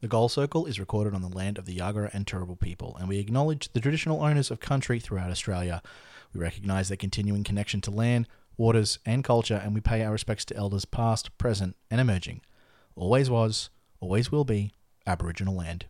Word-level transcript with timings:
The 0.00 0.06
Goal 0.06 0.28
Circle 0.28 0.66
is 0.66 0.78
recorded 0.78 1.12
on 1.12 1.22
the 1.22 1.28
land 1.28 1.58
of 1.58 1.66
the 1.66 1.76
Yagara 1.76 2.14
and 2.14 2.24
Turrbal 2.24 2.60
people, 2.60 2.96
and 3.00 3.08
we 3.08 3.18
acknowledge 3.18 3.72
the 3.72 3.80
traditional 3.80 4.22
owners 4.22 4.48
of 4.48 4.60
country 4.60 5.00
throughout 5.00 5.32
Australia. 5.32 5.82
We 6.32 6.40
recognise 6.40 6.86
their 6.86 6.96
continuing 6.96 7.42
connection 7.42 7.80
to 7.80 7.90
land, 7.90 8.28
waters, 8.56 9.00
and 9.04 9.24
culture, 9.24 9.60
and 9.60 9.74
we 9.74 9.80
pay 9.80 10.04
our 10.04 10.12
respects 10.12 10.44
to 10.44 10.56
elders 10.56 10.84
past, 10.84 11.36
present, 11.36 11.74
and 11.90 12.00
emerging. 12.00 12.42
Always 12.94 13.28
was, 13.28 13.70
always 13.98 14.30
will 14.30 14.44
be 14.44 14.70
Aboriginal 15.04 15.56
land. 15.56 15.86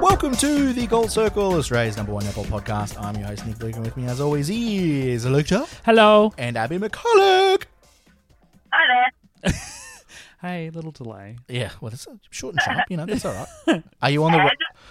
Welcome 0.00 0.34
to 0.38 0.72
the 0.72 0.88
Goal 0.88 1.06
Circle, 1.06 1.54
Australia's 1.54 1.96
number 1.96 2.12
one 2.12 2.24
netball 2.24 2.46
podcast. 2.46 3.00
I'm 3.00 3.14
your 3.14 3.28
host, 3.28 3.46
Nick 3.46 3.62
Luke, 3.62 3.76
and 3.76 3.84
with 3.84 3.96
me, 3.96 4.06
as 4.06 4.20
always, 4.20 4.50
is 4.50 5.26
Luke 5.26 5.46
Hello. 5.84 6.32
and 6.36 6.56
Abby 6.56 6.78
McCulloch. 6.78 7.53
Hi 9.44 9.50
there. 9.52 9.60
Hey, 10.40 10.68
little 10.70 10.90
delay. 10.90 11.38
Yeah, 11.48 11.70
well, 11.80 11.90
that's 11.90 12.06
short 12.30 12.54
and 12.54 12.62
sharp. 12.62 12.84
You 12.90 12.98
know, 12.98 13.06
that's 13.06 13.24
all 13.24 13.32
right. 13.32 13.82
Are 14.02 14.10
you 14.10 14.24
on 14.24 14.32
the 14.32 14.38
ro- 14.38 14.50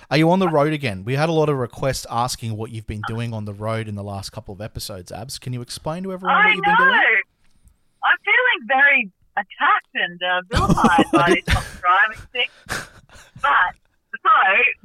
Are 0.10 0.18
you 0.18 0.32
on 0.32 0.40
the 0.40 0.50
road 0.50 0.74
again? 0.74 1.04
We 1.06 1.14
had 1.14 1.30
a 1.30 1.32
lot 1.32 1.48
of 1.50 1.58
requests 1.58 2.08
asking 2.10 2.58
what 2.58 2.72
you've 2.72 2.88
been 2.88 3.04
doing 3.08 3.34
on 3.34 3.46
the 3.46 3.54
road 3.54 3.88
in 3.88 3.94
the 3.94 4.04
last 4.04 4.32
couple 4.32 4.54
of 4.54 4.62
episodes. 4.62 5.12
Abs, 5.12 5.38
can 5.38 5.54
you 5.54 5.62
explain 5.62 6.02
to 6.04 6.14
everyone 6.14 6.36
I 6.38 6.46
what 6.48 6.56
you've 6.56 6.64
been 6.66 6.74
know. 6.74 6.90
doing? 6.90 7.22
I'm 8.04 8.18
feeling 8.26 8.60
very 8.68 9.12
attacked 9.38 9.94
and 9.94 10.20
uh, 10.24 10.42
vilified 10.50 11.06
by 11.14 11.28
this 11.38 11.54
whole 11.54 11.80
driving 11.82 12.26
thing. 12.34 12.50
But 13.42 13.72
so 14.18 14.34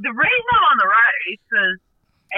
the 0.05 0.13
reason 0.13 0.47
I'm 0.53 0.65
on 0.69 0.77
the 0.85 0.89
road 0.89 1.17
is 1.33 1.39
because 1.49 1.77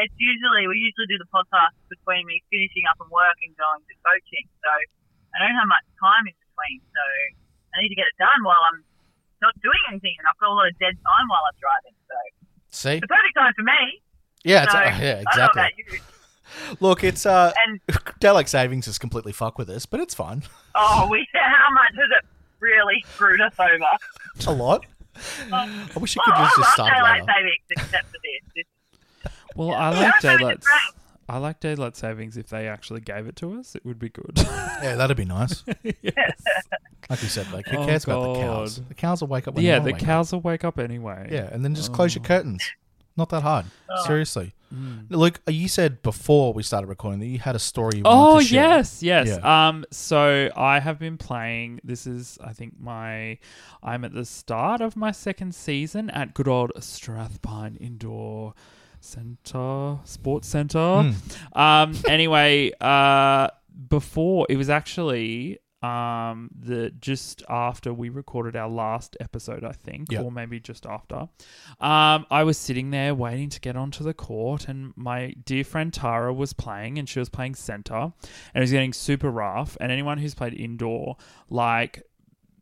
it's 0.07 0.15
usually 0.23 0.71
we 0.71 0.79
usually 0.79 1.10
do 1.10 1.19
the 1.19 1.27
podcast 1.35 1.74
between 1.91 2.27
me 2.30 2.43
finishing 2.51 2.87
up 2.87 3.02
and 3.02 3.10
work 3.10 3.35
and 3.43 3.51
going 3.59 3.83
to 3.83 3.95
coaching. 4.07 4.47
So 4.62 4.71
I 5.35 5.43
don't 5.43 5.59
have 5.59 5.66
much 5.66 5.87
time 5.99 6.30
in 6.30 6.37
between. 6.61 6.81
So 6.93 7.03
I 7.75 7.83
need 7.83 7.89
to 7.91 7.99
get 7.99 8.07
it 8.09 8.17
done 8.21 8.41
while 8.45 8.61
I'm 8.73 8.85
not 9.43 9.55
doing 9.65 9.81
anything, 9.89 10.13
and 10.19 10.27
I've 10.29 10.37
got 10.39 10.53
a 10.53 10.57
lot 10.57 10.69
of 10.69 10.77
dead 10.79 10.95
time 11.01 11.27
while 11.29 11.41
I'm 11.49 11.57
driving. 11.61 11.97
So 12.09 12.17
See, 12.71 13.01
the 13.01 13.09
perfect 13.09 13.35
time 13.37 13.52
for 13.57 13.63
me. 13.65 14.02
yeah, 14.45 14.65
it's, 14.65 14.73
so, 14.73 14.79
uh, 14.79 14.83
yeah, 14.83 15.17
I 15.19 15.25
exactly. 15.25 15.61
about 15.63 15.73
you. 15.79 15.85
Look, 16.80 17.05
it's 17.05 17.27
uh, 17.27 17.52
And 17.67 18.49
Savings 18.49 18.89
is 18.89 18.99
completely 18.99 19.33
fuck 19.33 19.57
with 19.59 19.71
us, 19.71 19.87
but 19.87 20.01
it's 20.01 20.15
fine. 20.15 20.43
oh, 20.75 21.09
we 21.11 21.27
how 21.35 21.71
much 21.73 21.95
has 21.95 22.11
it 22.21 22.27
really 22.59 23.02
screwed 23.15 23.41
us 23.41 23.55
over? 23.59 23.85
A 24.47 24.52
lot. 24.52 24.85
I 25.52 25.89
wish 25.99 26.15
you 26.17 26.23
Well, 26.27 26.35
could 26.37 26.41
I 26.43 26.45
just, 26.45 26.57
just 26.57 26.59
love 26.59 26.67
start 26.73 26.93
daylight 26.95 27.21
later. 27.23 27.33
savings 27.37 27.65
except 27.71 28.07
for 28.07 28.19
this. 28.55 28.65
Well, 29.57 29.74
I 29.74 29.91
like 29.91 30.15
I 30.24 30.37
daylight. 30.37 30.65
Great. 31.31 31.37
I 31.37 31.39
like 31.41 31.61
daylight 31.61 31.97
savings. 31.97 32.37
If 32.37 32.49
they 32.49 32.69
actually 32.69 33.01
gave 33.01 33.27
it 33.27 33.37
to 33.37 33.59
us, 33.59 33.75
it 33.75 33.85
would 33.85 33.99
be 33.99 34.09
good. 34.09 34.33
Yeah, 34.83 34.97
that'd 34.97 35.17
be 35.17 35.27
nice. 35.27 35.63
yes. 35.83 36.43
Like 37.11 37.23
you 37.23 37.29
said, 37.29 37.53
like 37.53 37.67
who 37.67 37.77
Oh, 37.77 37.85
cares 37.87 38.05
about 38.05 38.33
the 38.35 38.41
cows? 38.41 38.79
God. 38.79 38.89
The 38.89 38.95
cows 38.95 39.21
will 39.21 39.29
wake 39.29 39.47
up 39.47 39.55
when 39.55 39.63
Yeah, 39.65 39.73
they 39.73 39.79
the 39.79 39.83
wanna 39.83 39.93
wake 39.93 40.03
up. 40.03 40.07
cows 40.07 40.33
will 40.33 40.41
wake 40.41 40.65
up 40.65 40.79
anyway. 40.79 41.29
Yeah, 41.31 41.51
and 41.53 41.63
then 41.63 41.75
just 41.75 41.93
close 41.93 42.15
your 42.15 42.25
Oh. 42.25 42.29
curtains. 42.29 42.63
Not 43.17 43.29
that 43.29 43.43
hard. 43.43 43.67
Oh. 43.91 44.07
Seriously. 44.07 44.55
Mm. 44.75 45.07
Look, 45.11 45.41
you 45.49 45.69
said 45.69 46.01
before 46.01 46.55
we 46.55 46.63
started 46.63 46.87
recording 46.87 47.21
that 47.21 47.27
you 47.27 47.39
had 47.41 47.57
a 47.57 47.59
story 47.59 47.99
you 47.99 48.05
wanted 48.05 48.19
Oh 48.37 48.39
to 48.39 48.45
share. 48.47 48.69
yes, 48.69 49.03
yes. 49.03 49.27
Yeah. 49.29 49.69
Um, 49.69 49.85
so 49.91 50.49
I 50.57 50.79
have 50.79 50.99
been 50.99 51.19
playing. 51.19 51.81
This 51.85 52.07
is, 52.07 52.39
I 52.43 52.55
think, 52.55 52.81
my. 52.81 53.37
I'm 53.83 54.05
at 54.07 54.15
the 54.15 54.25
start 54.25 54.81
of 54.81 54.97
my 54.97 55.11
second 55.11 55.55
season 55.55 56.09
at 56.11 56.33
good 56.33 56.49
old 56.49 56.73
Strathpine 56.79 57.77
Indoor 57.79 58.55
Centre, 59.01 59.98
Sports 60.04 60.48
Centre. 60.48 60.79
Mm. 60.79 61.15
Um. 61.56 61.95
Anyway, 62.09 62.73
uh, 62.80 63.48
before 63.88 64.47
it 64.48 64.56
was 64.56 64.69
actually 64.70 65.59
um 65.82 66.50
the 66.54 66.91
just 67.00 67.43
after 67.48 67.94
we 67.94 68.10
recorded 68.10 68.54
our 68.54 68.69
last 68.69 69.16
episode, 69.19 69.65
I 69.65 69.72
think, 69.72 70.12
Yeah. 70.12 70.21
or 70.21 70.31
maybe 70.31 70.60
just 70.60 70.84
after. 70.84 71.28
Um, 71.81 72.26
I 72.31 72.44
was 72.44 72.59
sitting 72.59 72.91
there 72.91 73.15
waiting 73.15 73.48
to 73.48 73.60
get 73.60 73.76
onto 73.76 74.04
the 74.04 74.12
court, 74.12 74.69
and 74.69 74.93
my 74.97 75.33
dear 75.47 75.65
friend 75.65 75.91
Tara 75.91 76.34
was 76.34 76.53
playing, 76.53 76.99
and 76.99 77.09
she 77.09 77.19
was 77.19 77.31
playing 77.31 77.55
center, 77.55 77.94
and 77.94 78.12
it 78.55 78.60
was 78.60 78.71
getting 78.72 78.93
super 78.93 79.31
rough. 79.31 79.78
And 79.81 79.91
anyone 79.91 80.19
who's 80.19 80.34
played 80.34 80.53
indoor, 80.53 81.16
like 81.49 82.03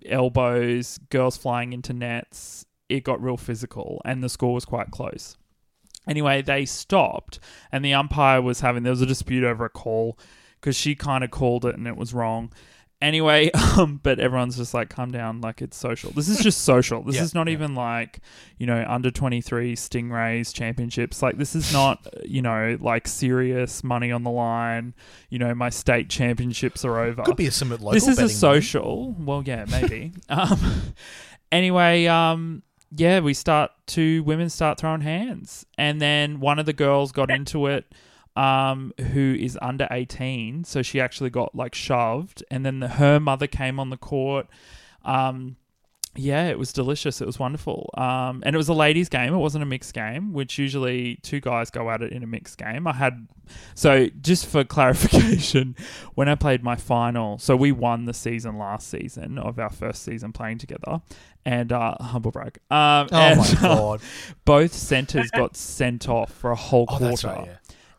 elbows, 0.06 0.98
girls 1.10 1.36
flying 1.36 1.72
into 1.72 1.92
nets, 1.92 2.64
it 2.88 3.02
got 3.04 3.20
real 3.22 3.36
physical, 3.36 4.00
and 4.04 4.22
the 4.22 4.28
score 4.28 4.54
was 4.54 4.64
quite 4.64 4.90
close. 4.92 5.36
Anyway, 6.08 6.42
they 6.42 6.64
stopped, 6.64 7.38
and 7.70 7.84
the 7.84 7.94
umpire 7.94 8.40
was 8.40 8.60
having 8.60 8.82
there 8.82 8.92
was 8.92 9.02
a 9.02 9.06
dispute 9.06 9.44
over 9.44 9.64
a 9.64 9.70
call 9.70 10.18
because 10.60 10.76
she 10.76 10.94
kind 10.94 11.22
of 11.22 11.30
called 11.30 11.64
it 11.64 11.76
and 11.76 11.86
it 11.86 11.96
was 11.96 12.12
wrong. 12.12 12.52
Anyway, 13.00 13.48
um, 13.78 14.00
but 14.02 14.18
everyone's 14.18 14.56
just 14.56 14.74
like, 14.74 14.90
calm 14.90 15.12
down, 15.12 15.40
like 15.40 15.62
it's 15.62 15.76
social. 15.76 16.10
This 16.10 16.28
is 16.28 16.40
just 16.40 16.62
social. 16.62 17.02
This 17.02 17.14
Yeah, 17.14 17.22
is 17.22 17.34
not 17.34 17.46
yeah. 17.46 17.52
even 17.52 17.76
like, 17.76 18.18
you 18.58 18.66
know, 18.66 18.84
under 18.88 19.10
23 19.10 19.76
Stingrays 19.76 20.52
championships. 20.52 21.22
Like, 21.22 21.38
this 21.38 21.54
is 21.54 21.72
not, 21.72 22.04
you 22.24 22.42
know, 22.42 22.76
like 22.80 23.06
serious 23.06 23.84
money 23.84 24.10
on 24.10 24.24
the 24.24 24.30
line. 24.30 24.94
You 25.30 25.38
know, 25.38 25.54
my 25.54 25.70
state 25.70 26.10
championships 26.10 26.84
are 26.84 26.98
over 26.98 27.22
Could 27.22 27.36
be 27.36 27.46
a 27.46 27.52
some 27.52 27.70
local 27.70 27.92
this 27.92 28.08
is 28.08 28.18
a 28.18 28.22
betting 28.22 28.36
social. 28.36 29.14
Well, 29.16 29.44
yeah, 29.46 29.64
maybe. 29.70 30.12
um, 30.28 30.58
anyway, 31.52 32.06
um, 32.06 32.64
yeah, 32.90 33.20
we 33.20 33.34
start 33.34 33.70
two 33.86 34.22
women 34.22 34.48
start 34.50 34.78
throwing 34.78 35.02
hands, 35.02 35.66
and 35.76 36.00
then 36.00 36.40
one 36.40 36.58
of 36.58 36.66
the 36.66 36.72
girls 36.72 37.12
got 37.12 37.30
into 37.30 37.66
it. 37.66 37.86
Um, 38.36 38.92
who 39.12 39.34
is 39.36 39.58
under 39.60 39.88
18, 39.90 40.62
so 40.62 40.80
she 40.80 41.00
actually 41.00 41.30
got 41.30 41.56
like 41.56 41.74
shoved, 41.74 42.44
and 42.52 42.64
then 42.64 42.78
the, 42.78 42.86
her 42.86 43.18
mother 43.18 43.48
came 43.48 43.80
on 43.80 43.90
the 43.90 43.96
court. 43.96 44.46
Um, 45.04 45.56
yeah, 46.18 46.48
it 46.48 46.58
was 46.58 46.72
delicious. 46.72 47.20
It 47.20 47.26
was 47.26 47.38
wonderful. 47.38 47.90
Um, 47.96 48.42
and 48.44 48.54
it 48.54 48.56
was 48.58 48.68
a 48.68 48.74
ladies' 48.74 49.08
game. 49.08 49.32
It 49.32 49.38
wasn't 49.38 49.62
a 49.62 49.66
mixed 49.66 49.94
game, 49.94 50.32
which 50.32 50.58
usually 50.58 51.16
two 51.22 51.40
guys 51.40 51.70
go 51.70 51.88
at 51.90 52.02
it 52.02 52.12
in 52.12 52.22
a 52.22 52.26
mixed 52.26 52.58
game. 52.58 52.86
I 52.88 52.92
had, 52.92 53.28
so 53.74 54.08
just 54.20 54.46
for 54.46 54.64
clarification, 55.12 55.76
when 56.14 56.28
I 56.28 56.34
played 56.34 56.62
my 56.64 56.74
final, 56.76 57.38
so 57.38 57.54
we 57.56 57.70
won 57.72 58.04
the 58.06 58.14
season 58.14 58.58
last 58.58 58.88
season 58.88 59.38
of 59.38 59.58
our 59.58 59.70
first 59.70 60.02
season 60.02 60.32
playing 60.32 60.58
together, 60.58 61.00
and 61.44 61.72
uh, 61.72 61.94
humble 62.00 62.32
brag. 62.32 62.58
Um, 62.70 63.08
Oh 63.12 63.16
and, 63.16 63.38
my 63.38 63.54
god. 63.62 64.00
both 64.44 64.72
centers 64.72 65.30
got 65.30 65.56
sent 65.56 66.08
off 66.08 66.32
for 66.32 66.50
a 66.50 66.56
whole 66.56 66.86
Oh, 66.88 66.98
quarter 66.98 67.28
right. 67.28 67.46
Yeah. 67.46 67.56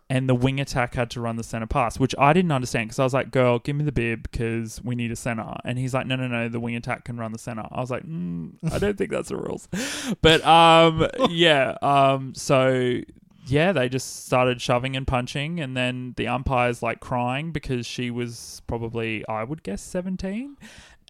And 0.09 0.27
the 0.27 0.33
wing 0.35 0.59
attack 0.59 0.95
had 0.95 1.09
to 1.11 1.21
run 1.21 1.35
the 1.35 1.43
center 1.43 1.67
pass, 1.67 1.99
which 1.99 2.15
I 2.17 2.33
didn't 2.33 2.51
understand 2.51 2.87
because 2.89 2.99
I 2.99 3.03
was 3.03 3.13
like, 3.13 3.31
"Girl, 3.31 3.59
give 3.59 3.75
me 3.75 3.83
the 3.83 3.91
bib 3.91 4.23
because 4.23 4.83
we 4.83 4.95
need 4.95 5.11
a 5.11 5.15
center." 5.15 5.55
And 5.63 5.77
he's 5.77 5.93
like, 5.93 6.07
"No, 6.07 6.15
no, 6.15 6.27
no, 6.27 6.49
the 6.49 6.59
wing 6.59 6.75
attack 6.75 7.05
can 7.05 7.17
run 7.17 7.31
the 7.31 7.37
center." 7.39 7.65
I 7.71 7.79
was 7.79 7.91
like, 7.91 8.03
mm, 8.03 8.53
"I 8.71 8.79
don't 8.79 8.97
think 8.97 9.11
that's 9.11 9.29
the 9.29 9.37
rules," 9.37 9.67
but 10.21 10.43
um, 10.45 11.07
yeah, 11.29 11.77
um, 11.81 12.33
so 12.35 13.01
yeah, 13.45 13.71
they 13.71 13.89
just 13.89 14.25
started 14.25 14.61
shoving 14.61 14.95
and 14.95 15.05
punching, 15.07 15.59
and 15.59 15.75
then 15.77 16.13
the 16.17 16.27
umpire's 16.27 16.81
like 16.83 16.99
crying 16.99 17.51
because 17.51 17.85
she 17.87 18.11
was 18.11 18.61
probably, 18.67 19.27
I 19.27 19.43
would 19.43 19.63
guess, 19.63 19.81
seventeen. 19.81 20.57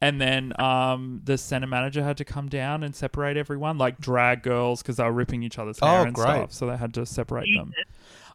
And 0.01 0.21
then 0.21 0.53
um, 0.61 1.19
the 1.25 1.37
center 1.37 1.67
manager 1.67 2.01
had 2.01 2.15
to 2.17 2.23
come 2.23 2.47
down 2.47 2.83
and 2.83 2.95
separate 2.95 3.35
everyone, 3.35 3.77
like 3.77 3.99
drag 3.99 4.43
girls, 4.43 4.81
because 4.81 4.95
they 4.95 5.03
were 5.03 5.11
ripping 5.11 5.43
each 5.43 5.59
other's 5.59 5.77
hair 5.81 5.99
Oh, 5.99 6.03
and 6.03 6.13
great. 6.15 6.25
stuff. 6.25 6.53
So 6.53 6.67
they 6.67 6.77
had 6.77 6.93
to 6.93 7.05
separate 7.05 7.49
them. 7.53 7.73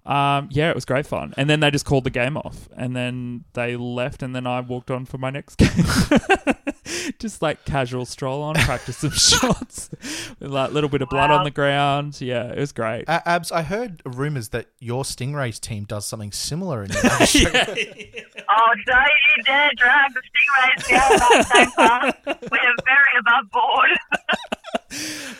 Jesus. 0.06 0.14
Um, 0.14 0.48
yeah, 0.52 0.68
it 0.70 0.74
was 0.74 0.84
great 0.84 1.06
fun. 1.06 1.32
And 1.36 1.48
then 1.48 1.60
they 1.60 1.70
just 1.70 1.84
called 1.84 2.04
the 2.04 2.10
game 2.10 2.36
off, 2.36 2.68
and 2.76 2.94
then 2.94 3.44
they 3.54 3.76
left, 3.76 4.22
and 4.22 4.34
then 4.34 4.46
I 4.46 4.60
walked 4.60 4.90
on 4.90 5.04
for 5.06 5.18
my 5.18 5.30
next 5.30 5.56
game. 5.56 5.68
just 7.18 7.40
like 7.42 7.64
casual 7.64 8.04
stroll 8.04 8.42
on, 8.42 8.54
practice 8.54 8.98
some 8.98 9.10
shots, 9.12 9.88
with 10.38 10.50
like 10.50 10.70
a 10.70 10.72
little 10.74 10.90
bit 10.90 11.00
of 11.02 11.08
blood 11.08 11.30
Wow. 11.30 11.38
on 11.38 11.44
the 11.44 11.50
ground. 11.50 12.20
Yeah, 12.20 12.52
it 12.52 12.58
was 12.58 12.72
great. 12.72 13.08
Uh, 13.08 13.20
Abs, 13.24 13.50
I 13.50 13.62
heard 13.62 14.02
rumors 14.04 14.50
that 14.50 14.66
your 14.78 15.04
Stingrays 15.04 15.58
team 15.58 15.84
does 15.84 16.04
something 16.06 16.32
similar 16.32 16.82
in 16.84 16.90
your 16.92 17.02
industry. 17.02 17.46
Oh, 17.46 18.74
don't 18.86 19.10
you 19.36 19.42
dare 19.44 19.70
drag 19.76 20.12
the 20.12 20.20
stingrays 20.20 20.88
down 20.88 21.10
that 21.18 21.46
same 21.52 21.70
path. 21.72 22.16
We're 22.26 22.74
very 22.84 23.18
above 23.20 23.50
board. 23.50 23.90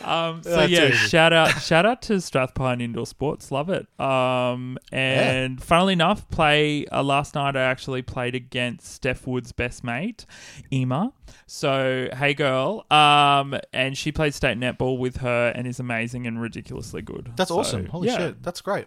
Um, 0.05 0.43
so 0.43 0.51
That's 0.51 0.71
yeah, 0.71 0.89
easy. 0.89 0.97
shout 1.09 1.33
out, 1.33 1.49
shout 1.63 1.87
out 1.87 2.03
to 2.03 2.15
Strathpine 2.15 2.83
Indoor 2.83 3.07
Sports, 3.07 3.51
love 3.51 3.71
it. 3.71 3.87
Um, 3.99 4.77
and 4.93 5.63
funnily 5.63 5.95
enough, 5.95 6.29
play 6.29 6.85
uh, 6.87 7.03
last 7.03 7.35
night 7.35 7.57
I 7.57 7.63
actually 7.63 8.03
played 8.03 8.35
against 8.35 8.87
Steph 8.87 9.27
Wood's 9.27 9.53
best 9.53 9.83
mate, 9.83 10.27
Ema. 10.71 11.13
So 11.47 12.09
hey 12.15 12.35
girl, 12.35 12.85
um, 12.91 13.57
and 13.73 13.97
she 13.97 14.13
played 14.13 14.35
state 14.35 14.59
netball 14.59 14.99
with 14.99 15.19
her 15.19 15.53
and 15.55 15.67
is 15.67 15.81
amazing 15.81 16.27
and 16.27 16.41
ridiculously 16.41 17.01
good. 17.01 17.33
That's 17.37 17.49
So, 17.49 17.59
awesome. 17.61 17.87
Holy 17.87 18.09
yeah. 18.09 18.19
shit, 18.19 18.43
that's 18.43 18.61
great. 18.61 18.87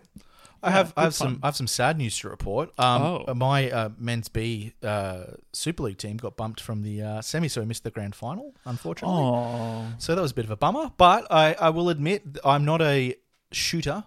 I 0.63 0.71
have 0.71 0.93
I 0.97 1.03
have 1.03 1.13
some. 1.13 1.39
I 1.43 1.47
have 1.47 1.55
some 1.55 1.67
sad 1.67 1.97
news 1.97 2.17
to 2.19 2.29
report. 2.29 2.69
Um, 2.79 3.01
Oh. 3.01 3.33
my 3.35 3.69
uh, 3.71 3.89
men's 3.97 4.27
B 4.29 4.73
uh, 4.83 5.23
Super 5.53 5.83
League 5.83 5.97
team 5.97 6.17
got 6.17 6.35
bumped 6.37 6.59
from 6.61 6.81
the 6.83 7.01
uh, 7.01 7.21
semi, 7.21 7.47
so 7.47 7.61
we 7.61 7.67
missed 7.67 7.83
the 7.83 7.91
grand 7.91 8.15
final, 8.15 8.55
unfortunately. 8.65 9.15
Oh, 9.17 9.85
So 9.97 10.15
that 10.15 10.21
was 10.21 10.31
a 10.31 10.35
bit 10.35 10.45
of 10.45 10.51
a 10.51 10.57
bummer. 10.57 10.91
But 10.97 11.27
I, 11.31 11.53
I 11.59 11.69
will 11.69 11.89
admit 11.89 12.23
I'm 12.43 12.65
not 12.65 12.81
a 12.81 13.15
shooter, 13.51 14.03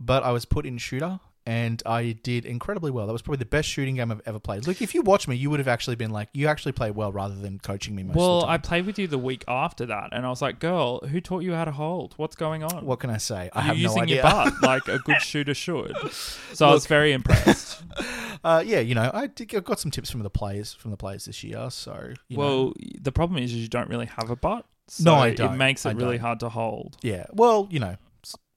but 0.00 0.22
I 0.22 0.32
was 0.32 0.44
put 0.44 0.66
in 0.66 0.78
shooter 0.78 1.20
and 1.46 1.82
I 1.84 2.12
did 2.22 2.44
incredibly 2.44 2.90
well. 2.90 3.06
That 3.06 3.12
was 3.12 3.22
probably 3.22 3.38
the 3.38 3.46
best 3.46 3.68
shooting 3.68 3.96
game 3.96 4.10
I've 4.12 4.22
ever 4.26 4.38
played. 4.38 4.66
Look, 4.66 4.80
if 4.80 4.94
you 4.94 5.02
watch 5.02 5.26
me, 5.26 5.34
you 5.36 5.50
would 5.50 5.58
have 5.60 5.68
actually 5.68 5.96
been 5.96 6.10
like, 6.10 6.28
you 6.32 6.46
actually 6.46 6.72
play 6.72 6.90
well 6.90 7.10
rather 7.12 7.34
than 7.34 7.58
coaching 7.58 7.94
me 7.96 8.02
most 8.04 8.16
Well, 8.16 8.36
of 8.38 8.42
the 8.42 8.50
I 8.50 8.58
played 8.58 8.86
with 8.86 8.98
you 8.98 9.06
the 9.08 9.18
week 9.18 9.44
after 9.48 9.86
that, 9.86 10.10
and 10.12 10.24
I 10.24 10.28
was 10.28 10.40
like, 10.42 10.58
"Girl, 10.60 11.00
who 11.00 11.20
taught 11.20 11.40
you 11.42 11.52
how 11.54 11.64
to 11.64 11.72
hold? 11.72 12.14
What's 12.16 12.36
going 12.36 12.62
on? 12.62 12.84
what 12.86 13.00
can 13.00 13.10
I 13.10 13.16
say? 13.18 13.50
I 13.52 13.58
You're 13.60 13.62
have 13.66 13.78
using 13.78 13.96
no 13.98 14.02
idea. 14.04 14.14
your 14.16 14.22
butt 14.24 14.52
like 14.62 14.88
a 14.88 14.98
good 14.98 15.20
shooter 15.20 15.54
should." 15.54 15.96
So 16.54 16.68
I 16.68 16.72
was 16.72 16.86
very 16.86 17.12
impressed. 17.12 17.82
uh, 18.44 18.62
yeah, 18.64 18.80
you 18.80 18.94
know, 18.94 19.10
I 19.12 19.26
did, 19.26 19.54
I 19.54 19.60
got 19.60 19.80
some 19.80 19.90
tips 19.90 20.10
from 20.10 20.22
the 20.22 20.30
players 20.30 20.74
from 20.74 20.90
the 20.90 20.96
players 20.96 21.24
this 21.24 21.42
year. 21.42 21.70
So, 21.70 22.12
you 22.28 22.36
know. 22.36 22.42
well, 22.42 22.72
the 23.00 23.10
problem 23.12 23.42
is 23.42 23.54
you 23.54 23.68
don't 23.68 23.88
really 23.88 24.06
have 24.06 24.28
a 24.30 24.36
butt. 24.36 24.66
So 24.88 25.04
No, 25.04 25.14
I 25.14 25.28
It 25.28 25.36
don't. 25.38 25.54
It 25.54 25.56
makes 25.56 25.86
it 25.86 25.90
I 25.90 25.92
really 25.92 26.18
don't. 26.18 26.24
hard 26.26 26.40
to 26.40 26.48
hold. 26.50 26.98
yeah, 27.02 27.24
well, 27.32 27.66
you 27.70 27.80
know, 27.80 27.96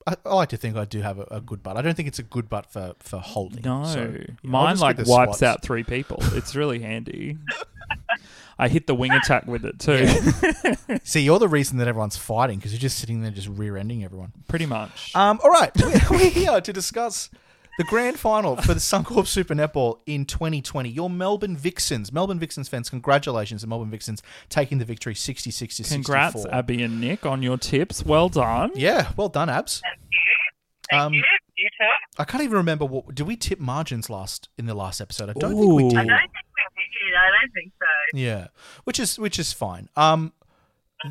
I, 0.06 0.14
I 0.24 0.34
like 0.34 0.50
to 0.50 0.56
think 0.56 0.76
I 0.76 0.84
do 0.84 1.00
have 1.00 1.18
a, 1.18 1.26
a 1.30 1.40
good 1.40 1.62
butt. 1.62 1.76
I 1.76 1.82
don't 1.82 1.94
think 1.94 2.08
it's 2.08 2.18
a 2.18 2.22
good 2.24 2.48
butt 2.48 2.66
for 2.66 2.94
for 3.00 3.18
holding. 3.18 3.62
No, 3.62 3.84
so, 3.84 4.14
yeah, 4.18 4.26
mine 4.42 4.78
like 4.78 4.98
wipes 4.98 5.08
squats. 5.08 5.42
out 5.42 5.62
three 5.62 5.82
people. 5.84 6.18
It's 6.32 6.54
really 6.54 6.80
handy. 6.80 7.38
I 8.58 8.68
hit 8.68 8.86
the 8.86 8.94
wing 8.94 9.12
attack 9.12 9.46
with 9.46 9.64
it 9.66 9.78
too, 9.78 10.06
See, 11.04 11.20
you're 11.20 11.38
the 11.38 11.48
reason 11.48 11.76
that 11.78 11.88
everyone's 11.88 12.16
fighting 12.16 12.58
because 12.58 12.72
you're 12.72 12.80
just 12.80 12.98
sitting 12.98 13.20
there 13.20 13.30
just 13.30 13.48
rear-ending 13.48 14.02
everyone. 14.02 14.32
pretty 14.48 14.64
much. 14.64 15.14
Um, 15.14 15.38
all 15.44 15.50
right, 15.50 15.70
we're, 15.78 16.00
we're 16.10 16.30
here 16.30 16.60
to 16.60 16.72
discuss 16.72 17.28
the 17.78 17.84
grand 17.84 18.18
final 18.18 18.56
for 18.56 18.74
the 18.74 18.80
Suncorp 18.80 19.26
Super 19.26 19.54
Netball 19.54 19.98
in 20.06 20.24
2020. 20.24 20.88
Your 20.88 21.10
Melbourne 21.10 21.56
Vixens, 21.56 22.12
Melbourne 22.12 22.38
Vixens 22.38 22.68
fans, 22.68 22.88
congratulations, 22.90 23.60
the 23.62 23.66
Melbourne 23.66 23.90
Vixens 23.90 24.22
taking 24.48 24.78
the 24.78 24.84
victory, 24.84 25.14
66 25.14 25.76
to 25.76 25.82
Congrats, 25.84 26.34
64. 26.34 26.54
Abby 26.58 26.82
and 26.82 27.00
Nick, 27.00 27.26
on 27.26 27.42
your 27.42 27.58
tips. 27.58 28.04
Well 28.04 28.28
done. 28.28 28.72
Yeah, 28.74 29.12
well 29.16 29.28
done, 29.28 29.48
Abs. 29.48 29.80
Thank 29.80 29.98
you. 30.10 30.18
Thank 30.90 31.02
Um, 31.02 31.12
you. 31.14 31.22
You 31.58 31.68
too. 31.78 31.84
I 32.18 32.24
can't 32.24 32.44
even 32.44 32.56
remember 32.58 32.84
what 32.84 33.14
did 33.14 33.26
we 33.26 33.34
tip 33.36 33.58
margins 33.58 34.10
last 34.10 34.50
in 34.58 34.66
the 34.66 34.74
last 34.74 35.00
episode. 35.00 35.30
I 35.30 35.32
don't 35.32 35.54
think 35.58 35.72
we 35.72 35.88
did. 35.88 35.98
I 35.98 36.04
don't 36.04 36.08
think 36.08 36.70
we 36.76 36.82
did. 37.08 37.14
I 37.16 37.40
don't 37.40 37.52
think 37.54 37.72
so. 37.78 38.18
Yeah, 38.18 38.46
which 38.84 39.00
is 39.00 39.18
which 39.18 39.38
is 39.38 39.54
fine. 39.54 39.88
Um, 39.96 40.34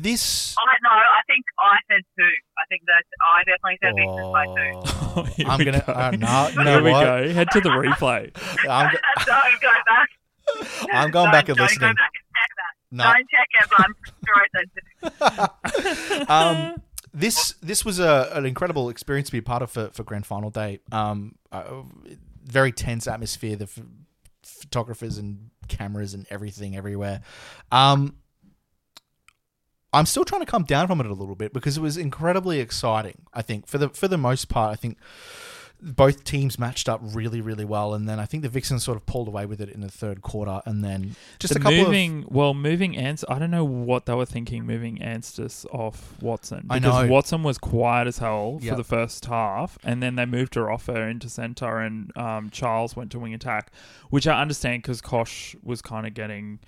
this. 0.02 0.54
I 0.58 0.74
no, 0.82 0.90
I 0.90 1.20
think 1.26 1.44
I 1.58 1.76
said 1.90 2.02
two. 2.18 2.24
I 2.58 2.64
think 2.68 2.82
that 2.86 3.04
I 3.20 3.44
definitely 3.44 3.78
said 3.82 3.94
Vixens 3.96 4.32
by 4.32 4.46
two. 4.46 4.72
Oh, 5.18 5.22
Here 5.36 5.46
I'm 5.48 5.58
we 5.58 5.64
gonna. 5.64 5.84
go. 5.86 5.92
Uh, 5.92 6.10
no, 6.12 6.48
you 6.48 6.64
know 6.64 6.70
Here 6.74 6.82
we 6.82 6.90
what? 6.92 7.04
go. 7.04 7.32
Head 7.32 7.50
to 7.52 7.60
the 7.60 7.68
replay. 7.70 8.30
I'm, 8.68 8.92
go- 8.92 8.98
don't 9.26 9.60
go 9.60 9.72
back. 9.86 10.08
I'm 10.92 11.10
going 11.10 11.30
back 11.32 11.48
and 11.48 11.56
don't 11.58 11.66
listening. 11.66 11.94
Back 11.94 12.12
and 12.14 12.26
check 12.36 12.50
that. 12.56 12.72
No. 12.92 13.04
Don't 13.04 13.28
check 13.30 13.48
it, 13.60 13.68
but 13.70 13.80
I'm 13.84 13.94
sure 14.24 14.38
I 14.42 15.48
said 16.16 16.26
two. 16.26 16.32
um, 16.32 16.82
this 17.12 17.54
this 17.62 17.84
was 17.84 17.98
a, 17.98 18.30
an 18.34 18.46
incredible 18.46 18.88
experience 18.88 19.28
to 19.28 19.32
be 19.32 19.38
a 19.38 19.42
part 19.42 19.62
of 19.62 19.70
for, 19.70 19.88
for 19.90 20.02
grand 20.04 20.26
final 20.26 20.50
day. 20.50 20.80
Um, 20.92 21.34
uh, 21.50 21.82
very 22.44 22.72
tense 22.72 23.06
atmosphere. 23.08 23.56
The 23.56 23.64
f- 23.64 23.80
photographers 24.44 25.18
and 25.18 25.50
cameras 25.68 26.14
and 26.14 26.26
everything 26.30 26.76
everywhere. 26.76 27.22
Um, 27.72 28.16
I'm 29.96 30.06
still 30.06 30.24
trying 30.24 30.42
to 30.42 30.46
come 30.46 30.64
down 30.64 30.86
from 30.86 31.00
it 31.00 31.06
a 31.06 31.12
little 31.14 31.34
bit 31.34 31.52
because 31.52 31.76
it 31.76 31.80
was 31.80 31.96
incredibly 31.96 32.60
exciting. 32.60 33.22
I 33.32 33.42
think 33.42 33.66
for 33.66 33.78
the 33.78 33.88
for 33.88 34.08
the 34.08 34.18
most 34.18 34.48
part, 34.48 34.72
I 34.72 34.76
think 34.76 34.98
both 35.78 36.24
teams 36.24 36.58
matched 36.58 36.88
up 36.88 37.00
really 37.02 37.40
really 37.42 37.64
well, 37.64 37.92
and 37.92 38.08
then 38.08 38.18
I 38.18 38.24
think 38.24 38.42
the 38.42 38.48
Vixens 38.48 38.82
sort 38.82 38.96
of 38.96 39.04
pulled 39.04 39.28
away 39.28 39.44
with 39.44 39.60
it 39.60 39.68
in 39.68 39.80
the 39.82 39.90
third 39.90 40.22
quarter, 40.22 40.62
and 40.64 40.82
then 40.82 41.16
just 41.38 41.52
the 41.52 41.60
a 41.60 41.62
couple 41.62 41.80
of 41.80 41.86
moving, 41.88 42.24
well, 42.28 42.54
moving 42.54 42.96
Ants. 42.96 43.24
I 43.28 43.38
don't 43.38 43.50
know 43.50 43.64
what 43.64 44.06
they 44.06 44.14
were 44.14 44.24
thinking 44.24 44.64
moving 44.64 44.98
Anstiss 44.98 45.66
off 45.74 46.14
Watson 46.22 46.66
I 46.70 46.78
because 46.78 47.02
know. 47.04 47.12
Watson 47.12 47.42
was 47.42 47.58
quiet 47.58 48.06
as 48.08 48.18
hell 48.18 48.58
Yep. 48.62 48.70
for 48.70 48.76
the 48.76 48.84
first 48.84 49.26
half, 49.26 49.76
and 49.84 50.02
then 50.02 50.16
they 50.16 50.24
moved 50.24 50.54
her 50.54 50.70
off 50.70 50.86
her 50.86 51.06
into 51.08 51.28
centre, 51.28 51.78
and 51.78 52.10
um, 52.16 52.48
Charles 52.50 52.96
went 52.96 53.10
to 53.12 53.18
wing 53.18 53.34
attack, 53.34 53.70
which 54.08 54.26
I 54.26 54.40
understand 54.40 54.82
because 54.82 55.00
Cosh 55.02 55.54
was 55.62 55.82
kind 55.82 56.06
of 56.06 56.14
getting. 56.14 56.58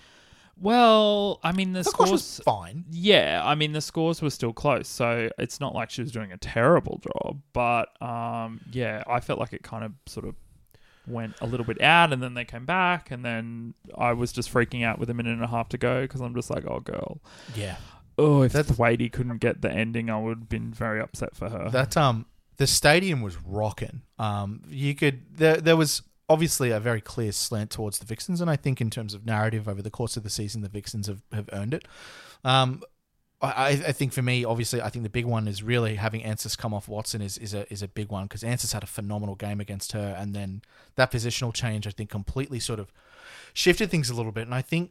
Well, 0.61 1.41
I 1.43 1.53
mean 1.53 1.73
the 1.73 1.85
scores. 1.85 2.11
was 2.11 2.41
fine. 2.45 2.85
Yeah, 2.91 3.43
I 3.45 3.55
mean 3.55 3.73
the 3.73 3.81
scores 3.81 4.21
were 4.23 4.31
still 4.31 4.53
close, 4.53 4.89
so 4.89 5.31
it's 5.39 5.61
not 5.61 5.75
like 5.75 5.91
she 5.91 6.03
was 6.03 6.11
doing 6.13 6.33
a 6.33 6.37
terrible 6.37 7.01
job. 7.03 7.41
But 7.53 8.01
um, 8.03 8.61
yeah, 8.73 9.03
I 9.07 9.21
felt 9.21 9.39
like 9.39 9.53
it 9.53 9.63
kind 9.63 9.85
of 9.85 9.93
sort 10.07 10.27
of 10.27 10.35
went 11.07 11.35
a 11.41 11.47
little 11.47 11.65
bit 11.65 11.81
out, 11.81 12.13
and 12.13 12.23
then 12.23 12.35
they 12.35 12.45
came 12.45 12.67
back, 12.67 13.11
and 13.11 13.25
then 13.25 13.75
I 13.97 14.13
was 14.13 14.33
just 14.33 14.53
freaking 14.53 14.85
out 14.85 14.99
with 14.99 15.11
a 15.11 15.15
minute 15.15 15.33
and 15.33 15.45
a 15.45 15.49
half 15.49 15.69
to 15.71 15.79
go 15.79 16.03
because 16.03 16.21
I'm 16.21 16.35
just 16.35 16.51
like, 16.51 16.65
oh 16.67 16.81
girl, 16.81 17.21
Yeah, 17.55 17.77
oh 18.19 18.43
if 18.43 18.53
That's- 18.53 18.77
Thwaitie 18.77 19.13
couldn't 19.13 19.39
get 19.39 19.63
the 19.63 19.71
ending, 19.71 20.11
I 20.11 20.19
would 20.19 20.39
have 20.39 20.49
been 20.49 20.73
very 20.73 21.01
upset 21.01 21.37
for 21.37 21.49
her. 21.51 21.71
That 21.71 21.97
um 21.97 22.27
the 22.57 22.67
stadium 22.67 23.23
was 23.23 23.37
rocking. 23.45 24.03
Um 24.19 24.63
you 24.69 24.95
could 24.97 25.23
there 25.37 25.59
there 25.59 25.77
was 25.77 26.03
obviously 26.29 26.71
a 26.71 26.81
very 26.81 27.01
clear 27.01 27.33
slant 27.33 27.71
towards 27.71 27.99
the 27.99 28.07
Vixens 28.07 28.41
and 28.41 28.51
I 28.51 28.57
think 28.57 28.81
in 28.81 28.91
terms 28.91 29.15
of 29.15 29.25
narrative 29.25 29.69
over 29.69 29.83
the 29.83 29.91
course 29.91 30.17
of 30.17 30.23
the 30.23 30.31
season 30.31 30.63
the 30.63 30.69
Vixens 30.69 31.07
have, 31.07 31.23
have 31.33 31.49
earned 31.53 31.75
it. 31.75 31.87
Um 32.45 32.83
I, 33.41 33.69
I 33.69 33.93
think 33.93 34.13
for 34.13 34.23
me, 34.23 34.45
obviously, 34.45 34.83
I 34.83 34.91
think 34.91 35.05
the 35.05 35.11
big 35.11 35.25
one 35.25 35.47
is 35.47 35.63
really 35.63 35.95
having 35.95 36.23
Anstiss 36.23 36.59
come 36.59 36.75
off 36.75 36.89
Watson 36.89 37.23
is, 37.23 37.39
is 37.39 37.55
a 37.55 37.73
is 37.73 37.83
a 37.83 37.89
big 37.89 38.11
one 38.11 38.25
because 38.25 38.43
Anstiss 38.43 38.73
had 38.73 38.83
a 38.83 38.87
phenomenal 38.87 39.37
game 39.37 39.61
against 39.61 39.93
her, 39.93 40.17
and 40.19 40.35
then 40.35 40.63
that 40.97 41.13
positional 41.13 41.55
change 41.55 41.87
I 41.87 41.91
think 41.91 42.11
completely 42.11 42.59
sort 42.59 42.81
of 42.81 42.93
shifted 43.55 43.91
things 43.91 44.11
a 44.11 44.15
little 44.15 44.33
bit. 44.33 44.43
And 44.43 44.55
I 44.55 44.63
think 44.63 44.91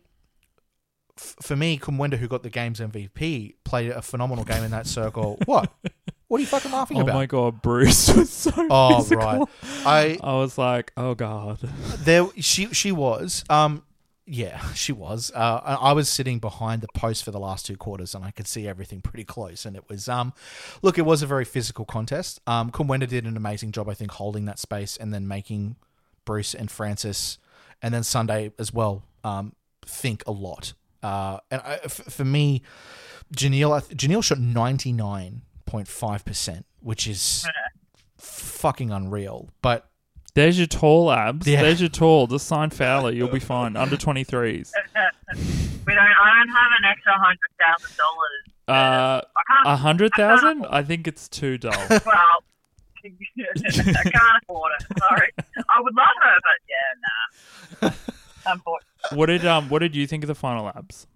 f- 1.17 1.35
for 1.41 1.57
me, 1.57 1.77
Kumwenda, 1.77 2.17
who 2.17 2.29
got 2.29 2.43
the 2.43 2.49
game's 2.49 2.79
MVP, 2.79 3.55
played 3.65 3.91
a 3.91 4.01
phenomenal 4.01 4.45
game 4.45 4.63
in 4.63 4.71
that 4.71 4.87
circle. 4.87 5.37
what? 5.45 5.69
What 6.27 6.37
are 6.39 6.41
you 6.41 6.47
fucking 6.47 6.71
laughing 6.71 6.97
at? 6.97 7.01
oh 7.01 7.03
about? 7.03 7.15
my 7.15 7.25
god, 7.25 7.61
Bruce 7.61 8.07
was 8.15 8.29
so 8.29 8.51
Oh, 8.69 8.97
physical. 9.01 9.23
right. 9.25 9.47
I 9.85 10.17
I 10.21 10.33
was 10.35 10.57
like, 10.57 10.91
oh 10.97 11.15
god. 11.15 11.59
there 11.99 12.27
she 12.39 12.67
she 12.73 12.91
was 12.91 13.43
um 13.49 13.83
yeah 14.29 14.73
she 14.73 14.91
was 14.91 15.31
uh 15.33 15.61
I 15.63 15.73
I 15.75 15.91
was 15.93 16.09
sitting 16.09 16.39
behind 16.39 16.81
the 16.81 16.89
post 16.93 17.23
for 17.23 17.31
the 17.31 17.39
last 17.39 17.65
two 17.65 17.77
quarters 17.77 18.13
and 18.13 18.25
I 18.25 18.31
could 18.31 18.45
see 18.45 18.67
everything 18.67 18.99
pretty 18.99 19.23
close 19.23 19.65
and 19.65 19.73
it 19.77 19.87
was 19.87 20.09
um 20.09 20.33
look 20.81 20.97
it 20.97 21.03
was 21.05 21.21
a 21.21 21.25
very 21.27 21.45
physical 21.45 21.85
contest 21.85 22.41
um 22.45 22.69
Kumwenda 22.71 23.07
did 23.07 23.23
an 23.25 23.37
amazing 23.37 23.71
job 23.71 23.87
I 23.87 23.93
think 23.93 24.11
holding 24.11 24.43
that 24.43 24.59
space 24.59 24.97
and 24.97 25.13
then 25.13 25.29
making 25.29 25.77
Bruce 26.25 26.53
and 26.53 26.69
Francis 26.69 27.37
and 27.81 27.93
then 27.93 28.03
Sunday 28.03 28.51
as 28.59 28.73
well 28.73 29.03
um 29.23 29.53
think 29.85 30.23
a 30.27 30.31
lot 30.33 30.73
uh 31.01 31.39
and 31.49 31.61
I, 31.63 31.79
f- 31.85 31.93
for 32.09 32.25
me 32.25 32.63
Jhaniele 33.33 33.77
I 33.77 33.79
th- 33.79 33.97
Jhaniele 33.97 34.23
shot 34.25 34.39
99.5% 35.67 36.63
which 36.79 37.07
is 37.07 37.47
fucking 38.17 38.91
unreal 38.91 39.49
but 39.61 39.89
There's 40.33 40.57
your 40.57 40.67
tall 40.67 41.11
abs. 41.11 41.47
Yeah. 41.47 41.61
There's 41.63 41.79
your 41.81 41.89
tall. 41.89 42.27
Just 42.27 42.47
sign 42.47 42.69
Fowler. 42.79 43.11
You'll 43.11 43.27
be 43.31 43.39
fine. 43.39 43.75
Under 43.75 43.97
23s. 43.97 44.71
We 45.87 45.93
don't. 45.93 46.03
I 46.03 46.37
don't 46.37 46.49
have 46.49 46.71
an 46.79 46.85
extra 46.85 47.13
hundred 47.13 47.51
thousand 47.57 47.95
dollars. 47.95 48.43
Uh, 48.67 49.21
I 49.65 49.73
a 49.73 49.75
hundred 49.77 50.11
thousand? 50.17 50.65
I 50.69 50.83
think 50.83 51.07
it's 51.07 51.29
too 51.29 51.57
dull. 51.57 51.71
well, 51.89 52.43
I 53.05 53.09
can't 54.03 54.43
afford 54.43 54.73
it. 54.81 54.99
Sorry. 54.99 55.29
I 55.39 55.79
would 55.79 55.95
love 55.95 56.07
her, 56.21 56.35
but 56.43 56.59
yeah, 56.67 57.87
nah. 57.87 58.51
Unfortunately. 58.51 59.17
What 59.17 59.25
did 59.27 59.45
um 59.45 59.69
What 59.69 59.79
did 59.79 59.95
you 59.95 60.05
think 60.07 60.25
of 60.25 60.27
the 60.27 60.35
final 60.35 60.67
abs? 60.67 61.07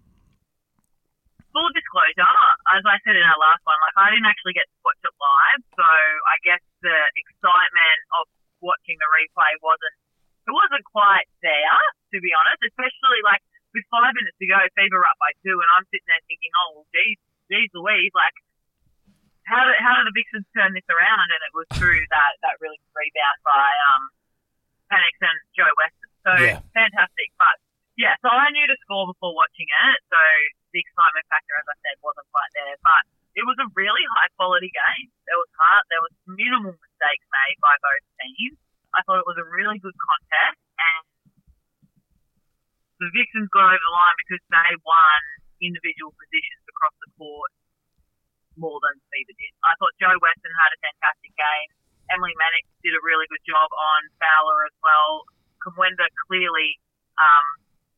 Full 1.52 1.68
disclosure, 1.76 2.32
as 2.72 2.82
I 2.88 2.96
said 3.04 3.12
in 3.12 3.24
our 3.28 3.36
last 3.36 3.60
one, 3.68 3.76
like 3.84 3.96
I 4.00 4.08
didn't 4.16 4.28
actually 4.28 4.56
get 4.56 4.64
to 4.64 4.78
watch 4.80 5.00
it 5.04 5.12
live, 5.20 5.60
so 5.76 5.84
I 5.84 6.36
guess 6.48 6.64
the 6.80 6.96
excitement 7.12 8.00
of 8.16 8.24
watching 8.64 8.96
the 8.96 9.08
replay 9.12 9.52
wasn't. 9.60 9.96
It 10.48 10.54
wasn't 10.56 10.82
quite 10.88 11.28
there, 11.44 11.80
to 12.12 12.18
be 12.24 12.32
honest. 12.32 12.64
Especially 12.66 13.20
like 13.22 13.44
with 13.76 13.84
five 13.92 14.16
minutes 14.16 14.34
to 14.40 14.48
go, 14.48 14.58
Fever 14.74 15.04
up 15.04 15.20
by 15.20 15.36
two, 15.44 15.54
and 15.60 15.68
I'm 15.76 15.84
sitting 15.92 16.08
there 16.08 16.24
thinking, 16.24 16.52
oh, 16.56 16.80
well, 16.80 16.88
geez, 16.96 17.20
geez 17.52 17.68
Louise, 17.76 18.16
like 18.16 18.36
how 19.44 19.66
did 19.66 19.76
how 19.82 19.98
did 19.98 20.06
the 20.06 20.14
Vixens 20.14 20.46
turn 20.54 20.72
this 20.72 20.86
around? 20.88 21.28
And 21.28 21.40
it 21.42 21.52
was 21.52 21.68
through 21.76 22.00
that 22.08 22.32
that 22.46 22.56
really 22.62 22.78
rebound 22.94 23.38
by 23.44 23.68
um 23.92 24.02
Penix 24.88 25.14
and 25.20 25.38
Jo 25.56 25.66
Weston. 25.76 26.10
So 26.22 26.32
Yeah. 26.38 26.58
fantastic, 26.72 27.28
but 27.36 27.56
yeah, 28.00 28.16
so 28.24 28.28
I 28.32 28.48
knew 28.52 28.64
the 28.64 28.78
score 28.84 29.04
before 29.08 29.36
watching 29.36 29.68
it, 29.68 29.98
so 30.08 30.20
the 30.72 30.80
excitement 30.80 31.26
factor, 31.28 31.54
as 31.56 31.68
I 31.68 31.76
said, 31.84 31.96
wasn't 32.00 32.28
quite 32.32 32.52
there. 32.56 32.76
But 32.80 33.02
it 33.36 33.44
was 33.44 33.56
a 33.60 33.68
really 33.76 34.04
high 34.16 34.30
quality 34.36 34.72
game. 34.72 35.08
There 35.28 35.36
was 35.36 35.50
hard, 35.56 35.84
there 35.92 36.04
was 36.04 36.14
minimal 36.28 36.72
mistakes 36.72 37.26
made 37.28 37.58
by 37.60 37.74
both 37.80 38.04
teams. 38.20 38.56
I 38.92 39.00
thought 39.04 39.20
it 39.20 39.28
was 39.28 39.40
a 39.40 39.48
really 39.48 39.80
good 39.80 39.96
contest, 39.96 40.60
and 40.76 41.04
the 43.00 43.08
Vixens 43.12 43.48
got 43.50 43.72
over 43.72 43.80
the 43.80 43.92
line 43.92 44.16
because 44.20 44.42
they 44.52 44.72
won 44.84 45.20
individual 45.64 46.12
positions 46.14 46.64
across 46.68 46.96
the 47.00 47.10
court 47.16 47.50
more 48.60 48.76
than 48.84 49.00
Fever 49.08 49.34
did. 49.36 49.52
I 49.64 49.72
thought 49.80 49.96
Jo 49.96 50.12
Weston 50.12 50.52
had 50.52 50.70
a 50.76 50.78
fantastic 50.84 51.32
game. 51.32 51.68
Emily 52.12 52.36
Mannix 52.36 52.68
did 52.84 52.92
a 52.92 53.00
really 53.00 53.24
good 53.32 53.40
job 53.48 53.68
on 53.72 54.00
Fowler 54.20 54.68
as 54.68 54.76
well. 54.84 55.24
Kumwenda 55.64 56.04
clearly, 56.28 56.76
um, 57.16 57.46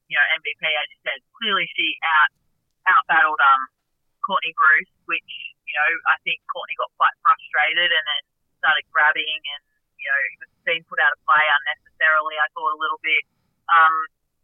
you 0.08 0.16
know, 0.16 0.26
MVP 0.40 0.62
as 0.62 0.86
you 0.92 0.98
said, 1.04 1.18
clearly 1.38 1.66
she 1.72 1.96
out 2.04 2.30
out 2.88 3.04
battled 3.08 3.40
um 3.40 3.62
Courtney 4.24 4.52
Bruce, 4.56 4.92
which 5.08 5.32
you 5.68 5.74
know 5.74 5.90
I 6.08 6.16
think 6.24 6.40
Courtney 6.48 6.76
got 6.76 6.92
quite 6.96 7.14
frustrated 7.20 7.90
and 7.92 8.04
then 8.04 8.22
started 8.60 8.84
grabbing 8.92 9.40
and 9.56 9.62
you 10.04 10.12
know, 10.12 10.20
was 10.44 10.52
being 10.68 10.84
put 10.84 11.00
out 11.00 11.16
of 11.16 11.20
play 11.24 11.40
unnecessarily. 11.40 12.36
I 12.36 12.48
thought 12.52 12.76
a 12.76 12.80
little 12.80 13.00
bit. 13.00 13.24
Um, 13.72 13.94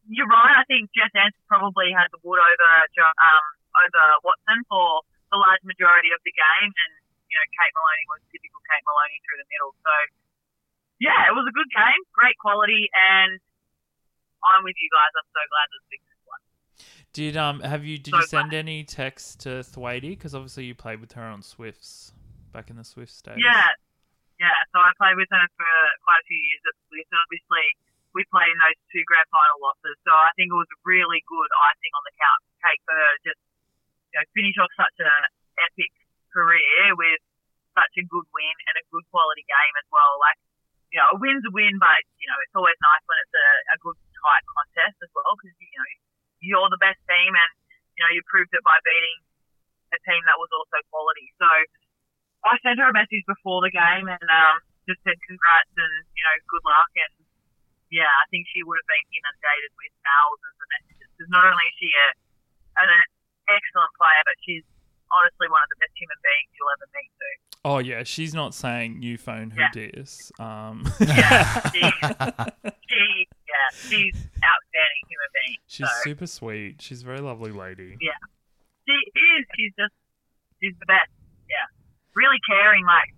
you're 0.08 0.30
right. 0.32 0.56
I 0.56 0.64
think 0.64 0.88
Jess 0.96 1.12
Anson 1.12 1.44
probably 1.44 1.92
had 1.92 2.08
the 2.08 2.20
wood 2.24 2.40
over 2.40 2.70
um, 3.04 3.46
over 3.76 4.02
Watson 4.24 4.64
for 4.72 5.04
the 5.28 5.36
large 5.36 5.60
majority 5.68 6.10
of 6.16 6.24
the 6.24 6.32
game, 6.32 6.72
and 6.72 6.92
you 7.28 7.36
know, 7.36 7.46
Kate 7.52 7.74
Moloney 7.76 8.06
was 8.08 8.20
typical 8.32 8.58
Kate 8.64 8.82
Moloney 8.88 9.20
through 9.22 9.38
the 9.44 9.48
middle. 9.52 9.72
So, 9.84 9.92
yeah, 10.98 11.30
it 11.30 11.34
was 11.36 11.46
a 11.46 11.54
good 11.54 11.70
game, 11.70 12.00
great 12.16 12.34
quality, 12.40 12.88
and 12.90 13.38
I'm 14.42 14.64
with 14.64 14.76
you 14.78 14.88
guys. 14.88 15.12
I'm 15.16 15.30
so 15.30 15.42
glad 15.48 15.66
that 15.70 15.82
Vixens 15.90 16.22
won. 16.26 16.40
Did 17.12 17.34
um 17.36 17.56
have 17.60 17.84
you 17.84 17.98
did 17.98 18.12
So 18.14 18.20
you 18.20 18.26
send 18.26 18.52
any 18.54 18.84
texts 18.84 19.36
to 19.44 19.60
Thwaitie? 19.66 20.16
Because 20.16 20.34
obviously 20.34 20.64
you 20.64 20.74
played 20.74 21.00
with 21.00 21.12
her 21.18 21.24
on 21.24 21.42
Swifts 21.42 22.12
back 22.52 22.70
in 22.70 22.76
the 22.76 22.86
Swift 22.86 23.14
days. 23.22 23.38
Yeah, 23.38 23.70
yeah. 24.38 24.58
So 24.74 24.78
I 24.78 24.90
played 24.98 25.16
with 25.16 25.30
her 25.30 25.46
for 25.54 25.74
quite 26.06 26.20
a 26.22 26.26
few 26.26 26.38
years 26.38 26.62
at 26.66 26.74
and 26.90 27.20
Obviously, 27.26 27.66
we 28.14 28.26
played 28.30 28.50
in 28.50 28.58
those 28.58 28.78
two 28.90 29.04
grand 29.06 29.26
final 29.30 29.58
losses. 29.62 29.96
So 30.02 30.10
I 30.10 30.34
think 30.34 30.50
it 30.50 30.58
was 30.58 30.70
really 30.82 31.22
good 31.26 31.50
icing 31.70 31.92
on 31.94 32.02
the 32.06 32.14
count 32.18 32.40
cake 32.62 32.82
for 32.86 32.94
her 32.94 33.12
just 33.22 33.40
you 34.10 34.16
know, 34.18 34.26
finish 34.34 34.56
off 34.58 34.70
such 34.74 34.98
an 34.98 35.22
epic 35.70 35.92
career 36.34 36.94
with 36.98 37.22
such 37.74 37.94
a 38.02 38.04
good 38.06 38.26
win 38.34 38.56
and 38.66 38.74
a 38.78 38.84
good 38.90 39.06
quality 39.14 39.46
game 39.46 39.74
as 39.78 39.86
well. 39.94 40.18
Like, 40.18 40.38
you 40.90 40.98
know, 40.98 41.14
a 41.14 41.16
win's 41.22 41.46
a 41.46 41.52
win, 41.54 41.78
but 41.78 42.02
you 42.18 42.26
know, 42.26 42.38
it's 42.42 42.54
always 42.54 42.74
nice 42.82 43.04
when 43.06 43.18
it's 43.22 43.34
a, 43.34 43.48
a 43.74 43.76
good 43.78 43.98
tight 44.20 44.44
contest 44.46 44.96
as 45.00 45.10
well 45.16 45.32
because 45.36 45.56
you 45.58 45.78
know 45.80 45.90
you're 46.40 46.70
the 46.72 46.80
best 46.80 47.00
team 47.08 47.32
and 47.32 47.52
you 47.96 48.00
know 48.04 48.10
you 48.12 48.20
proved 48.28 48.52
it 48.52 48.64
by 48.64 48.76
beating 48.84 49.18
a 49.96 49.98
team 50.06 50.22
that 50.28 50.38
was 50.38 50.50
also 50.52 50.78
quality. 50.88 51.28
So. 51.40 51.48
I 52.40 52.56
sent 52.64 52.80
her 52.80 52.88
a 52.88 52.96
message 52.96 53.20
before 53.28 53.60
the 53.60 53.68
game 53.68 54.08
and 54.08 54.28
um, 54.32 54.64
just 54.88 54.96
said 55.04 55.12
congrats 55.28 55.76
and 55.76 56.08
you 56.16 56.24
know 56.24 56.36
good 56.48 56.64
luck 56.64 56.88
and 56.96 57.20
yeah, 57.90 58.06
I 58.06 58.24
think 58.30 58.46
she 58.54 58.62
would 58.62 58.78
have 58.78 58.86
been 58.86 59.06
inundated 59.10 59.72
with 59.74 59.92
thousands 60.00 60.56
of 60.62 60.66
messages 60.78 61.10
because 61.10 61.30
not 61.30 61.42
only 61.42 61.66
is 61.66 61.76
she 61.76 61.90
a, 61.90 62.08
an 62.86 62.90
excellent 63.50 63.92
player, 63.98 64.22
but 64.22 64.38
she's 64.46 64.66
honestly 65.10 65.50
one 65.50 65.58
of 65.58 65.70
the 65.74 65.78
best 65.82 65.94
human 65.98 66.20
beings 66.22 66.50
you'll 66.54 66.70
ever 66.70 66.88
meet 66.94 67.10
too. 67.18 67.34
Oh 67.66 67.78
yeah, 67.82 68.06
she's 68.06 68.32
not 68.32 68.54
saying 68.54 69.02
you 69.02 69.18
phone 69.18 69.50
who 69.50 69.60
Yeah. 69.60 69.74
Um, 70.38 70.86
Yeah, 71.02 71.66
she's, 71.74 71.98
she 72.88 73.02
yeah 73.60 73.70
she's 73.76 74.16
outstanding 74.40 75.02
human 75.04 75.30
being. 75.36 75.60
she's 75.68 75.84
so 75.84 76.00
super 76.08 76.26
sweet. 76.26 76.80
She's 76.80 77.04
a 77.04 77.06
very 77.06 77.20
lovely 77.20 77.52
lady. 77.52 78.00
Yeah, 78.00 78.16
she 78.88 78.96
is 78.96 79.40
she's 79.52 79.74
just 79.76 79.92
she's 80.64 80.76
the 80.80 80.88
best. 80.88 81.12
Yeah, 81.44 81.68
really 82.16 82.40
caring. 82.48 82.88
Like 82.88 83.12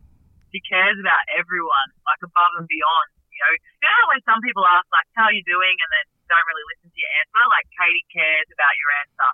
she 0.51 0.59
cares 0.67 0.99
about 0.99 1.23
everyone, 1.31 1.89
like 2.03 2.21
above 2.27 2.59
and 2.59 2.67
beyond. 2.67 3.09
You 3.31 3.41
know, 3.41 3.53
you 3.55 3.83
know 3.87 3.95
how 3.95 4.07
when 4.11 4.23
some 4.27 4.41
people 4.43 4.67
ask 4.67 4.85
like, 4.91 5.07
"How 5.15 5.31
are 5.31 5.37
you 5.37 5.47
doing?" 5.47 5.75
and 5.79 5.91
then 5.95 6.05
don't 6.27 6.47
really 6.51 6.67
listen 6.75 6.91
to 6.91 6.99
your 6.99 7.13
answer. 7.23 7.43
Like 7.49 7.67
Katie 7.79 8.07
cares 8.11 8.49
about 8.51 8.75
your 8.77 8.91
answer. 9.07 9.31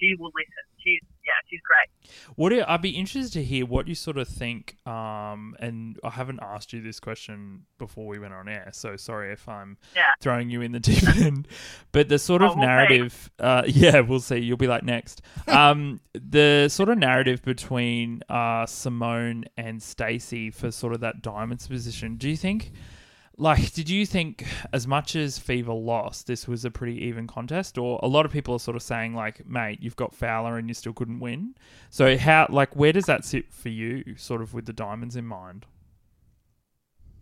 She 0.00 0.16
will 0.16 0.32
listen. 0.32 0.64
She's 0.86 1.00
yeah, 1.24 1.32
she's 1.50 1.60
great. 1.62 2.12
What 2.36 2.50
do, 2.50 2.62
I'd 2.68 2.80
be 2.82 2.90
interested 2.90 3.32
to 3.32 3.42
hear 3.42 3.66
what 3.66 3.88
you 3.88 3.96
sort 3.96 4.16
of 4.16 4.28
think. 4.28 4.76
Um, 4.86 5.56
and 5.58 5.98
I 6.04 6.10
haven't 6.10 6.38
asked 6.40 6.72
you 6.72 6.80
this 6.80 7.00
question 7.00 7.62
before 7.78 8.06
we 8.06 8.20
went 8.20 8.32
on 8.32 8.48
air, 8.48 8.68
so 8.72 8.94
sorry 8.96 9.32
if 9.32 9.48
I'm 9.48 9.76
Yeah. 9.96 10.02
throwing 10.20 10.48
you 10.50 10.60
in 10.60 10.70
the 10.70 10.78
deep 10.90 11.02
end. 11.16 11.48
But 11.90 12.08
the 12.08 12.20
sort 12.20 12.42
Oh, 12.42 12.50
of 12.50 12.56
we'll 12.56 12.66
narrative, 12.66 13.30
uh, 13.40 13.64
yeah, 13.66 13.98
we'll 14.00 14.20
see. 14.20 14.36
You'll 14.38 14.56
be 14.56 14.68
like 14.68 14.84
next. 14.84 15.20
Um, 15.48 15.98
the 16.12 16.68
sort 16.68 16.90
of 16.90 16.98
narrative 16.98 17.42
between 17.42 18.22
uh, 18.28 18.66
Simone 18.66 19.46
and 19.56 19.82
Stacey 19.82 20.50
for 20.52 20.70
sort 20.70 20.92
of 20.92 21.00
that 21.00 21.22
diamonds 21.22 21.66
position. 21.66 22.14
Do 22.16 22.28
you 22.30 22.36
think? 22.36 22.70
Like, 23.38 23.72
did 23.74 23.90
you 23.90 24.06
think 24.06 24.46
as 24.72 24.86
much 24.86 25.14
as 25.14 25.38
Fever 25.38 25.74
lost, 25.74 26.26
this 26.26 26.48
was 26.48 26.64
a 26.64 26.70
pretty 26.70 27.04
even 27.04 27.26
contest? 27.26 27.76
Or 27.76 28.00
a 28.02 28.08
lot 28.08 28.24
of 28.24 28.32
people 28.32 28.54
are 28.54 28.58
sort 28.58 28.76
of 28.76 28.82
saying, 28.82 29.14
like, 29.14 29.46
mate, 29.46 29.78
you've 29.82 29.96
got 29.96 30.14
Fowler 30.14 30.56
and 30.56 30.68
you 30.68 30.74
still 30.74 30.94
couldn't 30.94 31.20
win. 31.20 31.54
So, 31.90 32.16
how, 32.16 32.46
like, 32.48 32.74
where 32.74 32.92
does 32.92 33.04
that 33.04 33.26
sit 33.26 33.52
for 33.52 33.68
you, 33.68 34.16
sort 34.16 34.40
of 34.40 34.54
with 34.54 34.64
the 34.64 34.72
diamonds 34.72 35.16
in 35.16 35.26
mind? 35.26 35.66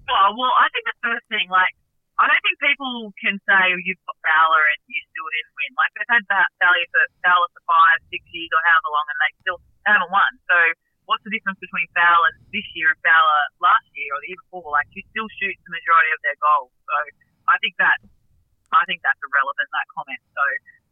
Oh 0.06 0.36
well, 0.36 0.52
I 0.60 0.68
think 0.70 0.84
the 0.86 1.00
first 1.02 1.24
thing, 1.32 1.48
like, 1.50 1.74
I 2.20 2.30
don't 2.30 2.42
think 2.46 2.62
people 2.62 3.10
can 3.18 3.34
say 3.42 3.74
you've 3.82 3.98
got 4.06 4.14
Fowler 4.22 4.62
and 4.70 4.78
you 4.86 5.00
still 5.10 5.26
didn't 5.26 5.54
win. 5.58 5.72
Like 5.74 5.90
they've 5.98 6.14
had 6.14 6.22
Fowler 6.30 6.86
for 6.94 7.04
Fowler 7.26 7.50
for 7.50 7.62
five, 7.66 7.98
six 8.14 8.22
years 8.30 8.52
or 8.54 8.62
however 8.62 8.90
long, 8.94 9.06
and 9.10 9.18
they 9.18 9.32
still 9.42 9.58
haven't 9.82 10.12
won. 10.14 10.30
So 10.46 10.58
what's 11.06 11.22
the 11.24 11.32
difference 11.32 11.60
between 11.60 11.84
Fowler 11.92 12.32
this 12.52 12.64
year 12.76 12.88
and 12.92 12.98
Fowler 13.04 13.42
last 13.60 13.86
year 13.96 14.08
or 14.14 14.18
the 14.24 14.32
year 14.32 14.40
before? 14.48 14.68
Like 14.72 14.88
she 14.96 15.04
still 15.12 15.28
shoots 15.40 15.60
the 15.68 15.72
majority 15.72 16.10
of 16.16 16.20
their 16.24 16.38
goals. 16.40 16.72
So 16.88 16.96
I 17.50 17.56
think 17.60 17.76
that 17.82 17.98
I 18.74 18.82
think 18.90 19.04
that's 19.06 19.20
irrelevant 19.22 19.68
that 19.70 19.86
comment. 19.94 20.20
So 20.34 20.42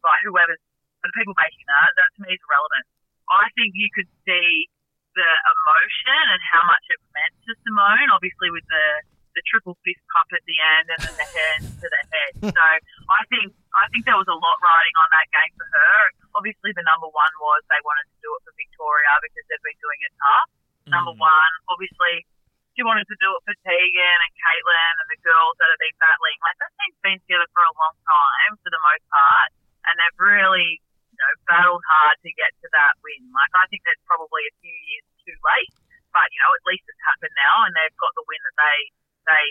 by 0.05 0.15
whoever's 0.23 0.61
the 1.03 1.11
people 1.17 1.35
making 1.35 1.65
that, 1.67 1.89
that 1.99 2.09
to 2.15 2.19
me 2.23 2.31
is 2.31 2.41
irrelevant. 2.47 2.85
I 3.27 3.51
think 3.59 3.75
you 3.75 3.89
could 3.91 4.07
see 4.23 4.71
the 5.17 5.29
emotion 5.29 6.23
and 6.31 6.41
how 6.47 6.63
much 6.65 6.85
it 6.89 6.97
meant 7.13 7.35
to 7.45 7.51
Simone, 7.67 8.09
obviously 8.13 8.49
with 8.49 8.65
the 8.71 8.87
the 9.33 9.41
triple 9.49 9.73
fist 9.81 9.97
cup 10.13 10.29
at 10.29 10.45
the 10.45 10.57
end 10.61 10.85
and 10.93 10.99
then 11.09 11.15
the 11.17 11.25
hands 11.25 11.65
to 11.81 11.87
the 11.89 12.01
head. 12.13 12.33
So 12.53 12.63
I 13.09 13.21
think 13.33 13.49
I 13.73 13.89
think 13.89 14.05
there 14.05 14.15
was 14.19 14.29
a 14.29 14.37
lot 14.37 14.57
riding 14.61 14.95
on 15.01 15.09
that 15.09 15.27
game 15.33 15.53
for 15.57 15.65
her. 15.65 15.97
Obviously, 16.37 16.69
the 16.77 16.85
number 16.85 17.09
one 17.09 17.33
was 17.41 17.65
they 17.65 17.81
wanted 17.81 18.05
to 18.13 18.17
do 18.21 18.29
it 18.37 18.41
for 18.45 18.53
Victoria 18.53 19.09
because 19.25 19.41
they've 19.49 19.65
been 19.65 19.81
doing 19.81 19.99
it 20.05 20.13
tough. 20.21 20.49
Number 20.93 21.13
Mm. 21.17 21.25
one, 21.25 21.51
obviously, 21.73 22.29
she 22.77 22.85
wanted 22.85 23.09
to 23.09 23.17
do 23.17 23.29
it 23.33 23.41
for 23.41 23.55
Tegan 23.65 24.17
and 24.21 24.33
Caitlin 24.37 24.93
and 25.01 25.07
the 25.09 25.17
girls 25.25 25.53
that 25.57 25.65
have 25.73 25.81
been 25.81 25.97
battling. 25.97 26.37
Like 26.45 26.57
that 26.61 26.71
team's 26.77 26.99
been 27.01 27.19
together 27.25 27.49
for 27.57 27.65
a 27.65 27.73
long 27.73 27.95
time 28.05 28.51
for 28.61 28.69
the 28.69 28.81
most 28.85 29.05
part, 29.09 29.49
and 29.89 29.93
they've 29.97 30.19
really 30.21 30.77
you 31.09 31.17
know 31.17 31.33
battled 31.49 31.81
hard 31.89 32.21
to 32.21 32.29
get 32.37 32.53
to 32.61 32.69
that 32.77 32.93
win. 33.01 33.33
Like 33.33 33.53
I 33.57 33.65
think 33.73 33.81
that's 33.81 34.01
probably 34.05 34.45
a 34.45 34.53
few 34.61 34.77
years 34.93 35.05
too 35.25 35.37
late, 35.41 35.73
but 36.13 36.25
you 36.29 36.37
know 36.37 36.53
at 36.53 36.63
least 36.69 36.85
it's 36.85 37.01
happened 37.01 37.33
now, 37.33 37.65
and 37.65 37.73
they've 37.73 37.97
got 37.97 38.13
the 38.13 38.25
win 38.29 38.41
that 38.45 38.57
they 38.61 38.77
they 39.23 39.45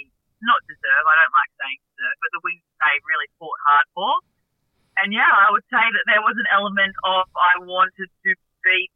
not 0.45 0.61
deserve. 0.69 1.05
I 1.09 1.15
don't 1.17 1.33
like 1.33 1.53
saying 1.57 1.81
deserve, 1.97 2.17
but 2.21 2.29
the 2.37 2.43
win 2.45 2.61
they 2.83 2.97
really 3.09 3.25
fought 3.41 3.57
hard 3.65 3.87
for. 3.97 4.13
And 5.01 5.15
yeah, 5.17 5.25
I 5.33 5.49
would 5.49 5.65
say 5.73 5.81
that 5.81 6.05
there 6.05 6.21
was 6.21 6.37
an 6.37 6.45
element 6.53 6.93
of 7.09 7.25
I 7.33 7.57
wanted 7.65 8.11
to 8.11 8.31
beat 8.61 8.93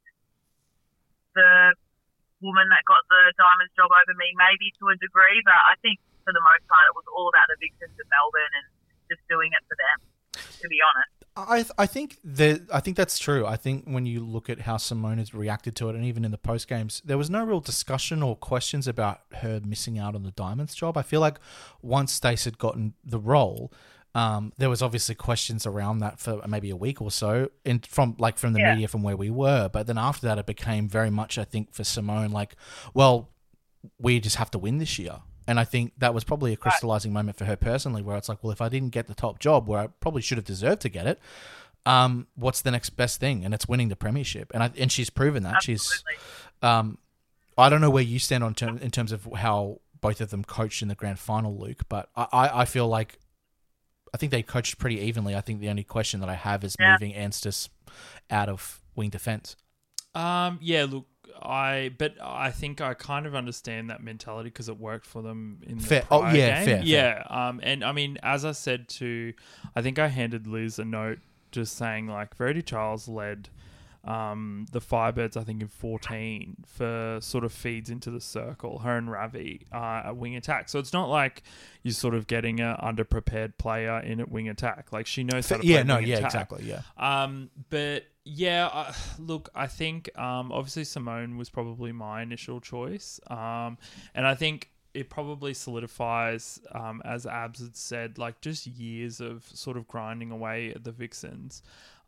the 1.35 1.73
woman 2.45 2.69
that 2.69 2.85
got 2.85 3.01
the 3.09 3.33
diamonds 3.41 3.73
job 3.77 3.89
over 3.89 4.13
me, 4.21 4.29
maybe 4.37 4.69
to 4.81 4.93
a 4.93 4.97
degree, 5.01 5.41
but 5.45 5.57
I 5.57 5.81
think 5.81 5.97
for 6.25 6.33
the 6.37 6.43
most 6.45 6.65
part 6.69 6.85
it 6.91 6.95
was 6.97 7.07
all 7.15 7.29
about 7.33 7.49
the 7.49 7.57
victims 7.61 7.97
of 7.97 8.07
Melbourne 8.13 8.53
and 8.61 8.67
just 9.09 9.23
doing 9.33 9.53
it 9.57 9.63
for 9.71 9.77
them. 9.81 9.99
To 10.61 10.69
be 10.69 10.81
honest, 10.85 11.13
I 11.37 11.57
th- 11.65 11.77
I 11.81 11.87
think 12.07 12.19
that 12.25 12.63
I 12.73 12.81
think 12.81 12.97
that's 12.97 13.19
true. 13.19 13.47
I 13.47 13.57
think 13.57 13.85
when 13.85 14.07
you 14.07 14.21
look 14.25 14.49
at 14.49 14.61
how 14.61 14.77
Simone 14.77 15.19
has 15.19 15.35
reacted 15.35 15.77
to 15.77 15.89
it, 15.89 15.95
and 15.95 16.05
even 16.05 16.25
in 16.25 16.31
the 16.31 16.39
post 16.39 16.69
games, 16.69 17.03
there 17.05 17.19
was 17.19 17.31
no 17.31 17.45
real 17.45 17.61
discussion 17.61 18.23
or 18.23 18.37
questions 18.37 18.87
about 18.89 19.21
her 19.37 19.61
missing 19.65 19.99
out 19.99 20.15
on 20.15 20.23
the 20.23 20.31
Diamonds 20.31 20.75
job. 20.75 20.97
I 20.97 21.03
feel 21.03 21.21
like 21.21 21.39
once 21.83 22.13
Stace 22.13 22.45
had 22.45 22.59
gotten 22.59 22.95
the 23.05 23.19
role, 23.19 23.73
um, 24.15 24.53
there 24.57 24.71
was 24.71 24.83
obviously 24.83 25.15
questions 25.15 25.67
around 25.67 25.99
that 25.99 26.19
for 26.21 26.41
maybe 26.47 26.71
a 26.71 26.77
week 26.77 27.03
or 27.03 27.11
so, 27.11 27.51
in 27.65 27.81
from 27.81 28.17
like 28.19 28.39
from 28.39 28.53
the 28.53 28.61
Yeah. 28.61 28.73
media 28.75 28.89
from 28.89 29.03
where 29.03 29.17
we 29.17 29.31
were. 29.31 29.69
But 29.69 29.87
then 29.87 29.99
after 29.99 30.27
that, 30.27 30.39
it 30.39 30.47
became 30.47 30.89
very 30.89 31.11
much, 31.11 31.39
I 31.39 31.45
think, 31.45 31.73
for 31.75 31.85
Simone, 31.85 32.31
like, 32.31 32.57
well, 32.95 33.31
we 33.99 34.21
just 34.21 34.37
have 34.37 34.51
to 34.53 34.59
win 34.59 34.79
this 34.79 34.99
year. 34.99 35.19
And 35.49 35.61
I 35.61 35.65
think 35.65 35.93
that 35.99 36.13
was 36.13 36.25
probably 36.25 36.53
a 36.53 36.57
crystallizing 36.57 37.13
moment 37.13 37.39
for 37.39 37.45
her 37.45 37.55
personally, 37.55 38.03
where 38.03 38.17
it's 38.17 38.29
like, 38.29 38.43
well, 38.43 38.51
if 38.51 38.61
I 38.61 38.69
didn't 38.69 38.89
get 38.91 39.07
the 39.07 39.15
top 39.15 39.39
job, 39.39 39.69
where 39.69 39.79
I 39.79 39.87
probably 39.87 40.21
should 40.21 40.39
have 40.39 40.45
deserved 40.45 40.83
to 40.83 40.89
get 40.89 41.07
it, 41.07 41.21
um, 41.87 42.27
what's 42.35 42.61
the 42.63 42.71
next 42.71 42.91
best 42.91 43.21
thing? 43.21 43.45
And 43.45 43.55
it's 43.55 43.67
winning 43.67 43.89
the 43.89 43.97
premiership. 43.97 44.51
And 44.53 44.63
I, 44.63 44.71
and 44.77 44.93
she's 44.93 45.09
proven 45.09 45.43
that. 45.45 45.63
She's, 45.63 46.05
um, 46.63 46.99
I 47.57 47.69
don't 47.71 47.81
know 47.81 47.89
where 47.91 48.03
you 48.03 48.19
stand 48.19 48.45
on 48.45 48.55
term, 48.55 48.77
in 48.79 48.91
terms 48.91 49.13
of 49.13 49.27
how 49.37 49.81
both 50.01 50.21
of 50.21 50.31
them 50.31 50.45
coached 50.45 50.83
in 50.83 50.89
the 50.89 50.95
grand 50.95 51.19
final, 51.19 51.57
Luke, 51.57 51.83
but 51.89 52.11
I, 52.15 52.27
I, 52.33 52.61
I 52.61 52.65
feel 52.67 52.87
like 52.89 53.19
I 54.13 54.19
think 54.19 54.31
they 54.33 54.43
coached 54.43 54.79
pretty 54.79 55.01
evenly. 55.01 55.35
I 55.35 55.41
think 55.41 55.61
the 55.61 55.69
only 55.71 55.85
question 55.85 56.21
that 56.21 56.29
I 56.29 56.35
have 56.35 56.65
is 56.65 56.77
Yeah. 56.79 56.93
moving 56.93 57.13
Anstiss 57.15 57.69
out 58.31 58.49
of 58.49 58.83
wing 58.95 59.11
defense. 59.11 59.57
Um, 60.15 60.59
yeah, 60.63 60.87
look, 60.89 61.07
I 61.43 61.93
but 61.99 62.15
I 62.23 62.51
think 62.51 62.81
I 62.81 62.95
kind 62.95 63.27
of 63.27 63.35
understand 63.35 63.91
that 63.91 64.03
mentality 64.03 64.49
because 64.49 64.69
it 64.71 64.79
worked 64.79 65.05
for 65.07 65.23
them 65.23 65.61
in 65.67 65.79
the 65.79 65.85
Fair. 65.87 66.05
Oh, 66.11 66.23
yeah, 66.27 66.31
game. 66.31 66.65
fair, 66.65 66.65
fair. 66.79 66.83
yeah. 66.85 67.23
Um, 67.29 67.61
and 67.63 67.85
I 67.85 67.93
mean, 67.93 68.17
as 68.23 68.45
I 68.45 68.53
said 68.53 68.89
to, 68.91 69.35
I 69.75 69.83
think 69.83 69.99
I 69.99 70.09
handed 70.09 70.47
Liz 70.47 70.79
a 70.79 70.85
note 70.85 71.19
just 71.57 71.77
saying 71.77 72.07
like 72.07 72.35
Verity 72.37 72.63
Charles 72.63 73.09
led. 73.09 73.49
Um, 74.05 74.67
the 74.71 74.81
Firebirds, 74.81 75.37
I 75.37 75.43
think, 75.43 75.61
in 75.63 75.67
14 75.67 76.59
for 76.65 77.19
sort 77.21 77.43
of 77.43 77.53
feeds 77.53 77.91
into 77.91 78.09
the 78.09 78.21
circle, 78.21 78.79
her 78.79 78.97
and 78.97 79.11
Ravi 79.11 79.67
uh, 79.73 80.03
at 80.05 80.17
wing 80.17 80.37
attack. 80.37 80.69
So 80.69 80.79
it's 80.79 80.93
not 80.93 81.09
like 81.09 81.43
you're 81.83 81.93
sort 81.93 82.15
of 82.15 82.29
getting 82.29 82.61
a 82.61 82.79
underprepared 82.81 83.59
player 83.59 83.99
in 83.99 84.21
at 84.21 84.31
wing 84.31 84.49
attack. 84.49 84.93
Like 84.93 85.09
she 85.09 85.25
knows 85.25 85.49
how 85.49 85.57
to 85.57 85.63
play 85.63 85.73
Yeah, 85.73 85.83
no, 85.83 85.99
yeah, 85.99 86.19
attack. 86.19 86.27
exactly, 86.27 86.65
yeah. 86.67 86.83
Um, 86.97 87.51
but 87.69 88.05
yeah, 88.23 88.69
uh, 88.73 88.93
look, 89.19 89.49
I 89.57 89.67
think 89.67 90.17
um, 90.17 90.53
obviously 90.53 90.85
Simone 90.85 91.37
was 91.37 91.51
probably 91.51 91.91
my 91.91 92.23
initial 92.23 92.61
choice. 92.61 93.19
Um, 93.27 93.77
and 94.15 94.25
I 94.25 94.37
think 94.37 94.71
it 94.97 95.11
probably 95.11 95.53
solidifies, 95.53 96.59
um, 96.73 97.03
as 97.05 97.27
Abs 97.27 97.61
had 97.61 97.77
said, 97.77 98.19
like 98.19 98.41
just 98.41 98.67
years 98.67 99.21
of 99.21 99.45
sort 99.53 99.77
of 99.77 99.87
grinding 99.87 100.31
away 100.31 100.73
at 100.75 100.85
the 100.85 100.91
Vixens 100.91 101.63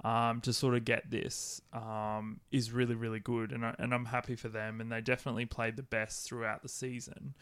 um, 0.04 0.40
to 0.40 0.54
sort 0.54 0.74
of 0.74 0.86
get 0.86 1.10
this 1.10 1.60
um, 1.74 2.40
is 2.50 2.72
really, 2.72 2.94
really 2.94 3.20
good. 3.20 3.52
And, 3.52 3.66
I, 3.66 3.74
and 3.78 3.92
I'm 3.92 4.06
happy 4.06 4.36
for 4.36 4.48
them. 4.48 4.80
And 4.80 4.90
they 4.90 5.02
definitely 5.02 5.44
played 5.44 5.76
the 5.76 5.82
best 5.82 6.26
throughout 6.26 6.62
the 6.62 6.68
season. 6.68 7.34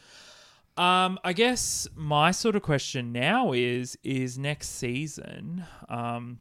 Um, 0.77 1.19
I 1.25 1.33
guess 1.33 1.87
my 1.95 2.33
sort 2.33 2.57
of 2.57 2.63
question 2.63 3.13
now 3.13 3.53
is 3.53 3.97
is 4.03 4.37
next 4.37 4.71
season, 4.71 5.65
um, 5.89 6.41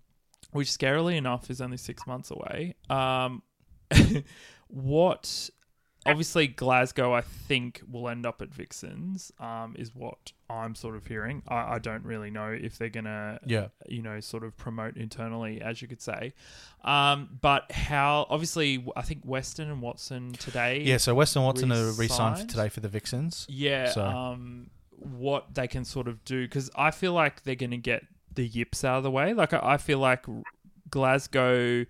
which 0.51 0.67
scarily 0.67 1.15
enough 1.15 1.50
is 1.50 1.62
only 1.62 1.77
six 1.77 2.05
months 2.05 2.31
away. 2.31 2.75
Um, 2.89 3.43
what 4.67 5.50
obviously 6.05 6.47
Glasgow, 6.47 7.13
I 7.13 7.21
think, 7.21 7.81
will 7.91 8.07
end 8.09 8.25
up 8.25 8.41
at 8.41 8.50
Vixens. 8.53 9.31
Um, 9.39 9.75
is 9.77 9.93
what 9.95 10.31
I'm 10.50 10.75
sort 10.75 10.95
of 10.95 11.07
hearing. 11.07 11.41
I, 11.47 11.75
I 11.75 11.79
don't 11.79 12.03
really 12.03 12.29
know 12.29 12.50
if 12.50 12.77
they're 12.77 12.89
gonna, 12.89 13.39
Yeah. 13.45 13.67
you 13.88 14.01
know, 14.01 14.19
sort 14.19 14.43
of 14.43 14.55
promote 14.57 14.97
internally, 14.97 15.62
as 15.62 15.81
you 15.81 15.88
could 15.88 16.01
say. 16.01 16.33
Um, 16.83 17.38
but 17.41 17.71
how? 17.71 18.27
Obviously, 18.29 18.85
I 18.95 19.01
think 19.01 19.21
Weston 19.25 19.69
and 19.71 19.81
Watson 19.81 20.33
today. 20.33 20.81
Yeah, 20.81 20.97
so 20.97 21.15
Weston 21.15 21.41
and 21.41 21.47
Watson 21.47 21.71
are 21.71 21.91
re-signed 21.91 21.97
for 21.97 22.01
Re-signed? 22.01 22.50
today 22.50 22.69
for 22.69 22.79
the 22.81 22.89
Vixens. 22.89 23.45
Yeah. 23.50 23.89
So- 23.89 24.05
Um, 24.05 24.69
what 24.97 25.53
they 25.53 25.67
can 25.67 25.83
sort 25.85 26.07
of 26.07 26.24
do 26.25 26.43
because 26.45 26.69
I 26.75 26.89
feel 26.89 27.13
like 27.13 27.43
they're 27.43 27.53
going 27.55 27.71
to 27.71 27.77
get 27.77 28.03
the 28.33 28.47
yips 28.47 28.83
out 28.83 28.97
of 28.97 29.03
the 29.03 29.12
way. 29.12 29.33
Like 29.33 29.53
I, 29.53 29.59
I 29.62 29.77
feel 29.77 30.00
like 30.00 30.25
Glasgow, 30.89 31.85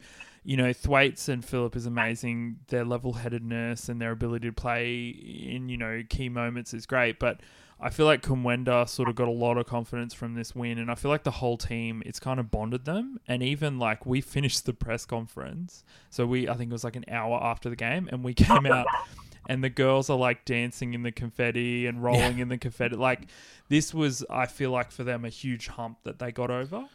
you 0.45 0.55
know, 0.55 0.71
Thwaites 0.71 1.27
and 1.27 1.43
Philip 1.43 1.75
is 1.75 1.85
amazing. 1.85 2.59
Their 2.67 2.85
level-headedness 2.85 3.89
and 3.89 3.99
their 3.99 4.11
ability 4.11 4.47
to 4.47 4.53
play 4.53 5.07
in 5.07 5.67
you 5.69 5.77
know 5.77 6.03
key 6.09 6.29
moments 6.29 6.73
is 6.73 6.85
great, 6.85 7.19
but. 7.19 7.39
I 7.77 7.89
feel 7.89 8.05
like 8.05 8.21
Kumwenda 8.21 8.87
sort 8.87 9.09
of 9.09 9.15
got 9.15 9.27
a 9.27 9.31
lot 9.31 9.57
of 9.57 9.65
confidence 9.65 10.13
from 10.13 10.33
this 10.33 10.55
win, 10.55 10.77
and 10.77 10.89
I 10.89 10.95
feel 10.95 11.11
like 11.11 11.25
the 11.25 11.29
whole 11.29 11.57
team 11.57 12.01
it's 12.05 12.21
kind 12.21 12.39
of 12.39 12.49
bonded 12.49 12.85
them. 12.85 13.19
And 13.27 13.43
even 13.43 13.77
like 13.77 14.05
we 14.05 14.21
finished 14.35 14.65
the 14.65 14.71
press 14.71 15.05
conference, 15.05 15.83
so 16.09 16.25
we 16.25 16.47
I 16.47 16.53
think 16.53 16.69
it 16.69 16.73
was 16.73 16.85
like 16.85 16.95
an 16.95 17.03
hour 17.11 17.37
after 17.43 17.69
the 17.69 17.75
game, 17.75 18.07
and 18.09 18.23
we 18.23 18.33
came 18.33 18.65
out 18.65 18.87
and 19.47 19.63
the 19.63 19.69
girls 19.69 20.09
are 20.09 20.17
like 20.17 20.45
dancing 20.45 20.93
in 20.93 21.03
the 21.03 21.11
confetti 21.11 21.85
and 21.85 22.03
rolling 22.03 22.39
in 22.39 22.49
the 22.49 22.57
confetti. 22.57 22.95
Like 22.95 23.27
this 23.69 23.93
was, 23.93 24.25
I 24.29 24.45
feel 24.45 24.71
like 24.71 24.91
for 24.91 25.03
them 25.03 25.25
a 25.25 25.29
huge 25.29 25.67
hump 25.67 25.99
that 26.03 26.19
they 26.19 26.31
got 26.31 26.51
over. 26.51 26.85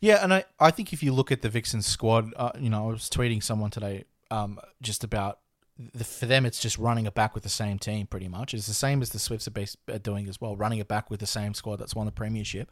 Yeah, 0.00 0.22
and 0.22 0.32
I, 0.34 0.44
I 0.58 0.70
think 0.70 0.92
if 0.92 1.02
you 1.02 1.12
look 1.12 1.32
at 1.32 1.42
the 1.42 1.48
Vixens 1.48 1.86
squad, 1.86 2.32
uh, 2.36 2.52
you 2.58 2.70
know, 2.70 2.88
I 2.88 2.92
was 2.92 3.08
tweeting 3.08 3.42
someone 3.42 3.70
today 3.70 4.04
um, 4.30 4.58
just 4.82 5.04
about 5.04 5.38
the, 5.76 6.04
for 6.04 6.26
them, 6.26 6.46
it's 6.46 6.60
just 6.60 6.78
running 6.78 7.06
it 7.06 7.14
back 7.14 7.34
with 7.34 7.42
the 7.42 7.48
same 7.48 7.78
team 7.78 8.06
pretty 8.06 8.28
much. 8.28 8.54
It's 8.54 8.66
the 8.66 8.74
same 8.74 9.02
as 9.02 9.10
the 9.10 9.18
Swifts 9.18 9.48
are, 9.48 9.50
base, 9.50 9.76
are 9.88 9.98
doing 9.98 10.28
as 10.28 10.40
well, 10.40 10.56
running 10.56 10.78
it 10.78 10.88
back 10.88 11.10
with 11.10 11.20
the 11.20 11.26
same 11.26 11.52
squad 11.54 11.76
that's 11.76 11.94
won 11.94 12.06
the 12.06 12.12
premiership. 12.12 12.70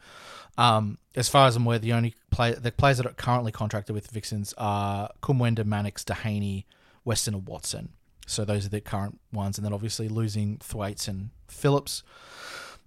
Um, 0.56 0.98
as 1.16 1.28
far 1.28 1.48
as 1.48 1.56
I'm 1.56 1.66
aware, 1.66 1.78
the 1.78 1.92
only 1.92 2.14
play 2.30 2.52
the 2.52 2.70
players 2.70 2.98
that 2.98 3.06
are 3.06 3.12
currently 3.12 3.52
contracted 3.52 3.94
with 3.94 4.10
Vixens 4.10 4.54
are 4.56 5.10
Kumwenda, 5.20 5.64
Mannix, 5.64 6.04
Dehaney, 6.04 6.64
Weston, 7.04 7.34
and 7.34 7.46
Watson. 7.46 7.90
So 8.26 8.44
those 8.44 8.66
are 8.66 8.70
the 8.70 8.80
current 8.80 9.18
ones, 9.32 9.58
and 9.58 9.64
then 9.64 9.72
obviously 9.72 10.08
losing 10.08 10.58
Thwaites 10.58 11.08
and 11.08 11.30
Phillips. 11.48 12.04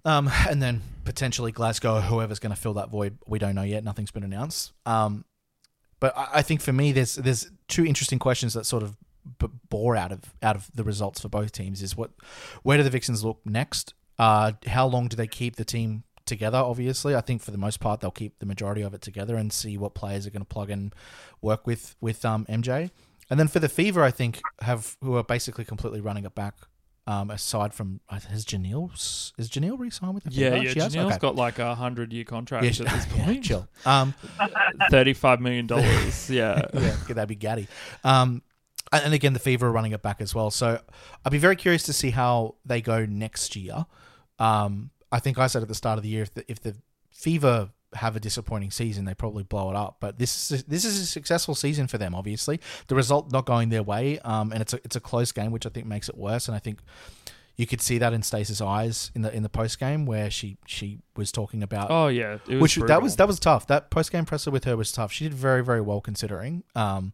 Um, 0.06 0.30
and 0.48 0.62
then 0.62 0.82
potentially 1.04 1.52
Glasgow, 1.52 2.00
whoever's 2.00 2.38
going 2.38 2.54
to 2.54 2.60
fill 2.60 2.74
that 2.74 2.88
void, 2.88 3.18
we 3.26 3.38
don't 3.38 3.54
know 3.54 3.62
yet. 3.62 3.84
Nothing's 3.84 4.10
been 4.10 4.22
announced. 4.22 4.72
Um, 4.86 5.26
but 6.00 6.16
I, 6.16 6.28
I 6.34 6.42
think 6.42 6.62
for 6.62 6.72
me, 6.72 6.92
there's 6.92 7.16
there's 7.16 7.50
two 7.68 7.84
interesting 7.84 8.18
questions 8.18 8.54
that 8.54 8.64
sort 8.64 8.82
of 8.82 8.96
b- 9.38 9.48
bore 9.68 9.96
out 9.96 10.12
of 10.12 10.20
out 10.42 10.56
of 10.56 10.70
the 10.74 10.84
results 10.84 11.20
for 11.20 11.28
both 11.28 11.52
teams. 11.52 11.82
Is 11.82 11.96
what 11.96 12.12
where 12.62 12.78
do 12.78 12.84
the 12.84 12.90
Vixens 12.90 13.24
look 13.24 13.40
next? 13.44 13.94
Uh, 14.18 14.52
how 14.66 14.86
long 14.86 15.08
do 15.08 15.16
they 15.16 15.26
keep 15.26 15.56
the 15.56 15.64
team 15.64 16.04
together? 16.24 16.58
Obviously, 16.58 17.14
I 17.14 17.20
think 17.20 17.42
for 17.42 17.50
the 17.50 17.58
most 17.58 17.80
part 17.80 18.00
they'll 18.00 18.10
keep 18.10 18.38
the 18.38 18.46
majority 18.46 18.82
of 18.82 18.94
it 18.94 19.02
together 19.02 19.36
and 19.36 19.52
see 19.52 19.76
what 19.76 19.94
players 19.94 20.26
are 20.26 20.30
going 20.30 20.42
to 20.42 20.46
plug 20.46 20.70
and 20.70 20.94
work 21.42 21.66
with 21.66 21.96
with 22.00 22.24
um, 22.24 22.46
MJ. 22.46 22.90
And 23.28 23.40
then 23.40 23.48
for 23.48 23.58
the 23.58 23.68
Fever, 23.68 24.04
I 24.04 24.12
think 24.12 24.40
have 24.60 24.96
who 25.02 25.16
are 25.16 25.24
basically 25.24 25.64
completely 25.64 26.00
running 26.00 26.24
it 26.24 26.34
back. 26.34 26.54
Um, 27.08 27.30
aside 27.30 27.72
from 27.72 28.00
uh, 28.08 28.18
has 28.30 28.44
Jhaniele 28.44 28.92
is 29.38 29.48
Jhaniele 29.48 29.78
re-signed 29.78 30.12
with 30.14 30.24
the 30.24 30.30
Yeah, 30.32 30.56
yeah. 30.56 30.70
She 30.72 30.80
has? 30.80 30.92
Jhaniele's 30.92 31.12
Okay. 31.12 31.18
got 31.18 31.36
like 31.36 31.60
a 31.60 31.74
hundred 31.76 32.12
year 32.12 32.24
contract 32.24 32.64
Yeah, 32.64 32.70
at 32.70 32.74
she- 32.74 32.82
this 32.84 33.06
yeah, 33.16 33.24
point. 33.26 33.44
chill. 33.44 33.68
Um, 33.84 34.12
Thirty 34.90 35.12
five 35.12 35.40
million 35.40 35.68
dollars. 35.68 36.28
Yeah. 36.30 36.62
yeah, 36.74 36.96
that'd 37.08 37.28
be 37.28 37.36
gaddy. 37.36 37.68
Um, 38.02 38.42
and 38.92 39.04
and 39.04 39.14
again, 39.14 39.34
the 39.34 39.38
Fever 39.38 39.68
are 39.68 39.72
running 39.72 39.92
it 39.92 40.02
back 40.02 40.20
as 40.20 40.34
well. 40.34 40.50
So 40.50 40.80
I'd 41.24 41.30
be 41.32 41.38
very 41.38 41.54
curious 41.56 41.84
to 41.84 41.92
see 41.92 42.10
how 42.10 42.56
they 42.64 42.80
go 42.80 43.06
next 43.06 43.54
year. 43.54 43.86
Um, 44.40 44.90
I 45.12 45.20
think 45.20 45.38
I 45.38 45.46
said 45.46 45.62
at 45.62 45.68
the 45.68 45.74
start 45.76 45.98
of 45.98 46.02
the 46.02 46.08
year 46.08 46.22
if 46.22 46.34
the, 46.34 46.44
if 46.50 46.60
the 46.60 46.74
Fever 47.12 47.70
have 47.96 48.16
a 48.16 48.20
disappointing 48.20 48.70
season, 48.70 49.04
they 49.04 49.14
probably 49.14 49.42
blow 49.42 49.70
it 49.70 49.76
up. 49.76 49.96
But 50.00 50.18
this 50.18 50.50
is 50.50 50.64
this 50.64 50.84
is 50.84 51.00
a 51.00 51.06
successful 51.06 51.54
season 51.54 51.86
for 51.86 51.98
them. 51.98 52.14
Obviously, 52.14 52.60
the 52.88 52.94
result 52.94 53.32
not 53.32 53.46
going 53.46 53.68
their 53.68 53.82
way, 53.82 54.18
um, 54.20 54.52
and 54.52 54.62
it's 54.62 54.72
a 54.72 54.76
it's 54.84 54.96
a 54.96 55.00
close 55.00 55.32
game, 55.32 55.50
which 55.50 55.66
I 55.66 55.70
think 55.70 55.86
makes 55.86 56.08
it 56.08 56.16
worse. 56.16 56.48
And 56.48 56.54
I 56.54 56.58
think 56.58 56.80
you 57.56 57.66
could 57.66 57.80
see 57.80 57.98
that 57.98 58.12
in 58.12 58.22
Stacey's 58.22 58.60
eyes 58.60 59.10
in 59.14 59.22
the 59.22 59.34
in 59.34 59.42
the 59.42 59.48
post 59.48 59.80
game 59.80 60.06
where 60.06 60.30
she 60.30 60.58
she 60.66 61.00
was 61.16 61.32
talking 61.32 61.62
about 61.62 61.90
Oh 61.90 62.08
yeah. 62.08 62.38
It 62.46 62.56
was 62.56 62.76
which 62.76 62.86
that 62.86 63.02
was 63.02 63.16
that 63.16 63.26
was 63.26 63.40
tough. 63.40 63.66
That 63.66 63.90
post 63.90 64.12
game 64.12 64.26
presser 64.26 64.50
with 64.50 64.64
her 64.64 64.76
was 64.76 64.92
tough. 64.92 65.12
She 65.12 65.24
did 65.24 65.34
very 65.34 65.64
very 65.64 65.80
well 65.80 66.00
considering, 66.00 66.64
um, 66.74 67.12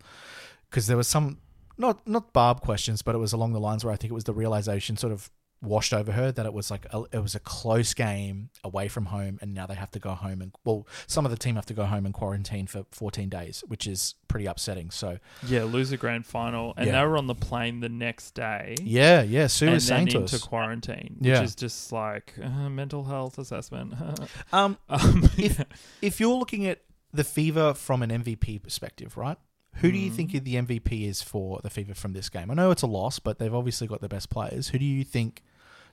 because 0.68 0.86
there 0.88 0.96
was 0.96 1.08
some 1.08 1.38
not 1.78 2.06
not 2.06 2.32
barb 2.32 2.60
questions, 2.60 3.02
but 3.02 3.14
it 3.14 3.18
was 3.18 3.32
along 3.32 3.52
the 3.52 3.60
lines 3.60 3.84
where 3.84 3.94
I 3.94 3.96
think 3.96 4.10
it 4.10 4.14
was 4.14 4.24
the 4.24 4.34
realization 4.34 4.96
sort 4.96 5.12
of 5.12 5.30
washed 5.62 5.92
over 5.94 6.10
her 6.12 6.32
that 6.32 6.44
it 6.44 6.52
was 6.52 6.70
like 6.70 6.86
a, 6.92 7.02
it 7.12 7.20
was 7.22 7.34
a 7.36 7.40
close 7.40 7.94
game 7.94 8.50
away 8.64 8.88
from 8.88 9.06
home, 9.06 9.38
and 9.40 9.54
now 9.54 9.64
they 9.66 9.74
have 9.76 9.90
to 9.92 9.98
go 10.00 10.10
home 10.10 10.42
and 10.42 10.52
well, 10.64 10.86
some 11.06 11.24
of 11.24 11.30
the 11.30 11.38
team 11.38 11.54
have 11.54 11.66
to 11.66 11.74
go 11.74 11.84
home 11.84 12.04
and 12.04 12.12
quarantine 12.12 12.66
for 12.66 12.84
14 12.90 13.28
days, 13.28 13.62
which 13.68 13.86
is 13.86 14.16
pretty 14.28 14.46
upsetting. 14.46 14.90
So 14.90 15.18
yeah 15.46 15.62
lose 15.62 15.92
a 15.92 15.96
grand 15.96 16.26
final, 16.26 16.74
and 16.76 16.86
Yeah. 16.86 17.00
they 17.00 17.06
were 17.06 17.16
on 17.16 17.28
the 17.28 17.34
plane 17.34 17.80
the 17.80 17.88
next 17.88 18.32
day. 18.34 18.74
yeah, 18.82 19.22
yeah, 19.22 19.46
Sue 19.46 19.66
and 19.66 19.74
was 19.74 19.86
then 19.86 19.98
saying 19.98 20.06
to 20.08 20.18
into 20.22 20.38
quarantine, 20.40 21.16
Yeah. 21.20 21.34
which 21.40 21.44
is 21.50 21.54
just 21.54 21.92
like 21.92 22.34
uh, 22.42 22.68
mental 22.68 23.04
health 23.04 23.38
assessment. 23.38 23.94
um, 24.52 24.76
um, 24.88 25.30
If- 25.38 25.64
if 26.02 26.20
you're 26.20 26.34
looking 26.36 26.66
at 26.66 26.80
the 27.14 27.24
Fever 27.24 27.72
from 27.74 28.02
an 28.02 28.10
MVP 28.10 28.62
perspective, 28.62 29.16
right? 29.16 29.36
Who 29.76 29.90
do 29.92 29.96
you 29.98 30.10
Mm. 30.10 30.14
think 30.14 30.32
the 30.44 30.56
MVP 30.56 31.06
is 31.08 31.22
for 31.22 31.60
the 31.62 31.70
Fever 31.70 31.94
from 31.94 32.12
this 32.14 32.28
game? 32.28 32.50
I 32.50 32.54
know 32.54 32.70
it's 32.70 32.82
a 32.82 32.86
loss, 32.86 33.18
but 33.20 33.38
they've 33.38 33.54
obviously 33.54 33.86
got 33.86 34.00
the 34.00 34.08
best 34.08 34.28
players. 34.28 34.68
Who 34.68 34.78
do 34.78 34.84
you 34.84 35.04
think 35.04 35.42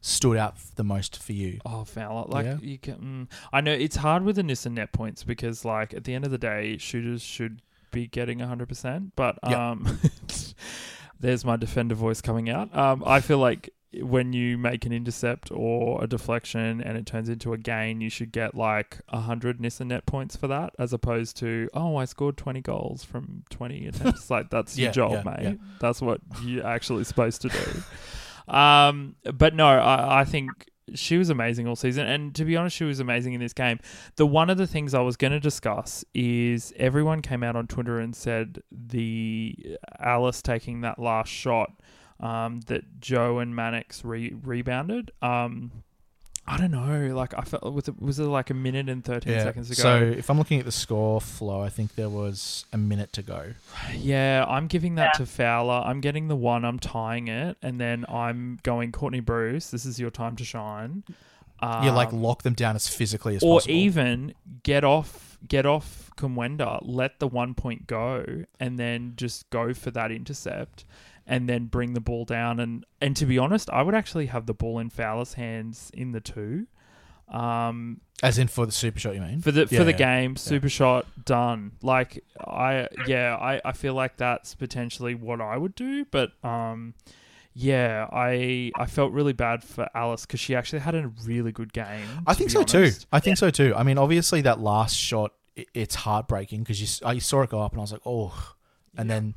stood 0.01 0.38
out 0.38 0.55
the 0.75 0.83
most 0.83 1.21
for 1.21 1.33
you? 1.33 1.59
Oh, 1.65 1.83
Fowler. 1.83 2.25
Like 2.27 2.45
Yeah. 2.45 2.57
you 2.62 2.77
can. 2.77 3.27
Mm, 3.29 3.35
I 3.53 3.62
know 3.62 3.73
it's 3.73 3.97
hard 3.97 4.23
with 4.23 4.35
the 4.38 4.43
Nissan 4.43 4.71
net 4.73 4.91
points 4.91 5.23
because, 5.23 5.65
like, 5.65 5.93
at 5.93 6.03
the 6.05 6.13
end 6.13 6.25
of 6.25 6.31
the 6.31 6.38
day, 6.38 6.77
shooters 6.77 7.21
should 7.21 7.62
be 7.91 8.07
getting 8.07 8.39
hundred 8.39 8.69
percent. 8.69 9.13
But 9.15 9.38
Yep. 9.47 9.57
um, 9.57 9.99
there's 11.19 11.43
my 11.43 11.55
defender 11.55 11.95
voice 11.95 12.21
coming 12.21 12.49
out. 12.49 12.75
Um, 12.75 13.03
I 13.05 13.19
feel 13.19 13.39
like 13.39 13.71
when 14.03 14.33
you 14.33 14.55
make 14.55 14.85
an 14.85 14.91
intercept 14.93 15.49
or 15.51 16.03
a 16.03 16.05
deflection 16.07 16.79
and 16.79 16.95
it 16.95 17.07
turns 17.07 17.27
into 17.27 17.53
a 17.53 17.57
gain, 17.57 18.01
you 18.01 18.09
should 18.09 18.31
get 18.31 18.53
like 18.55 18.99
hundred 19.09 19.57
Nissan 19.59 19.88
net 19.88 20.05
points 20.05 20.35
for 20.35 20.47
that, 20.47 20.73
as 20.77 20.93
opposed 20.93 21.35
to 21.38 21.67
oh, 21.73 21.95
I 21.97 22.05
scored 22.05 22.38
twenty 22.38 22.62
goals 22.62 23.03
from 23.03 23.43
twenty 23.49 23.88
attempts. 23.88 24.29
like 24.29 24.49
that's 24.51 24.77
Yeah, 24.77 24.85
your 24.85 24.93
job, 24.93 25.12
yeah, 25.12 25.23
mate. 25.23 25.43
yeah. 25.43 25.53
That's 25.81 26.01
what 26.01 26.21
you're 26.43 26.65
actually 26.65 27.03
supposed 27.03 27.41
to 27.41 27.49
do. 27.49 27.57
Um, 28.49 29.15
but 29.33 29.53
no, 29.53 29.67
I, 29.67 30.21
I 30.21 30.25
think 30.25 30.49
she 30.95 31.17
was 31.17 31.29
amazing 31.29 31.67
all 31.67 31.75
season, 31.75 32.07
and 32.07 32.33
to 32.35 32.45
be 32.45 32.57
honest, 32.57 32.75
she 32.75 32.83
was 32.83 32.99
amazing 32.99 33.33
in 33.33 33.39
this 33.39 33.53
game. 33.53 33.79
The 34.15 34.25
one 34.25 34.49
of 34.49 34.57
the 34.57 34.67
things 34.67 34.93
I 34.93 35.01
was 35.01 35.15
going 35.15 35.31
to 35.33 35.39
discuss 35.39 36.03
is 36.13 36.73
everyone 36.77 37.21
came 37.21 37.43
out 37.43 37.55
on 37.55 37.67
Twitter 37.67 37.99
and 37.99 38.15
said 38.15 38.62
the 38.71 39.77
Alice 39.99 40.41
taking 40.41 40.81
that 40.81 40.99
last 40.99 41.29
shot 41.29 41.71
um, 42.19 42.62
that 42.67 42.99
Jo 42.99 43.39
and 43.39 43.55
Mannix 43.55 44.03
re- 44.03 44.33
rebounded. 44.33 45.12
Um, 45.21 45.83
I 46.51 46.57
don't 46.57 46.71
know. 46.71 47.15
Like 47.15 47.35
I 47.38 47.41
felt 47.41 47.63
was 47.71 47.88
it 47.88 48.01
was 48.01 48.17
it 48.17 48.23
like 48.23 48.49
a 48.49 48.55
minute 48.55 48.89
and 48.89 49.05
thirteen 49.05 49.39
seconds 49.39 49.69
ago? 49.69 49.81
So 49.83 49.97
if 49.97 50.31
I'm 50.31 50.38
looking 50.39 50.59
at 50.59 50.65
the 50.65 50.71
score 50.71 51.21
flow, 51.21 51.62
I 51.62 51.69
think 51.69 51.93
there 51.93 52.09
was 52.09 52.65
a 52.73 52.77
minute 52.77 53.13
to 53.13 53.21
go. 53.21 53.53
Yeah, 53.95 54.45
I'm 54.47 54.65
giving 54.65 54.95
that 54.95 55.12
Yeah. 55.13 55.19
to 55.19 55.25
Fowler. 55.27 55.83
I'm 55.85 56.01
getting 56.01 56.27
the 56.27 56.35
one. 56.35 56.65
I'm 56.65 56.79
tying 56.79 57.27
it, 57.27 57.57
and 57.62 57.79
then 57.79 58.03
I'm 58.09 58.57
going 58.63 58.91
Courtney 58.91 59.19
Bruce. 59.19 59.69
This 59.69 59.85
is 59.85 59.99
your 59.99 60.09
time 60.09 60.35
to 60.38 60.43
shine. 60.43 61.03
Um, 61.62 61.83
you 61.83 61.91
like 61.91 62.12
lock 62.12 62.41
them 62.43 62.53
down 62.55 62.75
as 62.75 62.88
physically 62.88 63.35
as 63.35 63.43
or 63.43 63.57
possible. 63.57 63.73
Or 63.75 63.77
even 63.77 64.33
get 64.63 64.83
off, 64.83 65.38
get 65.47 65.67
off 65.67 66.09
Kumwenda. 66.17 66.79
Let 66.81 67.19
the 67.19 67.27
one 67.27 67.53
point 67.53 67.85
go, 67.85 68.45
and 68.59 68.79
then 68.79 69.13
just 69.17 69.47
go 69.51 69.73
for 69.75 69.91
that 69.91 70.12
intercept, 70.12 70.85
and 71.29 71.47
then 71.47 71.67
bring 71.67 71.93
the 71.93 72.01
ball 72.01 72.25
down. 72.25 72.59
And 72.59 72.85
and 72.99 73.15
to 73.15 73.25
be 73.25 73.37
honest, 73.37 73.69
I 73.69 73.81
would 73.83 73.95
actually 73.95 74.25
have 74.25 74.45
the 74.47 74.53
ball 74.53 74.79
in 74.79 74.89
Fowler's 74.89 75.35
hands 75.35 75.89
in 75.93 76.11
the 76.11 76.19
two. 76.19 76.67
Um, 77.29 78.01
as 78.23 78.39
in 78.39 78.47
for 78.47 78.65
the 78.65 78.71
super 78.71 78.99
shot, 78.99 79.13
you 79.15 79.21
mean? 79.21 79.39
for 79.41 79.51
the 79.51 79.67
Yeah, 79.69 79.79
for 79.79 79.83
the 79.85 79.91
yeah. 79.91 79.97
game 79.97 80.35
super 80.35 80.67
shot 80.67 81.05
done 81.25 81.73
like 81.83 82.23
i 82.39 82.87
yeah 83.07 83.35
I, 83.39 83.61
I 83.63 83.71
feel 83.73 83.93
like 83.93 84.17
that's 84.17 84.55
potentially 84.55 85.13
what 85.13 85.39
i 85.39 85.55
would 85.55 85.75
do 85.75 86.05
but 86.05 86.31
um 86.43 86.95
yeah, 87.53 88.07
I 88.11 88.71
I 88.75 88.85
felt 88.85 89.11
really 89.11 89.33
bad 89.33 89.63
for 89.63 89.89
Alice 89.93 90.25
because 90.25 90.39
she 90.39 90.55
actually 90.55 90.79
had 90.79 90.95
a 90.95 91.11
really 91.25 91.51
good 91.51 91.73
game. 91.73 92.05
I 92.25 92.33
think 92.33 92.51
so 92.51 92.63
too. 92.63 92.91
I 93.11 93.19
think 93.19 93.37
so 93.37 93.49
too. 93.49 93.73
I 93.75 93.83
mean, 93.83 93.97
obviously 93.97 94.39
that 94.41 94.61
last 94.61 94.95
shot, 94.95 95.33
i- 95.57 95.65
it's 95.73 95.95
heartbreaking 95.95 96.61
because 96.61 96.79
you 96.79 96.87
I 97.05 97.17
saw 97.17 97.41
it 97.41 97.49
go 97.49 97.59
up 97.59 97.73
and 97.73 97.79
I 97.79 97.81
was 97.81 97.91
like, 97.91 98.03
oh, 98.05 98.53
and 98.97 99.10
then. 99.10 99.36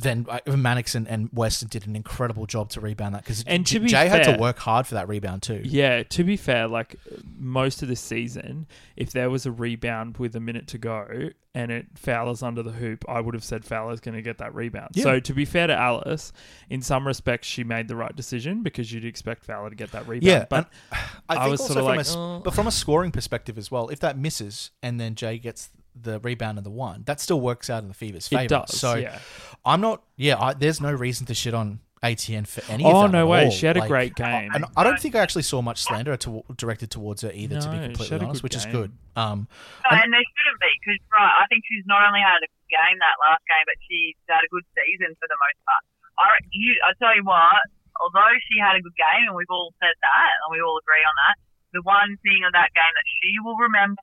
Then 0.00 0.26
uh, 0.28 0.38
Mannix 0.56 0.94
and, 0.94 1.08
and 1.08 1.28
Weston 1.32 1.66
did 1.66 1.84
an 1.88 1.96
incredible 1.96 2.46
job 2.46 2.70
to 2.70 2.80
rebound 2.80 3.16
that 3.16 3.24
because 3.24 3.42
And 3.48 3.66
to 3.66 3.80
be 3.80 3.88
Jay 3.88 4.06
had 4.06 4.22
to 4.32 4.40
work 4.40 4.60
hard 4.60 4.86
for 4.86 4.94
that 4.94 5.08
rebound 5.08 5.42
too. 5.42 5.60
Yeah, 5.64 6.04
to 6.04 6.22
be 6.22 6.36
fair, 6.36 6.68
like 6.68 6.94
most 7.36 7.82
of 7.82 7.88
the 7.88 7.96
season, 7.96 8.68
if 8.94 9.10
there 9.10 9.28
was 9.28 9.44
a 9.44 9.50
rebound 9.50 10.18
with 10.18 10.36
a 10.36 10.40
minute 10.40 10.68
to 10.68 10.78
go 10.78 11.30
and 11.52 11.72
it 11.72 11.86
Fowler's 11.96 12.44
under 12.44 12.62
the 12.62 12.70
hoop, 12.70 13.04
I 13.08 13.20
would 13.20 13.34
have 13.34 13.42
said 13.42 13.64
Fowler's 13.64 13.98
going 13.98 14.14
to 14.14 14.22
get 14.22 14.38
that 14.38 14.54
rebound. 14.54 14.90
Yeah. 14.94 15.02
So 15.02 15.18
to 15.18 15.32
be 15.32 15.44
fair 15.44 15.66
to 15.66 15.74
Alice, 15.74 16.32
in 16.70 16.80
some 16.80 17.04
respects, 17.04 17.48
she 17.48 17.64
made 17.64 17.88
the 17.88 17.96
right 17.96 18.14
decision 18.14 18.62
because 18.62 18.92
you'd 18.92 19.04
expect 19.04 19.42
Fowler 19.42 19.70
to 19.70 19.74
get 19.74 19.90
that 19.90 20.06
rebound. 20.06 20.22
Yeah, 20.22 20.44
but 20.48 20.68
I 21.28 21.34
I 21.34 21.48
was 21.48 21.58
sorta 21.58 21.74
from 21.74 21.84
like, 21.84 22.06
a, 22.06 22.10
"Oh." 22.10 22.40
but 22.44 22.54
from 22.54 22.68
a 22.68 22.70
scoring 22.70 23.10
perspective 23.10 23.58
as 23.58 23.72
well, 23.72 23.88
if 23.88 23.98
that 23.98 24.16
misses 24.16 24.70
and 24.84 25.00
then 25.00 25.16
Jay 25.16 25.38
gets 25.38 25.70
the 25.94 26.20
rebound 26.20 26.58
and 26.58 26.66
the 26.66 26.70
one, 26.70 27.02
that 27.06 27.20
still 27.20 27.40
works 27.40 27.68
out 27.70 27.82
in 27.82 27.88
the 27.88 27.94
Fever's 27.94 28.28
favor. 28.28 28.42
it 28.42 28.48
does. 28.48 28.76
So 28.76 28.94
yeah. 28.94 29.18
I'm 29.64 29.80
not. 29.80 30.02
Yeah, 30.16 30.38
I, 30.40 30.54
there's 30.54 30.80
no 30.80 30.92
reason 30.92 31.26
to 31.26 31.34
shit 31.34 31.54
on 31.54 31.80
ATN 32.02 32.46
for 32.46 32.62
any. 32.70 32.84
of 32.84 32.94
Oh 32.94 33.02
that 33.02 33.10
no 33.12 33.26
at 33.26 33.28
way, 33.28 33.44
all. 33.46 33.50
she 33.50 33.66
had 33.66 33.76
a 33.76 33.86
great 33.86 34.14
game. 34.14 34.50
And 34.54 34.64
I 34.76 34.84
don't 34.84 35.00
think 35.00 35.14
I 35.14 35.20
actually 35.20 35.42
saw 35.42 35.62
much 35.62 35.82
slander 35.82 36.16
to, 36.18 36.44
directed 36.56 36.90
towards 36.90 37.22
her 37.22 37.32
either, 37.34 37.60
to 37.60 37.68
be 37.70 37.78
completely 37.78 38.18
honest, 38.22 38.38
good 38.38 38.42
which 38.42 38.56
is 38.56 38.66
good. 38.66 38.92
Um, 39.16 39.48
No, 39.90 39.98
and 39.98 40.12
there 40.12 40.22
shouldn't 40.22 40.60
be 40.62 40.70
because 40.78 41.00
right, 41.10 41.34
I 41.42 41.44
think 41.50 41.64
she's 41.66 41.82
not 41.86 42.06
only 42.06 42.20
had 42.22 42.38
a 42.38 42.46
good 42.46 42.70
game 42.70 42.96
that 43.02 43.16
last 43.18 43.42
game, 43.50 43.66
but 43.66 43.78
she's 43.90 44.14
had 44.30 44.42
a 44.46 44.50
good 44.54 44.66
season 44.78 45.10
for 45.18 45.26
the 45.26 45.38
most 45.42 45.58
part. 45.66 45.82
I 46.18 46.26
you, 46.54 46.78
I 46.86 46.94
tell 47.02 47.14
you 47.14 47.26
what, 47.26 47.62
although 47.98 48.34
she 48.46 48.58
had 48.62 48.78
a 48.78 48.82
good 48.82 48.94
game, 48.94 49.26
and 49.26 49.34
we've 49.34 49.50
all 49.50 49.74
said 49.82 49.94
that, 49.98 50.30
and 50.46 50.54
we 50.54 50.62
all 50.62 50.78
agree 50.78 51.02
on 51.02 51.14
that, 51.26 51.36
the 51.74 51.82
one 51.82 52.14
thing 52.22 52.46
of 52.46 52.54
that 52.54 52.70
game 52.78 52.94
that 52.94 53.08
she 53.18 53.38
will 53.42 53.58
remember 53.58 53.98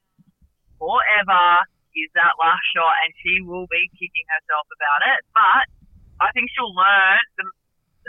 forever 0.80 1.64
is 1.96 2.12
that 2.14 2.36
last 2.38 2.64
shot, 2.76 2.94
and 3.04 3.10
she 3.24 3.42
will 3.42 3.68
be 3.72 3.88
kicking 3.96 4.28
herself 4.30 4.68
about 4.70 5.02
it. 5.16 5.20
But 5.32 5.66
I 6.20 6.30
think 6.36 6.52
she'll 6.52 6.76
learn. 6.76 7.20
The, 7.40 7.46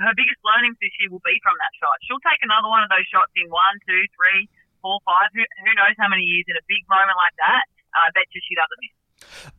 her 0.05 0.13
biggest 0.13 0.37
learnings 0.45 0.77
this 0.83 0.93
year 1.01 1.09
will 1.09 1.25
be 1.25 1.41
from 1.41 1.57
that 1.57 1.73
shot. 1.81 1.97
She'll 2.05 2.21
take 2.21 2.43
another 2.45 2.69
one 2.69 2.85
of 2.85 2.93
those 2.93 3.07
shots 3.09 3.33
in 3.33 3.49
one, 3.49 3.81
two, 3.89 4.03
three, 4.13 4.45
four, 4.85 5.01
five. 5.09 5.33
Who, 5.33 5.41
who 5.41 5.73
knows 5.73 5.97
how 5.97 6.13
many 6.13 6.27
years 6.27 6.45
in 6.51 6.57
a 6.59 6.65
big 6.69 6.85
moment 6.91 7.17
like 7.17 7.37
that? 7.41 7.65
Uh, 7.97 8.07
I 8.07 8.09
bet 8.13 8.29
you 8.35 8.41
she 8.45 8.55
doesn't 8.55 8.81
miss. 8.83 8.95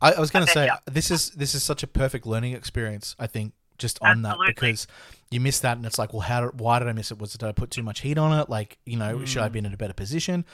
I, 0.01 0.07
I 0.13 0.19
was 0.21 0.29
going 0.29 0.45
to 0.45 0.51
say 0.51 0.69
bet 0.69 0.85
this 0.85 1.09
is 1.09 1.31
this 1.31 1.55
is 1.55 1.63
such 1.63 1.81
a 1.81 1.87
perfect 1.87 2.27
learning 2.27 2.53
experience. 2.53 3.15
I 3.17 3.25
think 3.25 3.53
just 3.77 3.99
on 4.01 4.25
Absolutely. 4.25 4.45
that 4.45 4.55
because 4.55 4.87
you 5.29 5.39
miss 5.39 5.59
that 5.59 5.77
and 5.77 5.85
it's 5.85 5.97
like, 5.97 6.13
well, 6.13 6.21
how? 6.21 6.41
Did, 6.41 6.59
why 6.59 6.79
did 6.79 6.87
I 6.87 6.93
miss 6.93 7.11
it? 7.11 7.19
Was 7.19 7.35
it 7.35 7.39
did 7.39 7.47
I 7.47 7.51
put 7.51 7.71
too 7.71 7.83
much 7.83 8.01
heat 8.01 8.17
on 8.17 8.37
it? 8.39 8.49
Like, 8.49 8.77
you 8.85 8.97
know, 8.97 9.25
should 9.25 9.39
I 9.39 9.43
have 9.43 9.51
been 9.51 9.65
in 9.65 9.73
a 9.73 9.77
better 9.77 9.93
position? 9.93 10.45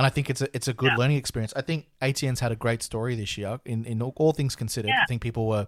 And 0.00 0.06
I 0.06 0.08
think 0.08 0.30
it's 0.30 0.40
a 0.40 0.48
it's 0.56 0.66
a 0.66 0.72
good 0.72 0.92
Yeah. 0.92 0.96
learning 0.96 1.18
experience. 1.18 1.52
I 1.54 1.60
think 1.60 1.86
ATN's 2.00 2.40
had 2.40 2.50
a 2.52 2.56
great 2.56 2.82
story 2.82 3.14
this 3.16 3.36
year. 3.36 3.60
In 3.66 3.84
in 3.84 4.00
all, 4.00 4.14
all 4.16 4.32
things 4.32 4.56
considered, 4.56 4.88
Yeah. 4.88 5.02
I 5.02 5.06
think 5.06 5.20
people 5.20 5.46
were. 5.46 5.66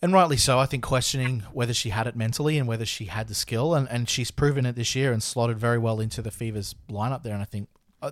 And 0.00 0.14
rightly 0.14 0.38
so, 0.38 0.58
I 0.58 0.64
think 0.64 0.82
questioning 0.82 1.40
whether 1.52 1.74
she 1.74 1.90
had 1.90 2.06
it 2.06 2.16
mentally 2.16 2.56
and 2.58 2.66
whether 2.66 2.86
she 2.86 3.04
had 3.06 3.28
the 3.28 3.34
skill, 3.34 3.74
and, 3.74 3.86
and 3.90 4.08
she's 4.08 4.30
proven 4.30 4.64
it 4.64 4.76
this 4.76 4.94
year 4.94 5.12
and 5.12 5.22
slotted 5.22 5.58
very 5.58 5.76
well 5.76 6.00
into 6.00 6.22
the 6.22 6.30
Fever's 6.30 6.74
lineup 6.88 7.22
there. 7.22 7.34
And 7.34 7.42
I 7.42 7.44
think, 7.44 7.68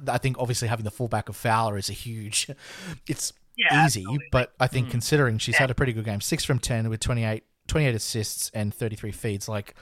I 0.09 0.19
think 0.19 0.37
obviously 0.39 0.69
having 0.69 0.85
the 0.85 0.91
fullback 0.91 1.31
of 1.31 1.37
Fowler 1.37 1.79
is 1.79 1.89
a 1.89 1.95
huge, 1.95 2.51
it's 3.07 3.33
Yeah, 3.57 3.87
easy, 3.87 4.01
absolutely. 4.01 4.27
but 4.33 4.53
I 4.61 4.67
Mm. 4.67 4.71
think 4.73 4.91
considering 4.91 5.39
she's 5.39 5.55
Yeah. 5.55 5.61
had 5.61 5.71
a 5.71 5.75
pretty 5.75 5.95
good 5.95 6.05
game, 6.05 6.21
six 6.21 6.45
from 6.45 6.59
ten 6.59 6.91
with 6.91 7.01
28, 7.01 7.45
28 7.69 7.95
assists 7.95 8.51
and 8.53 8.75
thirty 8.75 8.97
three 8.97 9.13
feeds, 9.13 9.49
like 9.49 9.75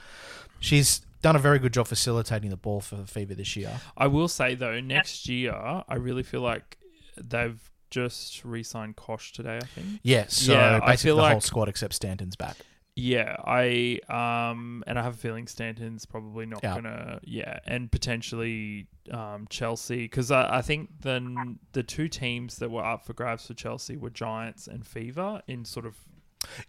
she's 0.61 1.01
done 1.25 1.35
a 1.35 1.39
very 1.39 1.57
good 1.57 1.73
job 1.73 1.87
facilitating 1.87 2.51
the 2.51 2.55
ball 2.57 2.79
for 2.81 2.97
Fever 3.07 3.33
this 3.33 3.55
year. 3.55 3.81
I 3.97 4.05
will 4.05 4.27
say 4.27 4.53
though, 4.53 4.79
next 4.79 5.27
year 5.27 5.53
I 5.53 5.95
really 5.95 6.21
feel 6.21 6.41
like 6.41 6.77
they've 7.17 7.59
just 7.89 8.45
re-signed 8.45 8.95
Cosh 8.95 9.31
today. 9.33 9.57
I 9.57 9.65
think. 9.65 9.87
Yeah, 10.03 10.27
so 10.27 10.53
Yeah, 10.53 10.75
I 10.83 10.85
basically 10.91 11.09
feel 11.09 11.15
the 11.17 11.29
whole 11.29 11.41
squad 11.41 11.67
except 11.67 11.93
Stanton's 11.95 12.35
back. 12.35 12.57
Yeah, 12.95 13.35
I 13.43 13.99
um, 14.07 14.83
and 14.85 14.99
I 14.99 15.01
have 15.01 15.15
a 15.15 15.17
feeling 15.17 15.47
Stanton's 15.47 16.05
probably 16.05 16.45
not 16.45 16.59
Yeah. 16.63 16.75
gonna. 16.75 17.19
Yeah, 17.23 17.59
and 17.65 17.91
potentially 17.91 18.87
um, 19.11 19.47
Chelsea 19.49 20.03
because 20.03 20.29
I, 20.29 20.57
I 20.57 20.61
think 20.61 21.01
the 21.01 21.55
the 21.73 21.81
two 21.83 22.07
teams 22.07 22.57
that 22.57 22.69
were 22.69 22.85
up 22.85 23.03
for 23.03 23.13
grabs 23.13 23.47
for 23.47 23.53
Chelsea 23.55 23.97
were 23.97 24.11
Giants 24.11 24.67
and 24.67 24.85
Fever 24.85 25.41
in 25.47 25.65
sort 25.65 25.85
of 25.87 25.95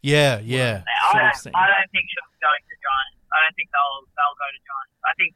Yeah, 0.00 0.40
yeah. 0.42 0.82
I 0.86 1.12
don't. 1.12 1.54
I 1.54 1.66
don't 1.68 1.90
think 1.92 2.06
she'll 2.08 2.30
be 2.32 2.38
going 2.40 2.62
to 2.70 2.76
Giants. 2.88 3.15
I 3.32 3.36
don't 3.44 3.56
think 3.56 3.68
they'll 3.74 4.06
they'll 4.14 4.38
go 4.38 4.48
to 4.48 4.60
Giants. 4.60 4.94
I 5.04 5.12
think 5.18 5.32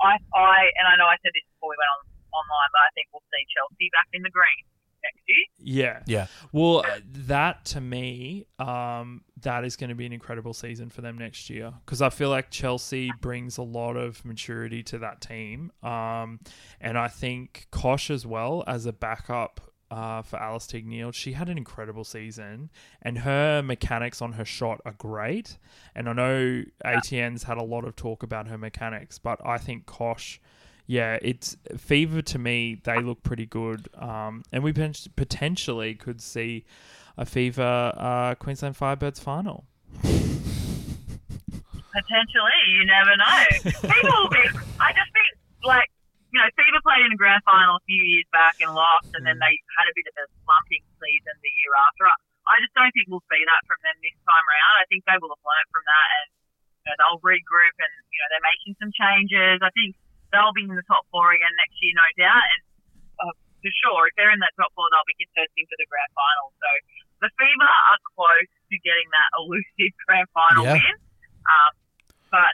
I 0.00 0.12
I 0.32 0.56
and 0.76 0.86
I 0.88 0.94
know 1.00 1.08
I 1.08 1.16
said 1.20 1.32
this 1.32 1.46
before 1.56 1.72
we 1.72 1.78
went 1.78 1.92
on 1.96 2.00
online, 2.32 2.70
but 2.72 2.82
I 2.84 2.90
think 2.92 3.08
we'll 3.12 3.26
see 3.32 3.44
Chelsea 3.52 3.88
back 3.92 4.08
in 4.12 4.20
the 4.22 4.32
green 4.32 4.64
next 5.06 5.22
year. 5.26 5.44
Yeah. 5.58 6.02
Yeah. 6.06 6.26
Well, 6.52 6.80
uh, 6.80 7.00
that 7.26 7.64
to 7.66 7.80
me, 7.80 8.46
um, 8.58 9.22
that 9.42 9.64
is 9.64 9.76
going 9.76 9.90
to 9.90 9.96
be 9.96 10.06
an 10.06 10.12
incredible 10.12 10.54
season 10.54 10.90
for 10.90 11.00
them 11.00 11.18
next 11.18 11.50
year 11.50 11.72
because 11.84 12.02
I 12.02 12.10
feel 12.10 12.30
like 12.30 12.50
Chelsea 12.50 13.10
brings 13.20 13.58
a 13.58 13.62
lot 13.62 13.96
of 13.96 14.24
maturity 14.24 14.82
to 14.84 14.98
that 14.98 15.20
team, 15.20 15.72
um, 15.82 16.40
and 16.80 16.98
I 16.98 17.08
think 17.08 17.66
Cosh 17.70 18.10
as 18.10 18.26
well 18.26 18.64
as 18.66 18.86
a 18.86 18.92
backup. 18.92 19.60
Uh, 19.88 20.20
for 20.20 20.36
Alice 20.38 20.66
Teague-Neeld, 20.66 21.14
she 21.14 21.32
had 21.32 21.48
an 21.48 21.56
incredible 21.56 22.02
season, 22.02 22.70
and 23.02 23.18
her 23.18 23.62
mechanics 23.62 24.20
on 24.20 24.32
her 24.32 24.44
shot 24.44 24.80
are 24.84 24.94
great. 24.98 25.58
And 25.94 26.08
I 26.08 26.12
know 26.12 26.64
ATN's 26.84 27.44
had 27.44 27.56
a 27.56 27.62
lot 27.62 27.84
of 27.84 27.94
talk 27.94 28.24
about 28.24 28.48
her 28.48 28.58
mechanics, 28.58 29.18
but 29.18 29.40
I 29.46 29.58
think 29.58 29.86
Cosh, 29.86 30.40
yeah, 30.86 31.18
it's 31.22 31.56
Fever 31.76 32.20
to 32.22 32.38
me. 32.38 32.80
They 32.82 33.00
look 33.00 33.22
pretty 33.22 33.46
good, 33.46 33.88
um, 33.96 34.42
and 34.52 34.64
we 34.64 34.72
potentially 34.72 35.94
could 35.94 36.20
see 36.20 36.64
a 37.16 37.24
Fever 37.24 37.92
uh, 37.96 38.34
Queensland 38.34 38.76
Firebirds 38.76 39.20
final. 39.20 39.66
Potentially, 41.96 42.60
you 42.68 42.84
never 42.84 43.16
know. 43.16 43.44
People 43.62 44.10
will 44.10 44.28
be. 44.30 44.42
I 44.78 44.92
just 44.92 45.10
think 45.12 45.38
like 45.64 45.90
you 46.36 46.44
know, 46.44 46.52
Fever 46.52 46.84
played 46.84 47.00
in 47.08 47.16
a 47.16 47.16
grand 47.16 47.40
final 47.48 47.80
a 47.80 47.84
few 47.88 47.96
years 47.96 48.28
back 48.28 48.60
and 48.60 48.68
lost, 48.76 49.08
and 49.16 49.24
then 49.24 49.40
they 49.40 49.56
had 49.80 49.88
a 49.88 49.94
bit 49.96 50.04
of 50.12 50.20
a 50.20 50.24
slumping 50.44 50.84
season 51.00 51.32
the 51.40 51.48
year 51.64 51.72
after. 51.88 52.04
I 52.44 52.60
just 52.60 52.76
don't 52.76 52.92
think 52.92 53.08
we'll 53.08 53.24
see 53.32 53.40
that 53.40 53.64
from 53.64 53.80
them 53.80 53.96
this 54.04 54.12
time 54.20 54.44
around. 54.44 54.74
I 54.76 54.86
think 54.92 55.08
they 55.08 55.16
will 55.16 55.32
have 55.32 55.40
learnt 55.40 55.68
from 55.72 55.84
that, 55.88 56.08
and 56.20 56.28
you 56.36 56.86
know, 56.92 56.96
they'll 57.00 57.22
regroup, 57.24 57.76
and 57.80 57.92
you 58.12 58.18
know, 58.20 58.28
they're 58.36 58.48
making 58.52 58.76
some 58.76 58.92
changes. 58.92 59.64
I 59.64 59.72
think 59.72 59.96
they'll 60.28 60.52
be 60.52 60.68
in 60.68 60.76
the 60.76 60.84
top 60.84 61.08
four 61.08 61.32
again 61.32 61.56
next 61.56 61.80
year, 61.80 61.96
no 61.96 62.08
doubt, 62.20 62.44
and 62.52 62.60
uh, 63.24 63.32
for 63.64 63.72
sure, 63.80 64.12
if 64.12 64.14
they're 64.20 64.28
in 64.28 64.44
that 64.44 64.52
top 64.60 64.76
four, 64.76 64.84
they'll 64.92 65.08
be 65.08 65.16
contesting 65.16 65.64
for 65.72 65.80
the 65.80 65.88
grand 65.88 66.12
final. 66.12 66.52
So 66.60 66.68
the 67.24 67.32
Fever 67.32 67.64
are 67.64 68.00
close 68.12 68.52
to 68.68 68.76
getting 68.84 69.08
that 69.08 69.28
elusive 69.40 69.96
grand 70.04 70.28
final 70.36 70.68
Yeah. 70.68 70.76
win, 70.76 70.94
um, 71.48 71.72
but 72.28 72.52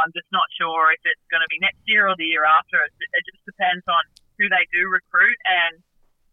I'm 0.00 0.12
just 0.12 0.28
not 0.30 0.46
sure 0.56 0.92
if 0.92 1.00
it's 1.04 1.26
going 1.32 1.42
to 1.42 1.50
be 1.50 1.60
next 1.60 1.80
year 1.88 2.06
or 2.08 2.16
the 2.16 2.28
year 2.28 2.44
after. 2.44 2.80
It, 2.80 2.92
it 2.96 3.22
just 3.28 3.42
depends 3.44 3.84
on 3.88 4.02
who 4.36 4.48
they 4.52 4.64
do 4.68 4.84
recruit 4.88 5.40
and 5.48 5.80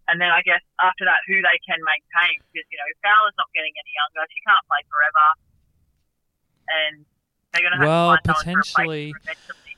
and 0.08 0.20
then 0.20 0.32
I 0.32 0.42
guess 0.44 0.60
after 0.82 1.06
that 1.06 1.24
who 1.28 1.40
they 1.40 1.58
can 1.64 1.80
maintain 1.80 2.36
because 2.52 2.68
you 2.68 2.78
know 2.78 2.90
Fowler's 3.00 3.38
not 3.40 3.48
getting 3.56 3.72
any 3.72 3.94
younger. 3.96 4.22
She 4.32 4.42
can't 4.44 4.66
play 4.68 4.84
forever, 4.92 5.28
and 6.68 6.96
they're 7.52 7.64
going 7.64 7.76
to 7.76 7.80
have 7.80 7.88
Well, 7.88 8.18
to 8.20 8.34
find 8.34 8.44
someone 8.44 8.64
to 8.64 8.70
replace 8.84 9.14
potentially-. 9.24 9.78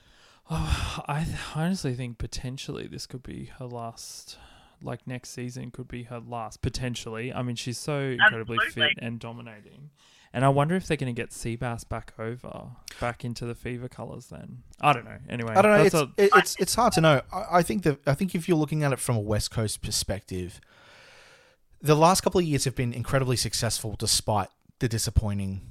Oh, 0.49 1.03
I 1.07 1.25
honestly 1.55 1.93
think 1.93 2.17
potentially 2.17 2.87
this 2.87 3.05
could 3.05 3.23
be 3.23 3.51
her 3.59 3.65
last. 3.65 4.37
Like 4.83 5.07
next 5.07 5.29
season 5.29 5.71
could 5.71 5.87
be 5.87 6.03
her 6.03 6.19
last 6.19 6.61
potentially. 6.61 7.33
I 7.33 7.41
mean, 7.41 7.55
she's 7.55 7.77
so 7.77 7.99
incredibly 8.01 8.57
Absolutely. 8.57 8.93
fit 8.95 9.03
and 9.03 9.19
dominating, 9.19 9.89
and 10.35 10.45
I 10.45 10.49
wonder 10.49 10.75
if 10.75 10.85
they're 10.85 10.97
going 10.97 11.15
to 11.15 11.19
get 11.19 11.31
Seabass 11.31 11.87
back 11.89 12.13
over, 12.19 12.67
back 12.99 13.23
into 13.25 13.45
the 13.45 13.55
fever 13.55 13.87
colors. 13.87 14.27
Then 14.27 14.63
I 14.81 14.93
don't 14.93 15.05
know. 15.05 15.17
Anyway, 15.29 15.53
I 15.55 15.61
don't 15.63 15.71
know. 15.71 15.83
It's, 15.83 15.95
a- 15.95 16.11
it's 16.17 16.55
it's 16.59 16.75
hard 16.75 16.93
to 16.93 17.01
know. 17.01 17.21
I, 17.33 17.45
I 17.59 17.61
think 17.63 17.83
that 17.83 17.99
I 18.05 18.13
think 18.13 18.35
if 18.35 18.47
you're 18.47 18.57
looking 18.57 18.83
at 18.83 18.93
it 18.93 18.99
from 18.99 19.15
a 19.15 19.19
West 19.21 19.49
Coast 19.49 19.81
perspective, 19.81 20.59
the 21.81 21.95
last 21.95 22.21
couple 22.21 22.39
of 22.39 22.45
years 22.45 22.65
have 22.65 22.75
been 22.75 22.93
incredibly 22.93 23.35
successful 23.37 23.95
despite 23.97 24.49
the 24.79 24.87
disappointing 24.87 25.61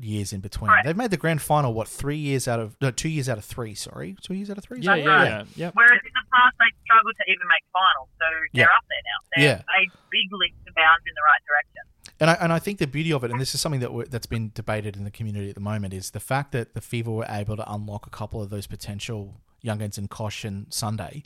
years 0.00 0.32
in 0.32 0.38
between. 0.40 0.70
Correct. 0.70 0.86
They've 0.86 0.96
made 0.96 1.10
the 1.10 1.16
grand 1.16 1.42
final 1.42 1.74
what 1.74 1.88
three 1.88 2.16
years 2.16 2.46
out 2.46 2.60
of 2.60 2.76
no 2.80 2.90
two 2.90 3.08
years 3.08 3.28
out 3.28 3.38
of 3.38 3.44
three. 3.44 3.74
Sorry, 3.74 4.16
two 4.22 4.34
years 4.34 4.50
out 4.50 4.58
of 4.58 4.64
three. 4.64 4.80
yeah, 4.80 4.94
That's 4.94 5.04
yeah, 5.06 5.10
right. 5.14 5.28
yeah, 5.28 5.42
yep. 5.56 5.72
Whereas 5.74 6.00
in 6.02 6.14
the 6.14 6.26
past 6.32 6.54
they 6.58 6.70
struggled 6.84 7.14
to 7.18 7.24
even 7.30 7.46
make 7.50 7.64
finals, 7.74 8.08
so 8.18 8.24
they're 8.54 8.66
Yeah. 8.66 8.76
up 8.78 8.84
there 8.88 9.02
now. 9.06 9.18
They're 9.34 9.62
a 9.62 9.82
big 10.10 10.28
leap 10.32 10.54
to 10.66 10.72
bounds 10.74 11.02
in 11.06 11.14
the 11.14 11.24
right 11.26 11.42
direction. 11.46 11.82
And 12.20 12.30
I, 12.30 12.34
and 12.40 12.52
I 12.52 12.58
think 12.58 12.78
the 12.78 12.86
beauty 12.86 13.12
of 13.12 13.22
it, 13.24 13.30
and 13.30 13.40
this 13.40 13.54
is 13.54 13.60
something 13.60 13.80
that 13.80 14.10
that's 14.10 14.26
been 14.26 14.50
debated 14.54 14.96
in 14.96 15.04
the 15.04 15.10
community 15.10 15.48
at 15.48 15.54
the 15.54 15.60
moment, 15.60 15.94
is 15.94 16.10
the 16.10 16.20
fact 16.20 16.52
that 16.52 16.74
the 16.74 16.80
Fever 16.80 17.10
were 17.12 17.26
able 17.28 17.56
to 17.56 17.72
unlock 17.72 18.06
a 18.06 18.10
couple 18.10 18.42
of 18.42 18.50
those 18.50 18.66
potential 18.66 19.40
young 19.62 19.78
youngins 19.78 19.98
in 19.98 20.08
Cosh 20.08 20.44
and 20.44 20.66
Sunday 20.72 21.22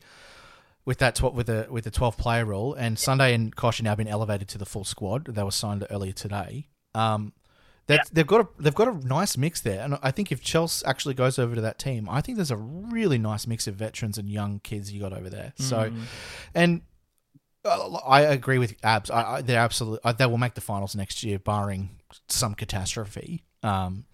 with 0.84 0.98
that 0.98 1.14
tw- 1.14 1.32
with 1.32 1.46
the 1.46 1.66
with 1.70 1.84
the 1.84 1.90
twelve 1.90 2.16
player 2.18 2.44
rule, 2.44 2.74
and 2.74 2.98
Sunday 2.98 3.34
and 3.34 3.54
Cosh 3.56 3.78
have 3.78 3.84
now 3.84 3.94
been 3.94 4.08
elevated 4.08 4.48
to 4.48 4.58
the 4.58 4.66
full 4.66 4.84
squad. 4.84 5.26
They 5.26 5.42
were 5.42 5.50
signed 5.50 5.86
earlier 5.90 6.12
today. 6.12 6.68
Um, 6.94 7.32
That's, 7.86 8.10
They've 8.10 8.26
got 8.26 8.40
a 8.42 8.48
they've 8.62 8.74
got 8.74 8.88
a 8.88 9.06
nice 9.06 9.36
mix 9.36 9.60
there, 9.60 9.80
and 9.82 9.98
I 10.02 10.10
think 10.10 10.30
if 10.30 10.40
Chelsea 10.42 10.84
actually 10.86 11.14
goes 11.14 11.38
over 11.38 11.54
to 11.54 11.60
that 11.62 11.78
team, 11.78 12.08
I 12.10 12.20
think 12.20 12.36
there's 12.36 12.50
a 12.50 12.56
really 12.56 13.18
nice 13.18 13.46
mix 13.46 13.66
of 13.66 13.74
veterans 13.76 14.18
and 14.18 14.28
young 14.28 14.60
kids 14.60 14.92
you 14.92 15.00
got 15.00 15.12
over 15.12 15.30
there. 15.30 15.52
So, 15.56 15.90
Mm. 15.90 16.00
and 16.54 16.80
I 17.64 18.22
agree 18.22 18.58
with 18.58 18.74
Abs. 18.82 19.10
I, 19.10 19.34
I, 19.36 19.42
they're 19.42 19.60
absolutely 19.60 20.00
uh, 20.04 20.12
they 20.12 20.26
will 20.26 20.38
make 20.38 20.54
the 20.54 20.60
finals 20.60 20.96
next 20.96 21.22
year, 21.22 21.38
barring 21.38 21.90
some 22.28 22.54
catastrophe. 22.54 23.44
Um, 23.62 24.04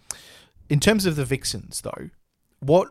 in 0.69 0.81
terms 0.81 1.07
of 1.07 1.17
the 1.17 1.25
Vixens, 1.25 1.81
though, 1.81 2.11
what 2.61 2.89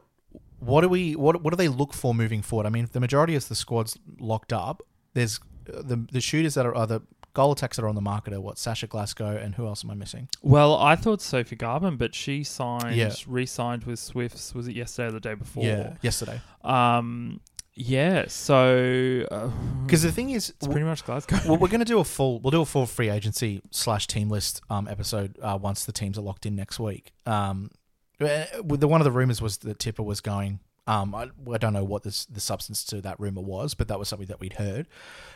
what 0.59 0.81
do 0.81 0.89
we 0.89 1.15
what 1.15 1.41
what 1.43 1.51
do 1.51 1.57
they 1.57 1.67
look 1.67 1.93
for 1.93 2.13
moving 2.13 2.41
forward? 2.41 2.65
I 2.65 2.69
mean, 2.69 2.89
the 2.91 2.99
majority 2.99 3.35
of 3.35 3.47
the 3.47 3.55
squad's 3.55 3.97
locked 4.19 4.51
up. 4.51 4.81
There's 5.13 5.39
uh, 5.71 5.81
the 5.83 6.07
the 6.11 6.21
shooters 6.21 6.55
that 6.55 6.65
are, 6.65 6.75
are 6.75 6.87
the 6.87 7.01
goal 7.33 7.51
attacks 7.51 7.77
that 7.77 7.83
are 7.83 7.87
on 7.87 7.93
the 7.93 8.01
market 8.01 8.33
are 8.33 8.41
what 8.41 8.57
Sasha 8.57 8.87
Glasgow 8.87 9.37
and 9.37 9.53
who 9.53 9.67
else 9.67 9.83
am 9.85 9.91
I 9.91 9.93
missing? 9.93 10.27
Well, 10.41 10.75
I 10.75 10.95
thought 10.95 11.21
Sophie 11.21 11.55
Garbin, 11.55 11.95
but 11.99 12.15
she 12.15 12.43
signed, 12.43 12.95
Yeah. 12.95 13.13
re-signed 13.27 13.83
with 13.83 13.99
Swifts. 13.99 14.55
Was 14.55 14.67
it 14.67 14.75
yesterday 14.75 15.09
or 15.09 15.11
the 15.11 15.19
day 15.19 15.35
before? 15.35 15.63
Yeah, 15.63 15.93
yesterday. 16.01 16.41
Um. 16.63 17.41
Yeah. 17.77 18.25
So. 18.27 19.25
uh, 19.31 19.49
Because 19.85 20.01
the 20.01 20.11
thing 20.11 20.31
is, 20.31 20.49
it's 20.49 20.67
pretty 20.67 20.85
much 20.85 21.05
Glasgow. 21.05 21.37
well, 21.45 21.57
we're 21.57 21.67
going 21.67 21.79
to 21.85 21.85
do 21.85 21.99
a 21.99 22.03
full 22.03 22.39
we'll 22.39 22.51
do 22.51 22.61
a 22.61 22.65
full 22.65 22.85
free 22.85 23.09
agency 23.09 23.61
slash 23.71 24.07
team 24.07 24.29
list 24.29 24.61
um, 24.69 24.87
episode 24.87 25.37
uh, 25.41 25.57
once 25.61 25.85
the 25.85 25.91
teams 25.91 26.17
are 26.17 26.21
locked 26.21 26.45
in 26.45 26.55
next 26.55 26.79
week. 26.79 27.13
Um, 27.25 27.69
uh, 28.19 28.45
with 28.63 28.79
the 28.79 28.87
one 28.87 28.99
of 28.99 29.05
the 29.05 29.11
rumors 29.11 29.41
was 29.41 29.57
that 29.59 29.77
Tipper 29.79 30.03
was 30.03 30.21
going. 30.21 30.59
Um, 30.87 31.13
I, 31.13 31.29
I 31.51 31.57
don't 31.57 31.73
know 31.73 31.83
what 31.83 32.03
this, 32.03 32.25
the 32.25 32.39
substance 32.39 32.83
to 32.85 33.01
that 33.01 33.19
rumor 33.19 33.41
was, 33.41 33.73
but 33.73 33.89
that 33.89 33.99
was 33.99 34.07
something 34.07 34.27
that 34.27 34.39
we'd 34.39 34.53
heard, 34.53 34.87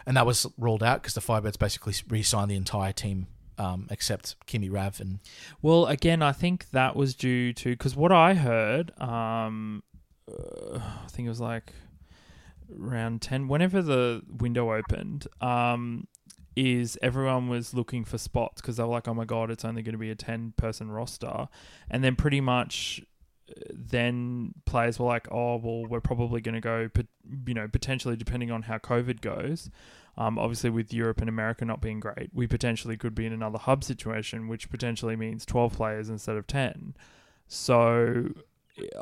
and 0.05 0.15
that 0.15 0.25
was 0.25 0.47
ruled 0.57 0.81
out 0.81 1.01
because 1.01 1.13
the 1.13 1.19
Firebirds 1.19 1.59
basically 1.59 1.93
re-signed 2.07 2.49
the 2.49 2.55
entire 2.55 2.93
team 2.93 3.27
um, 3.57 3.85
except 3.91 4.37
Kimmy 4.47 4.71
Rav 4.71 4.99
and 5.01 5.19
Well, 5.61 5.85
again, 5.87 6.21
I 6.23 6.31
think 6.31 6.69
that 6.71 6.95
was 6.95 7.13
due 7.13 7.51
to 7.53 7.69
because 7.71 7.95
what 7.97 8.11
I 8.13 8.33
heard, 8.33 8.97
um, 8.99 9.83
uh, 10.31 10.79
I 10.79 11.07
think 11.09 11.25
it 11.25 11.29
was 11.29 11.41
like 11.41 11.73
around 12.79 13.21
ten. 13.21 13.47
Whenever 13.47 13.81
the 13.81 14.21
window 14.29 14.73
opened, 14.73 15.27
um, 15.39 16.07
is 16.55 16.97
everyone 17.01 17.47
was 17.47 17.73
looking 17.73 18.03
for 18.03 18.17
spots 18.17 18.61
because 18.61 18.77
they 18.77 18.83
were 18.83 18.89
like, 18.89 19.07
"Oh 19.07 19.13
my 19.13 19.25
god, 19.25 19.49
it's 19.51 19.65
only 19.65 19.81
going 19.81 19.93
to 19.93 19.99
be 19.99 20.11
a 20.11 20.15
ten-person 20.15 20.91
roster," 20.91 21.47
and 21.89 22.03
then 22.03 22.15
pretty 22.15 22.41
much. 22.41 23.01
uh, 23.49 23.53
Then 23.73 24.53
players 24.65 24.99
were 24.99 25.07
like, 25.07 25.27
"Oh, 25.31 25.57
well, 25.57 25.85
we're 25.85 26.01
probably 26.01 26.41
going 26.41 26.55
to 26.55 26.61
go, 26.61 26.89
you 27.47 27.53
know, 27.53 27.67
potentially 27.67 28.15
depending 28.15 28.51
on 28.51 28.63
how 28.63 28.77
COVID 28.77 29.21
goes. 29.21 29.69
Um, 30.17 30.37
obviously, 30.37 30.69
with 30.69 30.93
Europe 30.93 31.21
and 31.21 31.29
America 31.29 31.63
not 31.63 31.81
being 31.81 32.01
great, 32.01 32.31
we 32.33 32.45
potentially 32.45 32.97
could 32.97 33.15
be 33.15 33.25
in 33.25 33.31
another 33.33 33.57
hub 33.57 33.83
situation, 33.83 34.49
which 34.49 34.69
potentially 34.69 35.15
means 35.15 35.45
12 35.45 35.73
players 35.73 36.09
instead 36.09 36.35
of 36.35 36.47
10. 36.47 36.95
So 37.47 38.29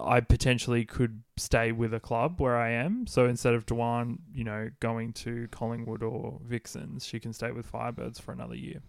I 0.01 0.19
potentially 0.21 0.85
could 0.85 1.23
stay 1.37 1.71
with 1.71 1.93
a 1.93 1.99
club 1.99 2.39
where 2.39 2.57
I 2.57 2.71
am. 2.71 3.07
So 3.07 3.25
instead 3.25 3.53
of 3.53 3.65
Dewan, 3.65 4.19
you 4.33 4.43
know, 4.43 4.69
going 4.79 5.13
to 5.13 5.47
Collingwood 5.51 6.03
or 6.03 6.39
Vixens, 6.45 7.05
she 7.05 7.19
can 7.19 7.33
stay 7.33 7.51
with 7.51 7.71
Firebirds 7.71 8.21
for 8.21 8.31
another 8.31 8.55
year. 8.55 8.81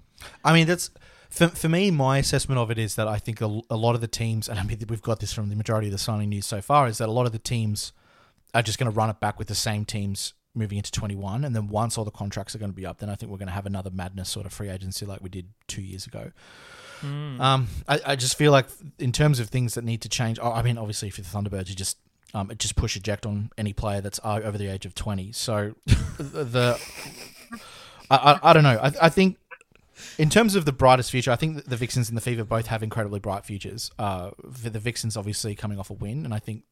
I 0.45 0.53
mean, 0.53 0.67
that's 0.67 0.91
for, 1.31 1.49
for 1.49 1.69
me. 1.69 1.91
My 1.91 2.19
assessment 2.19 2.59
of 2.59 2.71
it 2.71 2.79
is 2.79 2.97
that 2.97 3.09
I 3.09 3.19
think 3.19 3.41
a, 3.41 3.61
a 3.71 3.77
lot 3.77 3.95
of 3.95 4.01
the 4.01 4.09
teams, 4.09 4.49
and 4.49 4.59
I 4.59 4.63
mean, 4.65 4.79
we've 4.89 5.03
got 5.03 5.21
this 5.21 5.33
from 5.33 5.49
the 5.49 5.57
majority 5.57 5.89
of 5.89 5.93
the 5.93 5.99
signing 5.99 6.29
news 6.29 6.47
so 6.47 6.61
far, 6.61 6.87
is 6.89 6.99
that 6.99 7.09
a 7.09 7.13
lot 7.13 7.27
of 7.27 7.33
the 7.33 7.39
teams 7.39 7.93
are 8.55 8.63
just 8.63 8.79
going 8.79 8.91
to 8.91 8.97
run 8.97 9.11
it 9.11 9.21
back 9.21 9.39
with 9.39 9.49
the 9.49 9.55
same 9.55 9.85
teams 9.85 10.35
moving 10.55 10.79
into 10.79 10.91
21. 10.91 11.45
And 11.45 11.55
then 11.55 11.69
once 11.69 11.97
all 11.97 12.05
the 12.05 12.11
contracts 12.11 12.55
are 12.55 12.59
going 12.59 12.73
to 12.73 12.77
be 12.77 12.87
up, 12.87 12.99
then 12.99 13.09
I 13.09 13.15
think 13.15 13.31
we're 13.31 13.39
going 13.39 13.49
to 13.49 13.55
have 13.55 13.67
another 13.67 13.91
madness 13.91 14.29
sort 14.29 14.47
of 14.47 14.53
free 14.53 14.69
agency 14.69 15.07
like 15.07 15.23
we 15.23 15.29
did 15.29 15.49
two 15.69 15.83
years 15.83 16.07
ago. 16.07 16.33
Um, 17.03 17.69
I, 17.89 18.01
I 18.07 18.17
just 18.17 18.37
feel 18.37 18.53
like 18.53 18.67
in 18.99 19.13
terms 19.13 19.41
of 19.41 19.49
things 19.49 19.75
that 19.75 19.85
need 19.85 20.03
to 20.03 20.09
change, 20.09 20.39
oh, 20.41 20.53
I 20.53 20.63
mean, 20.63 20.79
obviously, 20.79 21.11
for 21.11 21.23
the 21.23 21.29
Thunderbirds, 21.29 21.69
you 21.69 21.75
just 21.75 21.99
um, 22.35 22.51
just 22.59 22.77
push 22.77 22.97
eject 22.97 23.27
on 23.27 23.51
any 23.59 23.73
player 23.73 24.01
that's 24.01 24.21
over 24.25 24.57
the 24.57 24.69
age 24.69 24.87
of 24.87 24.95
20. 24.95 25.33
So 25.33 25.75
the 26.19 26.81
I, 28.11 28.17
I, 28.17 28.51
I 28.51 28.53
don't 28.53 28.63
know. 28.63 28.79
I, 28.83 28.93
I 29.03 29.09
think 29.09 29.37
in 30.19 30.31
terms 30.31 30.55
of 30.55 30.65
the 30.65 30.73
brightest 30.73 31.11
future, 31.11 31.31
I 31.31 31.37
think 31.37 31.65
the 31.65 31.77
Vixens 31.77 32.09
and 32.09 32.17
the 32.17 32.23
Fever 32.23 32.45
both 32.45 32.67
have 32.67 32.83
incredibly 32.83 33.21
bright 33.21 33.45
futures. 33.45 33.91
Uh, 33.99 34.31
for 34.53 34.71
the 34.71 34.79
Vixens, 34.79 35.17
obviously 35.17 35.55
coming 35.55 35.79
off 35.79 35.91
a 35.91 35.95
win, 35.95 36.25
and 36.25 36.35
I 36.35 36.39
think 36.39 36.65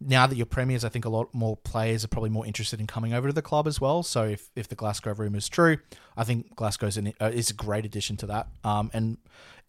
now 0.00 0.26
that 0.26 0.36
you're 0.36 0.46
premiers, 0.46 0.84
I 0.84 0.88
think 0.88 1.04
a 1.04 1.08
lot 1.08 1.34
more 1.34 1.56
players 1.56 2.04
are 2.04 2.08
probably 2.08 2.30
more 2.30 2.46
interested 2.46 2.80
in 2.80 2.86
coming 2.86 3.12
over 3.12 3.28
to 3.28 3.32
the 3.32 3.42
club 3.42 3.66
as 3.66 3.80
well. 3.80 4.02
So 4.02 4.24
if, 4.24 4.50
if 4.54 4.68
the 4.68 4.76
Glasgow 4.76 5.14
rumor 5.14 5.38
is 5.38 5.48
true, 5.48 5.78
I 6.16 6.24
think 6.24 6.54
Glasgow's 6.54 6.96
an, 6.96 7.12
uh, 7.20 7.30
is 7.32 7.50
a 7.50 7.54
great 7.54 7.84
addition 7.84 8.16
to 8.18 8.26
that. 8.26 8.48
Um, 8.62 8.90
and 8.94 9.18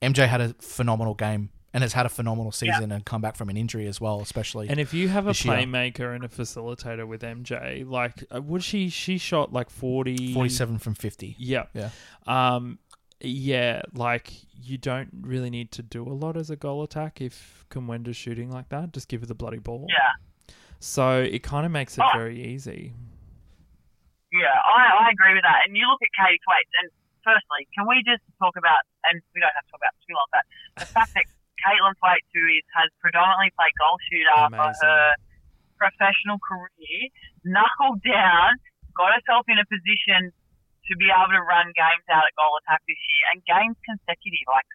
MJ 0.02 0.28
had 0.28 0.42
a 0.42 0.54
phenomenal 0.60 1.16
game 1.16 1.50
and 1.74 1.84
has 1.84 1.94
had 1.94 2.06
a 2.06 2.10
phenomenal 2.10 2.52
season 2.52 2.92
and 2.92 3.06
come 3.06 3.22
back 3.22 3.36
from 3.36 3.50
an 3.50 3.58
injury 3.58 3.88
as 3.88 4.02
well, 4.02 4.22
especially. 4.22 4.70
And 4.70 4.80
if 4.80 4.94
you 4.94 5.08
have 5.08 5.26
a 5.26 5.32
this 5.32 5.46
year. 5.46 5.56
playmaker 5.56 6.16
and 6.16 6.24
a 6.24 6.28
facilitator 6.28 7.08
with 7.08 7.22
MJ, 7.22 7.88
like, 7.88 8.24
uh, 8.34 8.42
would 8.42 8.64
she, 8.64 8.90
she 8.90 9.18
shot 9.18 9.54
like 9.54 9.70
40. 9.70 10.34
47 10.34 10.80
from 10.80 10.96
50. 10.96 11.36
Yeah. 11.38 11.66
Yeah. 11.74 11.90
Um, 12.26 12.80
yeah, 13.22 13.82
like 13.94 14.32
you 14.62 14.78
don't 14.78 15.10
really 15.22 15.50
need 15.50 15.72
to 15.74 15.82
do 15.84 16.04
a 16.04 16.14
lot 16.14 16.38
as 16.38 16.50
a 16.50 16.56
goal 16.56 16.84
attack 16.84 17.22
if 17.22 17.66
Kumwenda's 17.70 18.16
shooting 18.18 18.50
like 18.52 18.70
that. 18.70 18.94
Just 18.94 19.08
give 19.08 19.22
her 19.22 19.28
the 19.28 19.36
bloody 19.36 19.60
ball. 19.60 19.86
Yeah. 19.90 20.54
So 20.80 21.20
it 21.22 21.44
kind 21.44 21.66
of 21.66 21.72
makes 21.72 21.98
it 21.98 22.04
Oh. 22.06 22.18
very 22.18 22.42
easy. 22.42 22.94
Yeah, 24.32 24.54
I, 24.54 25.10
I 25.10 25.10
agree 25.12 25.34
with 25.34 25.44
that. 25.44 25.66
And 25.68 25.76
you 25.76 25.84
look 25.90 26.00
at 26.06 26.12
Katie 26.14 26.40
Thwaites, 26.46 26.70
and 26.84 26.88
firstly, 27.26 27.66
can 27.74 27.90
we 27.90 27.98
just 28.06 28.22
talk 28.38 28.54
about, 28.56 28.86
and 29.10 29.18
we 29.34 29.42
don't 29.42 29.52
have 29.58 29.66
to 29.66 29.72
talk 29.74 29.82
about 29.82 29.96
too 30.06 30.14
long, 30.14 30.30
but 30.32 30.46
the 30.78 30.86
fact 30.86 31.12
that 31.18 31.26
Caitlin 31.66 31.98
Thwaites, 31.98 32.30
who 32.32 32.46
is, 32.46 32.64
has 32.78 32.88
predominantly 33.02 33.50
played 33.58 33.74
goal 33.82 33.98
shooter 34.08 34.38
for 34.54 34.70
her 34.86 35.18
professional 35.82 36.38
career, 36.40 37.10
knuckled 37.44 38.00
down, 38.06 38.54
got 38.96 39.12
herself 39.18 39.50
in 39.50 39.58
a 39.58 39.66
position 39.66 40.30
to 40.90 40.94
be 40.98 41.08
able 41.14 41.30
to 41.32 41.44
run 41.46 41.70
games 41.78 42.06
out 42.10 42.26
at 42.26 42.34
goal 42.34 42.58
attack 42.66 42.82
this 42.90 42.98
year, 42.98 43.24
and 43.34 43.38
games 43.46 43.78
consecutive, 43.86 44.48
like 44.50 44.66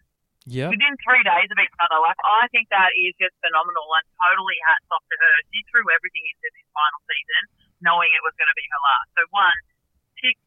Yep. 0.45 0.77
within 0.77 0.93
three 1.01 1.25
days 1.25 1.49
of 1.49 1.57
each 1.57 1.73
other. 1.81 1.97
Like 2.05 2.21
I 2.21 2.45
think 2.53 2.69
that 2.69 2.93
is 2.93 3.17
just 3.17 3.33
phenomenal 3.41 3.89
and 3.97 4.05
totally 4.21 4.57
hats 4.69 4.85
off 4.93 5.01
to 5.01 5.15
her. 5.17 5.33
She 5.49 5.65
threw 5.73 5.81
everything 5.89 6.21
into 6.21 6.47
this 6.53 6.69
final 6.69 7.01
season, 7.09 7.43
knowing 7.81 8.13
it 8.13 8.21
was 8.21 8.37
going 8.37 8.47
to 8.49 8.57
be 8.57 8.65
her 8.69 8.81
last. 8.85 9.07
So 9.17 9.21
one, 9.33 9.57
tick, 10.21 10.37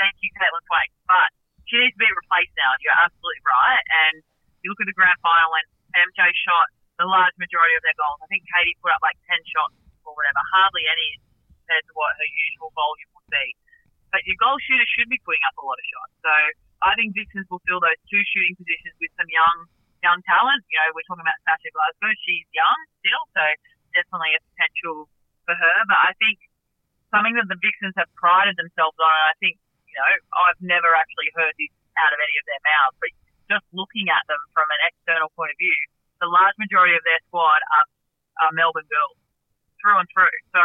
thank 0.00 0.16
you, 0.24 0.32
Caitlin 0.40 0.64
Thwaites. 0.64 0.96
But 1.04 1.28
she 1.68 1.76
needs 1.76 1.92
to 1.92 2.00
be 2.00 2.08
replaced 2.08 2.56
now. 2.56 2.72
You're 2.80 2.96
absolutely 2.96 3.44
right. 3.44 3.84
And 4.08 4.24
you 4.64 4.72
look 4.72 4.80
at 4.80 4.88
the 4.88 4.96
grand 4.96 5.20
final 5.20 5.52
and 5.60 5.68
MJ 6.08 6.24
shot 6.40 6.72
the 6.96 7.04
large 7.04 7.36
majority 7.36 7.76
of 7.76 7.84
their 7.84 7.98
goals. 8.00 8.24
I 8.24 8.28
think 8.32 8.48
Katie 8.48 8.80
put 8.80 8.96
up 8.96 9.04
like 9.04 9.20
ten 9.28 9.44
shots 9.44 9.76
or 10.08 10.16
whatever, 10.16 10.40
hardly 10.56 10.88
any 10.88 11.20
compared 11.52 11.84
to 11.84 11.92
what 11.92 12.16
her 12.16 12.28
usual 12.32 12.72
volume 12.72 13.12
would 13.12 13.28
be. 13.28 13.46
But 14.14 14.22
your 14.30 14.38
goal 14.38 14.54
shooter 14.62 14.86
should 14.94 15.10
be 15.10 15.18
putting 15.26 15.42
up 15.50 15.58
a 15.58 15.64
lot 15.66 15.74
of 15.74 15.86
shots. 15.90 16.14
So 16.22 16.34
I 16.86 16.94
think 16.94 17.18
Vixens 17.18 17.50
will 17.50 17.58
fill 17.66 17.82
those 17.82 17.98
two 18.06 18.22
shooting 18.30 18.54
positions 18.54 18.94
with 19.02 19.10
some 19.18 19.26
young 19.26 19.66
young 20.06 20.22
talent. 20.22 20.62
You 20.70 20.78
know, 20.78 20.94
we're 20.94 21.08
talking 21.10 21.26
about 21.26 21.34
Sasha 21.42 21.66
Glasgow. 21.74 22.14
She's 22.22 22.46
young 22.54 22.78
still, 23.02 23.22
so 23.34 23.42
definitely 23.90 24.38
a 24.38 24.40
potential 24.54 25.10
for 25.42 25.58
her. 25.58 25.76
But 25.90 25.98
I 25.98 26.14
think 26.22 26.38
something 27.10 27.34
that 27.34 27.50
the 27.50 27.58
Vixens 27.58 27.98
have 27.98 28.06
prided 28.14 28.54
themselves 28.54 28.94
on, 29.02 29.10
and 29.10 29.26
I 29.32 29.36
think, 29.42 29.58
you 29.90 29.98
know, 29.98 30.06
I've 30.46 30.62
never 30.62 30.94
actually 30.94 31.34
heard 31.34 31.56
this 31.58 31.74
out 31.98 32.14
of 32.14 32.18
any 32.22 32.36
of 32.38 32.44
their 32.46 32.62
mouths, 32.62 32.96
but 33.02 33.10
just 33.50 33.66
looking 33.74 34.14
at 34.14 34.22
them 34.30 34.38
from 34.54 34.70
an 34.70 34.80
external 34.94 35.34
point 35.34 35.50
of 35.50 35.58
view, 35.58 35.78
the 36.22 36.30
large 36.30 36.54
majority 36.62 36.94
of 36.94 37.02
their 37.02 37.18
squad 37.26 37.58
are, 37.58 37.86
are 38.46 38.52
Melbourne 38.54 38.86
girls 38.86 39.18
through 39.82 39.98
and 39.98 40.08
through. 40.14 40.38
So 40.54 40.62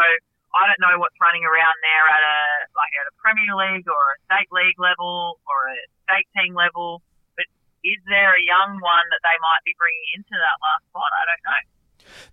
I 0.55 0.65
don't 0.65 0.81
know 0.81 0.97
what's 0.97 1.17
running 1.21 1.45
around 1.45 1.77
there 1.85 2.05
at 2.09 2.23
a 2.23 2.37
like 2.73 2.93
at 2.97 3.05
a 3.05 3.13
Premier 3.21 3.53
League 3.53 3.85
or 3.85 4.01
a 4.13 4.17
state 4.25 4.49
league 4.49 4.77
level 4.81 5.37
or 5.45 5.57
a 5.69 5.77
state 6.09 6.27
team 6.33 6.57
level, 6.57 7.01
but 7.37 7.45
is 7.85 8.01
there 8.09 8.33
a 8.33 8.43
young 8.43 8.81
one 8.81 9.05
that 9.13 9.21
they 9.21 9.37
might 9.37 9.63
be 9.65 9.77
bringing 9.77 10.07
into 10.17 10.33
that 10.33 10.57
last 10.57 10.83
spot? 10.89 11.11
I 11.13 11.23
don't 11.29 11.43
know. 11.45 11.61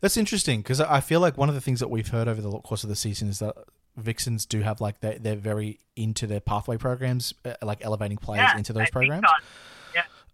That's 0.00 0.16
interesting 0.16 0.60
because 0.60 0.80
I 0.80 1.00
feel 1.00 1.20
like 1.20 1.36
one 1.36 1.48
of 1.48 1.54
the 1.54 1.60
things 1.60 1.80
that 1.80 1.88
we've 1.88 2.08
heard 2.08 2.28
over 2.28 2.40
the 2.40 2.50
course 2.60 2.84
of 2.84 2.88
the 2.88 2.96
season 2.96 3.28
is 3.28 3.38
that 3.40 3.54
Vixens 3.96 4.44
do 4.44 4.60
have 4.60 4.80
like 4.80 5.00
they 5.00 5.18
they're 5.18 5.36
very 5.36 5.80
into 5.94 6.26
their 6.26 6.40
pathway 6.40 6.76
programs, 6.76 7.34
uh, 7.44 7.54
like 7.62 7.84
elevating 7.84 8.18
players 8.18 8.48
yeah, 8.52 8.58
into 8.58 8.72
those 8.72 8.90
programs. 8.90 9.24
on- 9.24 9.42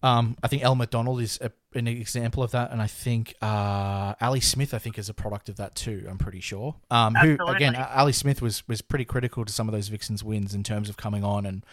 Um, 0.02 0.36
I 0.42 0.48
think 0.48 0.62
Elle 0.62 0.74
McDonald 0.74 1.20
is 1.20 1.38
a, 1.40 1.52
an 1.74 1.86
example 1.86 2.42
of 2.42 2.50
that, 2.50 2.72
and 2.72 2.82
I 2.82 2.86
think 2.86 3.34
uh, 3.40 4.14
Ali 4.20 4.40
Smith, 4.40 4.74
I 4.74 4.78
think, 4.78 4.98
is 4.98 5.08
a 5.08 5.14
product 5.14 5.48
of 5.48 5.56
that 5.56 5.74
too. 5.74 6.06
I'm 6.08 6.18
pretty 6.18 6.40
sure. 6.40 6.74
Um, 6.90 7.14
who 7.14 7.36
again, 7.46 7.76
Ali 7.76 8.12
Smith 8.12 8.42
was 8.42 8.66
was 8.66 8.82
pretty 8.82 9.04
critical 9.04 9.44
to 9.44 9.52
some 9.52 9.68
of 9.68 9.72
those 9.72 9.88
Vixens 9.88 10.24
wins 10.24 10.54
in 10.54 10.62
terms 10.62 10.88
of 10.88 10.96
coming 10.96 11.24
on 11.24 11.46
and 11.46 11.64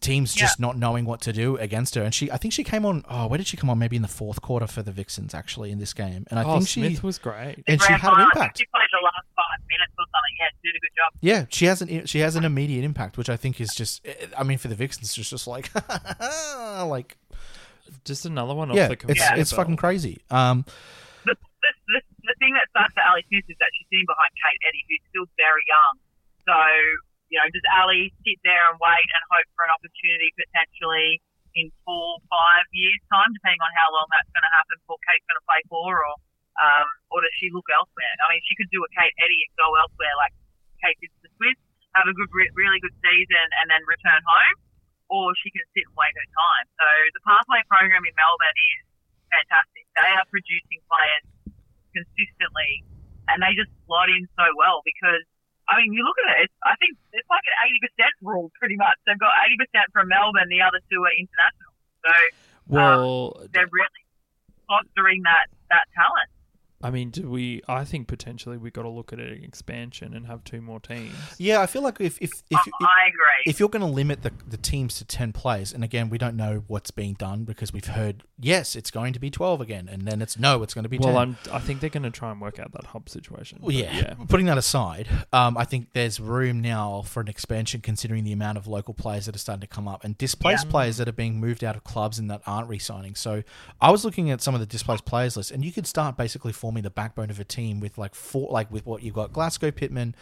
teams 0.00 0.34
just 0.34 0.60
not 0.60 0.76
knowing 0.76 1.04
what 1.04 1.20
to 1.22 1.32
do 1.32 1.56
against 1.56 1.94
her. 1.94 2.02
And 2.02 2.14
she, 2.14 2.30
I 2.30 2.36
think 2.36 2.52
she 2.52 2.64
came 2.64 2.84
on. 2.84 3.04
Oh, 3.08 3.26
where 3.26 3.38
did 3.38 3.46
she 3.46 3.56
come 3.56 3.70
on? 3.70 3.78
Maybe 3.78 3.96
in 3.96 4.02
the 4.02 4.08
fourth 4.08 4.40
quarter 4.42 4.66
for 4.66 4.82
the 4.82 4.92
Vixens 4.92 5.34
actually 5.34 5.70
in 5.70 5.78
this 5.78 5.92
game, 5.92 6.26
and 6.30 6.38
I 6.38 6.44
oh, 6.44 6.54
think 6.54 6.68
Smith 6.68 7.00
she 7.00 7.06
was 7.06 7.18
great. 7.18 7.62
and 7.66 7.80
she 7.80 7.92
had 7.92 7.94
an 7.94 8.00
final, 8.00 8.16
I 8.16 8.18
think 8.18 8.34
impact. 8.34 8.58
She 8.58 8.66
played 8.66 8.88
the 8.92 9.04
last 9.04 9.26
five 9.36 9.66
minutes 9.68 9.92
or 9.98 10.04
something. 10.04 10.36
Yeah, 10.38 10.46
she 10.62 10.68
did 10.68 10.76
a 10.76 10.80
good 10.80 10.96
job. 10.96 11.12
Yeah, 11.20 11.46
she 11.48 11.66
has 11.66 11.82
an 11.82 12.06
she 12.06 12.18
has 12.20 12.36
an 12.36 12.44
immediate 12.44 12.84
impact, 12.84 13.16
which 13.16 13.28
I 13.28 13.36
think 13.36 13.60
is 13.60 13.74
just. 13.74 14.06
I 14.36 14.42
mean, 14.42 14.58
for 14.58 14.68
the 14.68 14.74
Vixens, 14.74 15.16
it's 15.18 15.30
just 15.30 15.46
like 15.46 15.70
like 16.20 17.16
just 18.04 18.26
another 18.26 18.54
one 18.54 18.72
yeah, 18.74 18.90
off 18.90 18.98
the 18.98 19.12
it's 19.12 19.26
it's 19.36 19.52
fucking 19.52 19.76
crazy. 19.76 20.22
Um, 20.30 20.64
the, 21.24 21.34
the, 21.34 21.72
the, 21.88 22.00
the 22.26 22.36
thing 22.42 22.54
that 22.54 22.66
sucks 22.74 22.94
for 22.94 23.04
Ali 23.06 23.22
Smith 23.30 23.46
is 23.46 23.58
that 23.58 23.70
she's 23.74 23.88
sitting 23.90 24.06
behind 24.06 24.30
Kate 24.38 24.60
Eddy, 24.66 24.82
who's 24.86 25.02
still 25.10 25.28
very 25.38 25.62
young. 25.66 25.94
So, 26.46 26.58
you 27.30 27.38
know, 27.38 27.46
does 27.50 27.66
Ali 27.78 28.10
sit 28.26 28.38
there 28.42 28.64
and 28.70 28.78
wait 28.82 29.08
and 29.08 29.22
hope 29.30 29.46
for 29.54 29.66
an 29.66 29.72
opportunity 29.74 30.34
potentially 30.34 31.22
in 31.54 31.68
four, 31.84 32.18
five 32.32 32.66
years' 32.72 33.02
time, 33.12 33.30
depending 33.36 33.60
on 33.60 33.72
how 33.76 33.92
long 33.92 34.08
that's 34.10 34.30
going 34.32 34.44
to 34.44 34.54
happen 34.56 34.76
for 34.88 34.96
Kate's 35.04 35.24
going 35.28 35.38
to 35.38 35.46
play 35.46 35.62
for, 35.68 35.92
or 35.92 36.14
um, 36.60 36.88
or 37.08 37.24
does 37.24 37.32
she 37.40 37.48
look 37.48 37.64
elsewhere? 37.72 38.12
I 38.28 38.36
mean, 38.36 38.42
she 38.44 38.52
could 38.58 38.68
do 38.68 38.84
a 38.84 38.90
Kate 38.92 39.14
Eddy 39.16 39.40
and 39.40 39.52
go 39.56 39.72
elsewhere 39.72 40.12
like 40.20 40.34
Kate 40.84 40.98
did 41.00 41.08
to 41.08 41.20
the 41.24 41.32
Swifts, 41.40 41.64
have 41.96 42.04
a 42.04 42.12
good, 42.12 42.28
re- 42.32 42.52
really 42.52 42.80
good 42.82 42.92
season, 43.00 43.46
and 43.62 43.72
then 43.72 43.80
return 43.88 44.20
home, 44.20 44.56
or 45.12 45.36
she 45.36 45.52
can 45.52 45.60
sit 45.76 45.84
and 45.84 45.92
wait 45.92 46.16
her 46.16 46.28
time. 46.32 46.66
So 46.80 46.88
the 47.12 47.22
pathway 47.28 47.60
program 47.68 48.00
in 48.00 48.14
Melbourne 48.16 48.58
is 48.72 48.82
fantastic. 49.28 49.84
They 49.92 50.10
are 50.16 50.24
producing 50.32 50.80
players 50.88 51.24
consistently, 51.92 52.80
and 53.28 53.44
they 53.44 53.52
just 53.52 53.68
slot 53.84 54.08
in 54.08 54.24
so 54.34 54.48
well 54.56 54.80
because. 54.88 55.20
I 55.70 55.78
mean, 55.78 55.94
you 55.94 56.02
look 56.02 56.18
at 56.26 56.36
it. 56.36 56.50
It's, 56.50 56.56
I 56.66 56.74
think 56.82 56.98
it's 57.14 57.30
like 57.30 57.46
an 57.46 57.56
eighty 57.64 57.78
percent 57.78 58.12
rule, 58.20 58.50
pretty 58.58 58.74
much. 58.74 58.98
They've 59.06 59.16
got 59.16 59.30
eighty 59.46 59.54
percent 59.56 59.88
from 59.94 60.10
Melbourne. 60.10 60.50
The 60.50 60.58
other 60.58 60.82
two 60.90 61.00
are 61.06 61.14
international. 61.14 61.72
So 62.02 62.12
um, 62.12 62.66
Well, 62.66 63.46
they're 63.54 63.70
really 63.70 64.04
fostering 64.66 65.22
that 65.22 65.46
that 65.70 65.86
talent. 65.94 66.28
I 66.82 66.90
mean, 66.90 67.10
do 67.10 67.30
we? 67.30 67.62
I 67.68 67.84
think 67.84 68.08
potentially 68.08 68.56
we 68.56 68.70
got 68.70 68.82
to 68.82 68.88
look 68.88 69.12
at 69.12 69.18
an 69.18 69.42
expansion 69.44 70.14
and 70.14 70.26
have 70.26 70.42
two 70.44 70.60
more 70.60 70.80
teams. 70.80 71.14
yeah, 71.38 71.60
I 71.60 71.66
feel 71.66 71.82
like 71.82 72.00
if 72.00 72.18
if 72.20 72.30
if, 72.50 72.58
I, 72.58 72.62
you, 72.66 72.72
I 72.80 73.08
agree. 73.08 73.42
if 73.46 73.60
you're 73.60 73.68
going 73.68 73.80
to 73.80 73.92
limit 73.92 74.22
the, 74.22 74.32
the 74.46 74.56
teams 74.56 74.96
to 74.96 75.04
10 75.04 75.32
players, 75.32 75.72
and 75.72 75.84
again, 75.84 76.10
we 76.10 76.18
don't 76.18 76.36
know 76.36 76.64
what's 76.66 76.90
being 76.90 77.14
done 77.14 77.44
because 77.44 77.72
we've 77.72 77.86
heard, 77.86 78.24
yes, 78.38 78.74
it's 78.74 78.90
going 78.90 79.12
to 79.12 79.20
be 79.20 79.30
12 79.30 79.60
again, 79.60 79.88
and 79.88 80.06
then 80.06 80.20
it's 80.20 80.38
no, 80.38 80.62
it's 80.62 80.74
going 80.74 80.82
to 80.84 80.88
be 80.88 80.98
10. 80.98 81.06
Well, 81.06 81.18
I'm. 81.18 81.36
I 81.52 81.58
think 81.58 81.80
they're 81.80 81.90
going 81.90 82.02
to 82.02 82.10
try 82.10 82.30
and 82.30 82.40
work 82.40 82.58
out 82.58 82.72
that 82.72 82.86
hub 82.86 83.08
situation. 83.08 83.58
Well, 83.60 83.72
yeah. 83.72 83.94
yeah. 83.94 84.14
Putting 84.28 84.46
that 84.46 84.58
aside, 84.58 85.08
um, 85.32 85.56
I 85.56 85.64
think 85.64 85.92
there's 85.92 86.18
room 86.18 86.60
now 86.60 87.02
for 87.02 87.20
an 87.20 87.28
expansion 87.28 87.80
considering 87.80 88.24
the 88.24 88.32
amount 88.32 88.58
of 88.58 88.66
local 88.66 88.94
players 88.94 89.26
that 89.26 89.36
are 89.36 89.38
starting 89.38 89.60
to 89.60 89.66
come 89.66 89.86
up 89.86 90.04
and 90.04 90.18
displaced 90.18 90.68
players 90.68 90.96
that 90.96 91.08
are 91.08 91.12
being 91.12 91.38
moved 91.38 91.62
out 91.62 91.76
of 91.76 91.84
clubs 91.84 92.18
and 92.18 92.30
that 92.30 92.42
aren't 92.46 92.68
re-signing. 92.68 93.14
So 93.14 93.42
I 93.80 93.90
was 93.90 94.04
looking 94.04 94.30
at 94.30 94.40
some 94.40 94.54
of 94.54 94.60
the 94.60 94.66
displaced 94.66 95.04
players 95.04 95.36
list, 95.36 95.50
and 95.50 95.64
you 95.64 95.72
could 95.72 95.86
start 95.86 96.16
basically 96.16 96.52
forming 96.72 96.82
the 96.82 96.90
backbone 96.90 97.28
of 97.28 97.38
a 97.38 97.44
team 97.44 97.80
with 97.80 97.98
like 97.98 98.14
four, 98.14 98.48
like 98.50 98.70
with 98.70 98.86
what 98.86 99.02
you've 99.02 99.14
got: 99.14 99.30
Glasgow, 99.30 99.70
Pittman, 99.70 100.14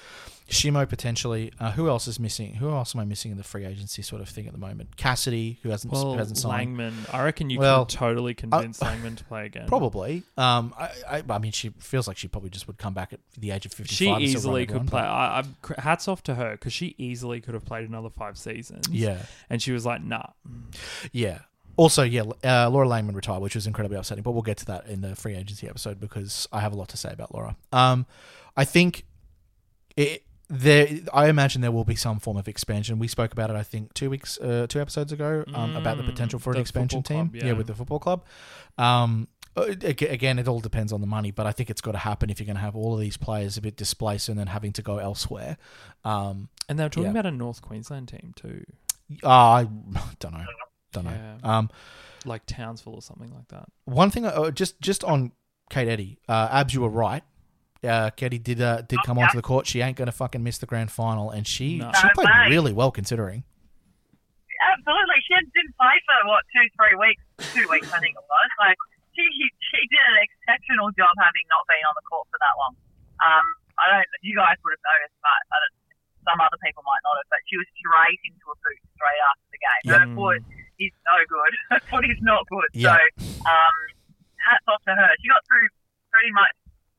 Shimo 0.48 0.84
potentially. 0.88 1.52
Uh, 1.60 1.70
who 1.70 1.88
else 1.88 2.08
is 2.08 2.18
missing? 2.18 2.54
Who 2.54 2.70
else 2.70 2.92
am 2.92 3.00
I 3.00 3.04
missing 3.04 3.30
in 3.30 3.36
the 3.36 3.44
free 3.44 3.64
agency 3.64 4.02
sort 4.02 4.20
of 4.20 4.28
thing 4.28 4.46
at 4.48 4.52
the 4.52 4.58
moment? 4.58 4.96
Cassidy, 4.96 5.60
who 5.62 5.70
hasn't 5.70 5.92
Well, 5.92 6.12
who 6.12 6.18
hasn't 6.18 6.38
signed. 6.38 6.76
Langman. 6.76 7.14
I 7.14 7.22
reckon 7.22 7.50
you 7.50 7.60
Well, 7.60 7.84
could 7.86 7.96
totally 7.96 8.34
convince 8.34 8.80
Langman 8.82 9.16
to 9.18 9.24
play 9.24 9.46
again. 9.46 9.68
Probably. 9.68 10.24
Um, 10.36 10.74
I, 10.76 10.90
I, 11.08 11.22
I 11.30 11.38
mean, 11.38 11.52
she 11.52 11.68
feels 11.78 12.08
like 12.08 12.16
she 12.16 12.26
probably 12.26 12.50
just 12.50 12.66
would 12.66 12.78
come 12.78 12.94
back 12.94 13.12
at 13.12 13.20
the 13.38 13.52
age 13.52 13.64
of 13.64 13.72
fifty-five. 13.72 14.18
She 14.18 14.24
easily 14.24 14.66
could 14.66 14.88
play. 14.88 15.02
I, 15.02 15.38
I'm 15.38 15.56
hats 15.78 16.08
off 16.08 16.24
to 16.24 16.34
her 16.34 16.52
because 16.52 16.72
she 16.72 16.96
easily 16.98 17.40
could 17.40 17.54
have 17.54 17.64
played 17.64 17.88
another 17.88 18.10
five 18.10 18.36
seasons. 18.36 18.88
Yeah. 18.90 19.18
and 19.48 19.62
she 19.62 19.70
was 19.70 19.86
like, 19.86 20.02
"Nah." 20.02 20.26
Yeah. 21.12 21.38
Also, 21.76 22.02
yeah, 22.02 22.22
uh, 22.44 22.68
Laura 22.70 22.86
Langman 22.86 23.14
retired, 23.14 23.40
which 23.40 23.54
was 23.54 23.66
incredibly 23.66 23.96
upsetting. 23.96 24.22
But 24.22 24.32
we'll 24.32 24.42
get 24.42 24.58
to 24.58 24.66
that 24.66 24.86
in 24.86 25.00
the 25.00 25.14
free 25.16 25.34
agency 25.34 25.68
episode 25.68 25.98
because 26.00 26.46
I 26.52 26.60
have 26.60 26.72
a 26.72 26.76
lot 26.76 26.88
to 26.90 26.96
say 26.96 27.10
about 27.12 27.34
Laura. 27.34 27.56
Um, 27.72 28.06
I 28.56 28.64
think 28.64 29.04
it 29.96 30.24
there. 30.48 30.88
I 31.14 31.28
imagine 31.28 31.62
there 31.62 31.70
will 31.72 31.84
be 31.84 31.94
some 31.96 32.18
form 32.20 32.36
of 32.36 32.48
expansion. 32.48 32.98
We 32.98 33.08
spoke 33.08 33.32
about 33.32 33.50
it, 33.50 33.56
I 33.56 33.62
think, 33.62 33.94
two 33.94 34.10
weeks, 34.10 34.38
uh, 34.38 34.66
two 34.68 34.80
episodes 34.80 35.12
ago, 35.12 35.44
um, 35.54 35.74
about 35.76 35.96
the 35.96 36.02
Mm, 36.02 36.06
potential 36.06 36.38
for 36.38 36.52
an 36.52 36.58
expansion 36.58 37.02
football 37.02 37.16
team. 37.24 37.30
club, 37.30 37.36
yeah. 37.36 37.46
yeah. 37.48 37.52
with 37.52 37.66
the 37.68 37.74
football 37.74 37.98
club. 38.00 38.24
Um, 38.76 39.28
uh, 39.56 39.62
again, 39.82 40.38
it 40.38 40.46
all 40.48 40.60
depends 40.60 40.92
on 40.92 41.00
the 41.00 41.06
money, 41.06 41.30
but 41.30 41.46
I 41.46 41.52
think 41.52 41.70
it's 41.70 41.80
got 41.80 41.92
to 41.92 41.98
happen 41.98 42.30
if 42.30 42.38
you're 42.40 42.46
going 42.46 42.56
to 42.56 42.60
have 42.62 42.76
all 42.76 42.94
of 42.94 43.00
these 43.00 43.16
players 43.16 43.56
a 43.56 43.60
bit 43.60 43.76
displaced 43.76 44.28
and 44.28 44.38
then 44.38 44.46
having 44.48 44.72
to 44.74 44.82
go 44.82 44.98
elsewhere. 44.98 45.56
Um, 46.04 46.48
And 46.68 46.78
they 46.78 46.84
were 46.84 46.88
talking 46.88 47.04
Yeah. 47.04 47.10
about 47.10 47.26
a 47.26 47.30
North 47.32 47.60
Queensland 47.62 48.08
team 48.08 48.32
too, 48.36 48.64
uh, 49.24 49.28
I 49.28 49.64
don't 50.20 50.32
know, 50.34 50.44
don't 50.92 51.04
know. 51.04 51.36
Um, 51.42 51.70
like 52.24 52.42
Townsville 52.46 52.94
or 52.94 53.02
something 53.02 53.32
like 53.32 53.48
that. 53.48 53.66
One 53.84 54.10
thing, 54.10 54.26
uh, 54.26 54.50
just 54.50 54.80
just 54.80 55.04
on 55.04 55.32
Kate 55.70 55.88
Eddy, 55.88 56.18
uh, 56.28 56.48
Abs, 56.50 56.74
you 56.74 56.82
were 56.82 56.88
right. 56.90 57.22
Uh, 57.82 58.10
Katie 58.10 58.38
did 58.38 58.60
uh, 58.60 58.82
did 58.82 58.98
come 59.06 59.16
yeah. 59.16 59.24
onto 59.24 59.36
the 59.36 59.42
court. 59.42 59.66
She 59.66 59.80
ain't 59.80 59.96
gonna 59.96 60.12
fucking 60.12 60.42
miss 60.42 60.58
the 60.58 60.66
grand 60.66 60.90
final, 60.90 61.30
and 61.30 61.46
she 61.46 61.78
No. 61.78 61.90
she 61.96 62.08
played 62.14 62.28
way. 62.28 62.48
really 62.50 62.72
well 62.72 62.90
considering. 62.90 63.44
Absolutely. 64.60 65.18
She 65.24 65.32
didn't 65.56 65.72
play 65.80 65.96
for, 66.04 66.28
what, 66.28 66.44
two, 66.52 66.60
three 66.76 66.92
weeks? 67.00 67.24
Two 67.56 67.64
weeks, 67.72 67.88
I 67.96 67.98
think 67.98 68.12
it 68.12 68.26
was. 68.28 68.50
Like, 68.60 68.76
she, 69.16 69.24
she 69.56 69.80
did 69.88 70.04
an 70.04 70.20
exceptional 70.20 70.92
job 71.00 71.08
having 71.16 71.48
not 71.48 71.64
been 71.64 71.80
on 71.88 71.96
the 71.96 72.04
court 72.04 72.28
for 72.28 72.36
that 72.36 72.54
long. 72.60 72.76
Um, 73.24 73.46
I 73.80 73.84
don't, 73.88 74.08
you 74.20 74.36
guys 74.36 74.60
would 74.60 74.76
have 74.76 74.84
noticed, 74.84 75.16
but 75.24 75.40
I 75.48 75.56
don't, 75.64 75.76
some 76.28 76.38
other 76.44 76.60
people 76.60 76.84
might 76.84 77.00
not 77.08 77.16
have, 77.24 77.28
but 77.32 77.40
she 77.48 77.56
was 77.56 77.64
straight 77.72 78.20
into 78.28 78.44
a 78.52 78.56
boot 78.60 78.80
straight 79.00 79.22
after 79.32 79.46
the 79.48 79.60
game. 79.64 79.82
Yeah. 79.88 79.92
Her 79.96 80.08
foot 80.12 80.40
is 80.80 80.94
no 81.04 81.16
good. 81.28 81.52
Her 81.70 81.80
foot 81.88 82.04
is 82.08 82.18
not 82.20 82.48
good. 82.48 82.70
Yeah. 82.72 82.96
So, 82.96 83.24
um, 83.44 83.76
hats 84.40 84.64
off 84.68 84.82
to 84.88 84.92
her. 84.96 85.10
She 85.20 85.28
got 85.28 85.44
through 85.46 85.68
pretty 86.10 86.32
much 86.32 86.54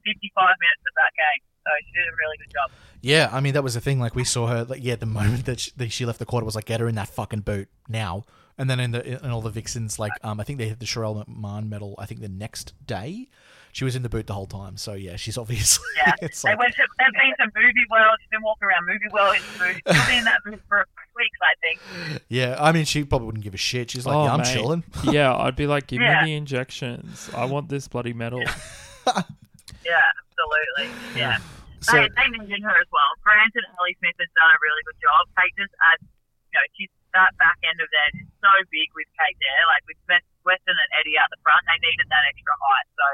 55 0.06 0.56
minutes 0.62 0.84
of 0.86 0.94
that 0.96 1.12
game. 1.18 1.42
So 1.62 1.70
she 1.86 1.92
did 1.94 2.08
a 2.10 2.16
really 2.18 2.38
good 2.38 2.52
job. 2.54 2.68
Yeah, 3.02 3.30
I 3.32 3.40
mean 3.40 3.54
that 3.54 3.64
was 3.64 3.76
the 3.76 3.82
thing. 3.82 4.00
Like 4.00 4.16
we 4.16 4.24
saw 4.24 4.48
her. 4.48 4.64
Like 4.64 4.84
yeah, 4.84 4.96
the 4.96 5.06
moment 5.06 5.46
that 5.46 5.60
she, 5.60 5.72
that 5.78 5.92
she 5.92 6.06
left 6.06 6.20
the 6.20 6.26
court 6.26 6.46
was 6.46 6.56
like 6.56 6.66
get 6.66 6.80
her 6.80 6.88
in 6.88 6.96
that 6.96 7.08
fucking 7.08 7.42
boot 7.42 7.70
now. 7.88 8.24
And 8.62 8.70
then 8.70 8.80
in 8.80 8.92
the 8.92 9.02
in 9.26 9.32
all 9.32 9.42
the 9.42 9.50
vixens, 9.50 9.98
like 9.98 10.12
um, 10.24 10.40
I 10.40 10.44
think 10.44 10.60
they 10.60 10.68
had 10.70 10.80
the 10.80 10.86
Sharelle 10.86 11.26
McMahon 11.28 11.68
medal. 11.68 11.96
I 11.98 12.06
think 12.06 12.22
the 12.22 12.30
next 12.30 12.74
day, 12.86 13.28
she 13.72 13.84
was 13.84 13.96
in 13.96 14.04
the 14.04 14.10
boot 14.10 14.28
the 14.28 14.36
whole 14.36 14.46
time. 14.46 14.78
So 14.78 14.94
yeah, 14.94 15.16
she's 15.16 15.36
obviously. 15.38 15.84
Yeah. 15.98 16.14
it's 16.22 16.44
They 16.44 16.50
like 16.52 16.60
went 16.60 16.76
to, 16.76 16.84
they've 17.00 17.08
been 17.14 17.34
to 17.48 17.52
Movie 17.60 17.86
World. 17.90 18.18
She's 18.22 18.30
been 18.30 18.44
walking 18.44 18.68
around 18.68 18.86
Movie 18.86 19.10
World 19.12 19.36
in 19.36 19.42
the 19.42 19.58
boot. 19.66 19.82
She's 19.96 20.06
been 20.08 20.18
in 20.20 20.24
that 20.26 20.42
boot 20.46 20.62
for 20.70 20.86
weeks, 21.16 21.38
I 21.42 21.54
think. 21.60 22.22
yeah. 22.30 22.56
I 22.60 22.72
mean, 22.72 22.86
she 22.86 23.04
probably 23.04 23.26
wouldn't 23.28 23.44
give 23.44 23.56
a 23.56 23.58
shit. 23.58 23.90
She's 23.90 24.06
like, 24.06 24.16
Oh, 24.16 24.26
yeah, 24.26 24.34
I'm 24.34 24.42
mate. 24.42 24.54
chilling. 24.54 24.84
yeah, 25.06 25.36
I'd 25.36 25.56
be 25.56 25.66
like, 25.66 25.88
give 25.88 26.00
Yeah. 26.02 26.22
me 26.24 26.32
the 26.32 26.36
injections. 26.38 27.32
I 27.36 27.46
want 27.46 27.68
this 27.70 27.88
bloody 27.88 28.14
medal. 28.14 28.42
Yeah, 28.42 30.06
absolutely. 30.30 30.88
Yeah. 31.18 31.38
So 31.82 31.98
they, 31.98 32.08
they 32.14 32.28
needed 32.38 32.62
her 32.62 32.76
as 32.78 32.90
well. 32.94 33.10
Granted, 33.26 33.64
Ellie 33.80 33.98
Smith 33.98 34.14
has 34.22 34.30
done 34.38 34.52
a 34.54 34.60
really 34.62 34.84
good 34.86 35.00
job. 35.02 35.26
Kate 35.34 35.50
just 35.58 35.74
adds, 35.94 36.06
you 36.54 36.58
know, 36.60 36.66
she's 36.78 36.90
that 37.14 37.36
back 37.40 37.58
end 37.68 37.80
of 37.84 37.88
theirs 37.92 38.24
is 38.24 38.30
so 38.42 38.52
big 38.72 38.90
with 38.98 39.08
Kate 39.20 39.38
there. 39.40 39.62
Like 39.72 39.84
with 39.88 40.00
West- 40.08 40.34
Weston 40.48 40.76
and 40.78 40.90
Eddy 41.00 41.16
out 41.20 41.28
the 41.30 41.40
front, 41.46 41.62
they 41.68 41.80
needed 41.84 42.08
that 42.10 42.24
extra 42.32 42.56
height. 42.58 42.88
So 42.96 43.08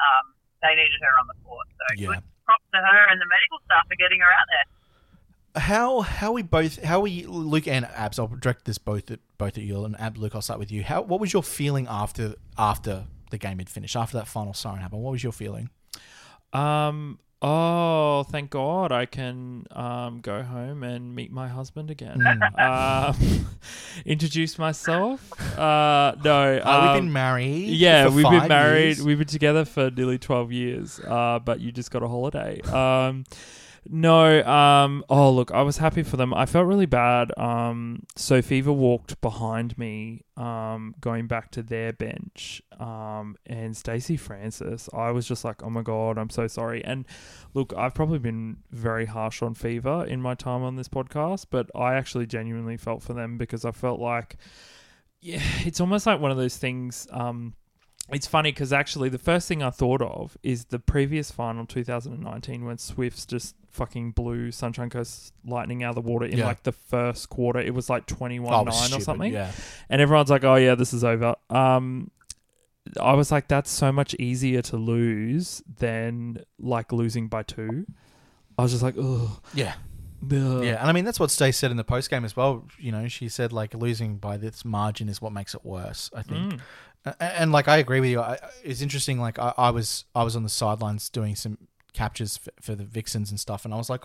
um, 0.00 0.24
they 0.62 0.74
needed 0.78 1.00
her 1.02 1.14
on 1.20 1.26
the 1.30 1.38
court. 1.44 1.66
So 1.74 1.84
Yeah. 1.98 2.06
good 2.18 2.24
props 2.46 2.66
to 2.74 2.80
her 2.80 3.00
and 3.10 3.18
the 3.20 3.28
medical 3.30 3.58
staff 3.66 3.84
for 3.86 3.96
getting 4.00 4.20
her 4.20 4.32
out 4.32 4.48
there. 4.50 4.66
how 5.62 6.00
how 6.02 6.30
we 6.32 6.42
both 6.42 6.82
how 6.82 7.00
we 7.00 7.26
Luke 7.26 7.66
and 7.66 7.84
Abs. 7.86 8.18
I'll 8.18 8.28
direct 8.28 8.64
this 8.64 8.78
both 8.78 9.10
at 9.10 9.18
both 9.38 9.58
at 9.58 9.64
you 9.64 9.84
and 9.84 9.98
Ab 10.00 10.16
Luke. 10.16 10.34
I'll 10.34 10.42
start 10.42 10.58
with 10.60 10.70
you. 10.70 10.82
How 10.82 11.02
what 11.02 11.20
was 11.20 11.32
your 11.32 11.42
feeling 11.42 11.86
after 11.90 12.34
after 12.56 13.04
the 13.30 13.38
game 13.38 13.58
had 13.58 13.68
finished 13.70 13.96
after 13.96 14.16
that 14.18 14.26
final 14.28 14.54
siren 14.54 14.80
happened? 14.80 15.02
What 15.02 15.12
was 15.12 15.22
your 15.22 15.32
feeling? 15.32 15.70
Um. 16.52 17.18
Oh, 17.42 18.24
thank 18.24 18.50
God 18.50 18.92
I 18.92 19.06
can 19.06 19.66
um, 19.70 20.20
go 20.20 20.42
home 20.42 20.82
and 20.82 21.14
meet 21.14 21.32
my 21.32 21.48
husband 21.48 21.90
again. 21.90 22.18
Mm. 22.18 22.40
Um, 22.60 23.46
introduce 24.04 24.58
myself. 24.58 25.32
Uh, 25.58 26.14
no. 26.22 26.58
Uh, 26.58 26.80
we've 26.82 26.90
um, 26.90 27.04
been 27.04 27.12
married. 27.12 27.68
Yeah, 27.68 28.08
we've 28.08 28.28
been 28.28 28.48
married. 28.48 28.84
years. 28.84 29.02
We've 29.02 29.18
been 29.18 29.26
together 29.26 29.64
for 29.64 29.90
nearly 29.90 30.18
twelve 30.18 30.52
years. 30.52 31.00
Uh, 31.00 31.38
but 31.42 31.60
you 31.60 31.72
just 31.72 31.90
got 31.90 32.02
a 32.02 32.08
holiday. 32.08 32.60
Um, 32.62 33.24
no. 33.88 34.42
Um. 34.44 35.04
Oh, 35.08 35.30
look, 35.30 35.50
I 35.50 35.62
was 35.62 35.78
happy 35.78 36.02
for 36.02 36.16
them. 36.16 36.34
I 36.34 36.46
felt 36.46 36.66
really 36.66 36.86
bad. 36.86 37.36
Um. 37.38 38.04
So 38.16 38.42
Fever 38.42 38.72
walked 38.72 39.20
behind 39.20 39.76
me. 39.78 40.24
Um. 40.36 40.94
Going 41.00 41.26
back 41.26 41.50
to 41.52 41.62
their 41.62 41.92
bench. 41.92 42.62
Um. 42.78 43.36
And 43.46 43.76
Stacey 43.76 44.16
Francis. 44.16 44.88
I 44.92 45.10
was 45.10 45.26
just 45.26 45.44
like, 45.44 45.62
oh 45.62 45.70
my 45.70 45.82
god, 45.82 46.18
I'm 46.18 46.30
so 46.30 46.46
sorry. 46.46 46.84
And 46.84 47.06
look, 47.54 47.72
I've 47.76 47.94
probably 47.94 48.18
been 48.18 48.58
very 48.70 49.06
harsh 49.06 49.42
on 49.42 49.54
Fever 49.54 50.04
in 50.06 50.20
my 50.20 50.34
time 50.34 50.62
on 50.62 50.76
this 50.76 50.88
podcast, 50.88 51.46
but 51.50 51.70
I 51.74 51.94
actually 51.94 52.26
genuinely 52.26 52.76
felt 52.76 53.02
for 53.02 53.14
them 53.14 53.38
because 53.38 53.64
I 53.64 53.72
felt 53.72 54.00
like 54.00 54.36
yeah, 55.20 55.42
it's 55.64 55.80
almost 55.80 56.06
like 56.06 56.20
one 56.20 56.30
of 56.30 56.36
those 56.36 56.56
things. 56.56 57.06
Um, 57.10 57.54
it's 58.12 58.26
funny 58.26 58.50
because 58.52 58.72
actually 58.72 59.08
the 59.08 59.18
first 59.18 59.46
thing 59.48 59.62
I 59.62 59.70
thought 59.70 60.02
of 60.02 60.36
is 60.42 60.66
the 60.66 60.78
previous 60.78 61.30
final, 61.30 61.66
2019, 61.66 62.64
when 62.64 62.78
Swifts 62.78 63.24
just 63.26 63.54
fucking 63.70 64.12
blew 64.12 64.50
Sunshine 64.50 64.90
Coast 64.90 65.32
Lightning 65.44 65.82
out 65.82 65.90
of 65.96 66.04
the 66.04 66.10
water 66.10 66.26
in 66.26 66.38
Yeah. 66.38 66.46
like 66.46 66.62
the 66.64 66.72
first 66.72 67.28
quarter. 67.28 67.60
It 67.60 67.72
was 67.74 67.88
like 67.88 68.06
21 68.06 68.52
Oh, 68.52 68.60
it 68.62 68.64
9 68.64 68.66
was 68.66 68.92
or 68.94 69.00
something. 69.00 69.32
Yeah, 69.32 69.52
And 69.88 70.00
everyone's 70.00 70.30
like, 70.30 70.44
oh, 70.44 70.56
yeah, 70.56 70.74
this 70.74 70.92
is 70.92 71.04
over. 71.04 71.36
Um, 71.50 72.10
I 73.00 73.12
was 73.14 73.30
like, 73.30 73.46
that's 73.46 73.70
so 73.70 73.92
much 73.92 74.14
easier 74.18 74.62
to 74.62 74.76
lose 74.76 75.62
than 75.78 76.42
like 76.58 76.92
losing 76.92 77.28
by 77.28 77.42
two. 77.44 77.86
I 78.58 78.62
was 78.62 78.72
just 78.72 78.82
like, 78.82 78.96
ugh. 78.98 79.40
yeah, 79.54 79.74
ugh. 80.24 80.64
yeah. 80.64 80.80
And 80.80 80.88
I 80.88 80.92
mean 80.92 81.04
that's 81.04 81.20
what 81.20 81.30
Stace 81.30 81.56
said 81.56 81.70
in 81.70 81.76
the 81.76 81.84
post 81.84 82.10
game 82.10 82.24
as 82.24 82.34
well. 82.36 82.66
You 82.78 82.90
know, 82.90 83.06
she 83.06 83.28
said 83.28 83.52
like 83.52 83.74
losing 83.74 84.16
by 84.16 84.36
this 84.38 84.64
margin 84.64 85.08
is 85.08 85.20
what 85.22 85.32
makes 85.32 85.54
it 85.54 85.64
worse. 85.64 86.10
I 86.14 86.22
think. 86.22 86.54
Mm. 86.54 86.60
A- 87.04 87.22
And, 87.40 87.52
like 87.52 87.68
I 87.68 87.78
agree 87.78 88.00
with 88.00 88.10
you. 88.10 88.20
I, 88.20 88.38
it's 88.62 88.82
interesting. 88.82 89.18
Like 89.20 89.38
I, 89.38 89.52
I 89.56 89.70
was 89.70 90.04
I 90.14 90.22
was 90.22 90.36
on 90.36 90.42
the 90.42 90.48
sidelines 90.48 91.08
doing 91.08 91.34
some 91.36 91.58
captures 91.92 92.36
for, 92.36 92.50
for 92.60 92.74
the 92.74 92.84
Vixens 92.84 93.30
and 93.30 93.40
stuff, 93.40 93.64
and 93.64 93.72
I 93.74 93.76
was 93.76 93.88
like, 93.90 94.04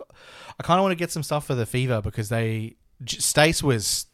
I 0.59 0.63
kind 0.63 0.79
of 0.79 0.83
want 0.83 0.91
to 0.91 0.95
get 0.95 1.11
some 1.11 1.23
stuff 1.23 1.45
for 1.45 1.55
the 1.55 1.65
Fever 1.65 2.01
because 2.01 2.29
they 2.29 2.75
Stace 3.05 3.61
was 3.61 4.07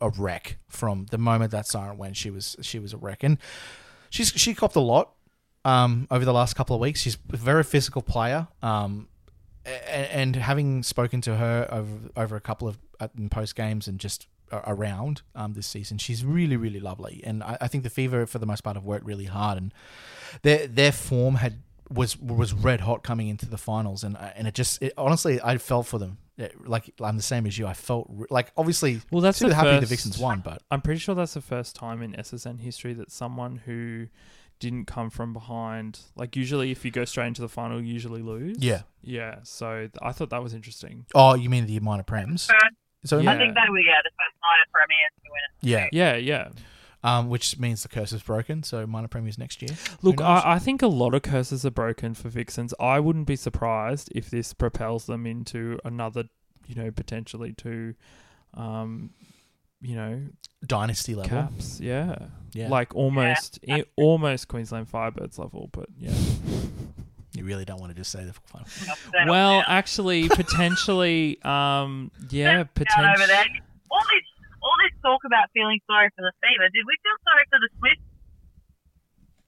a 0.00 0.10
wreck 0.10 0.58
from 0.68 1.06
the 1.10 1.18
moment 1.18 1.50
that 1.52 1.66
siren 1.66 1.98
went. 1.98 2.16
She 2.16 2.30
was 2.30 2.56
she 2.60 2.78
was 2.78 2.92
a 2.92 2.96
wreck, 2.96 3.22
and 3.24 3.38
she's 4.10 4.28
she 4.28 4.54
copped 4.54 4.76
a 4.76 4.80
lot 4.80 5.14
um, 5.64 6.06
over 6.10 6.24
the 6.24 6.32
last 6.32 6.54
couple 6.54 6.74
of 6.76 6.80
weeks. 6.80 7.00
She's 7.00 7.18
a 7.32 7.36
very 7.36 7.64
physical 7.64 8.02
player. 8.02 8.48
Um, 8.62 9.08
and 9.86 10.34
having 10.36 10.82
spoken 10.82 11.20
to 11.22 11.36
her 11.36 11.68
over 11.70 11.98
over 12.16 12.36
a 12.36 12.40
couple 12.40 12.68
of 12.68 12.78
uh, 13.00 13.08
post 13.30 13.54
games 13.54 13.86
and 13.88 13.98
just 13.98 14.26
around 14.52 15.22
um, 15.34 15.52
this 15.54 15.66
season, 15.66 15.98
she's 15.98 16.24
really 16.24 16.56
really 16.56 16.80
lovely. 16.80 17.22
And 17.24 17.42
I, 17.42 17.58
I 17.62 17.68
think 17.68 17.84
the 17.84 17.90
Fever 17.90 18.26
for 18.26 18.38
the 18.38 18.46
most 18.46 18.62
part 18.62 18.76
have 18.76 18.84
worked 18.84 19.04
really 19.06 19.26
hard, 19.26 19.58
and 19.58 19.72
their 20.42 20.66
their 20.66 20.92
form 20.92 21.36
had 21.36 21.58
was 21.90 22.18
was 22.18 22.52
red 22.52 22.80
hot 22.82 23.02
coming 23.02 23.28
into 23.28 23.46
the 23.46 23.58
finals, 23.58 24.04
and 24.04 24.16
and 24.36 24.46
it 24.46 24.54
just 24.54 24.82
it, 24.82 24.92
honestly 24.98 25.40
I 25.42 25.58
felt 25.58 25.86
for 25.86 25.98
them. 25.98 26.18
Yeah, 26.36 26.48
Like 26.64 26.90
I'm 27.02 27.16
the 27.16 27.22
same 27.22 27.46
as 27.46 27.58
you. 27.58 27.66
I 27.66 27.72
felt 27.74 28.06
re- 28.10 28.26
like 28.30 28.52
obviously 28.56 29.00
Well, 29.10 29.20
that's 29.22 29.38
super 29.38 29.48
the 29.48 29.54
happy 29.56 29.80
the 29.80 29.86
Vixens 29.86 30.18
won, 30.18 30.40
but 30.40 30.62
I'm 30.70 30.80
pretty 30.80 31.00
sure 31.00 31.14
that's 31.16 31.34
the 31.34 31.40
first 31.40 31.74
time 31.74 32.00
in 32.00 32.12
SSN 32.12 32.60
history 32.60 32.92
that 32.94 33.10
someone 33.10 33.56
who 33.64 34.06
didn't 34.60 34.84
come 34.86 35.08
from 35.10 35.32
behind, 35.32 36.00
like 36.14 36.36
usually 36.36 36.70
if 36.70 36.84
you 36.84 36.90
go 36.92 37.04
straight 37.04 37.26
into 37.28 37.40
the 37.40 37.48
final, 37.48 37.80
you 37.80 37.92
usually 37.92 38.22
lose. 38.22 38.56
yeah. 38.60 38.82
Yeah. 39.02 39.36
So 39.42 39.78
th- 39.78 39.92
I 40.02 40.12
thought 40.12 40.30
that 40.30 40.42
was 40.42 40.52
interesting. 40.54 41.06
Oh, 41.14 41.34
you 41.34 41.48
mean 41.48 41.66
the 41.66 41.80
minor 41.80 42.02
prems? 42.04 42.48
First, 43.02 43.10
So 43.10 43.18
Yeah. 43.18 43.32
I 43.32 43.36
think 43.38 43.54
they 43.54 43.70
were 43.70 43.80
yeah 43.80 43.94
the 44.04 44.10
first 44.10 44.36
night 44.42 44.66
of 44.66 44.72
premiers 44.72 45.12
to 45.24 45.30
win 45.30 45.40
it. 45.46 45.68
yeah, 45.68 45.88
Yeah, 45.92 46.16
yeah. 46.16 46.48
um, 47.04 47.28
which 47.28 47.58
means 47.58 47.82
the 47.82 47.88
curse 47.88 48.12
is 48.12 48.22
broken. 48.22 48.62
So 48.62 48.86
minor 48.86 49.08
premiers 49.08 49.38
next 49.38 49.62
year. 49.62 49.70
Look, 50.02 50.20
I, 50.20 50.42
I 50.54 50.58
think 50.58 50.82
a 50.82 50.86
lot 50.88 51.14
of 51.14 51.22
curses 51.22 51.64
are 51.64 51.70
broken 51.70 52.14
for 52.14 52.28
Vixens. 52.28 52.74
I 52.80 52.98
wouldn't 53.00 53.26
be 53.26 53.36
surprised 53.36 54.10
if 54.14 54.30
this 54.30 54.52
propels 54.52 55.06
them 55.06 55.26
into 55.26 55.78
another, 55.84 56.24
you 56.66 56.74
know, 56.74 56.90
potentially 56.90 57.52
to, 57.54 57.94
um, 58.54 59.10
you 59.80 59.94
know, 59.94 60.26
dynasty 60.66 61.14
level. 61.14 61.28
caps. 61.30 61.80
Yeah. 61.80 62.16
Yeah, 62.52 62.68
Like 62.68 62.94
almost, 62.96 63.60
i- 63.68 63.84
almost 63.96 64.48
Queensland 64.48 64.90
Firebirds 64.90 65.38
level, 65.38 65.68
but 65.72 65.86
yeah. 65.96 66.10
You 67.38 67.44
really 67.44 67.64
don't 67.64 67.80
want 67.80 67.92
to 67.92 67.96
just 67.96 68.10
say 68.10 68.24
the 68.24 68.32
final. 68.32 68.66
Then 69.12 69.28
Well, 69.28 69.60
down. 69.60 69.64
actually, 69.68 70.28
potentially, 70.28 71.40
um, 71.44 72.10
yeah, 72.30 72.44
down 72.44 72.58
over 72.58 72.66
there. 72.66 72.66
potentially. 72.74 73.62
All 73.90 74.00
this, 74.10 74.24
all 74.60 74.72
this 74.82 74.92
talk 75.02 75.20
about 75.24 75.44
feeling 75.54 75.78
sorry 75.86 76.10
for 76.16 76.22
the 76.22 76.32
Fever. 76.42 76.64
Did 76.64 76.84
we 76.86 76.96
feel 77.02 77.16
sorry 77.24 77.44
for 77.50 77.58
the 77.60 77.68
Swifts 77.78 78.02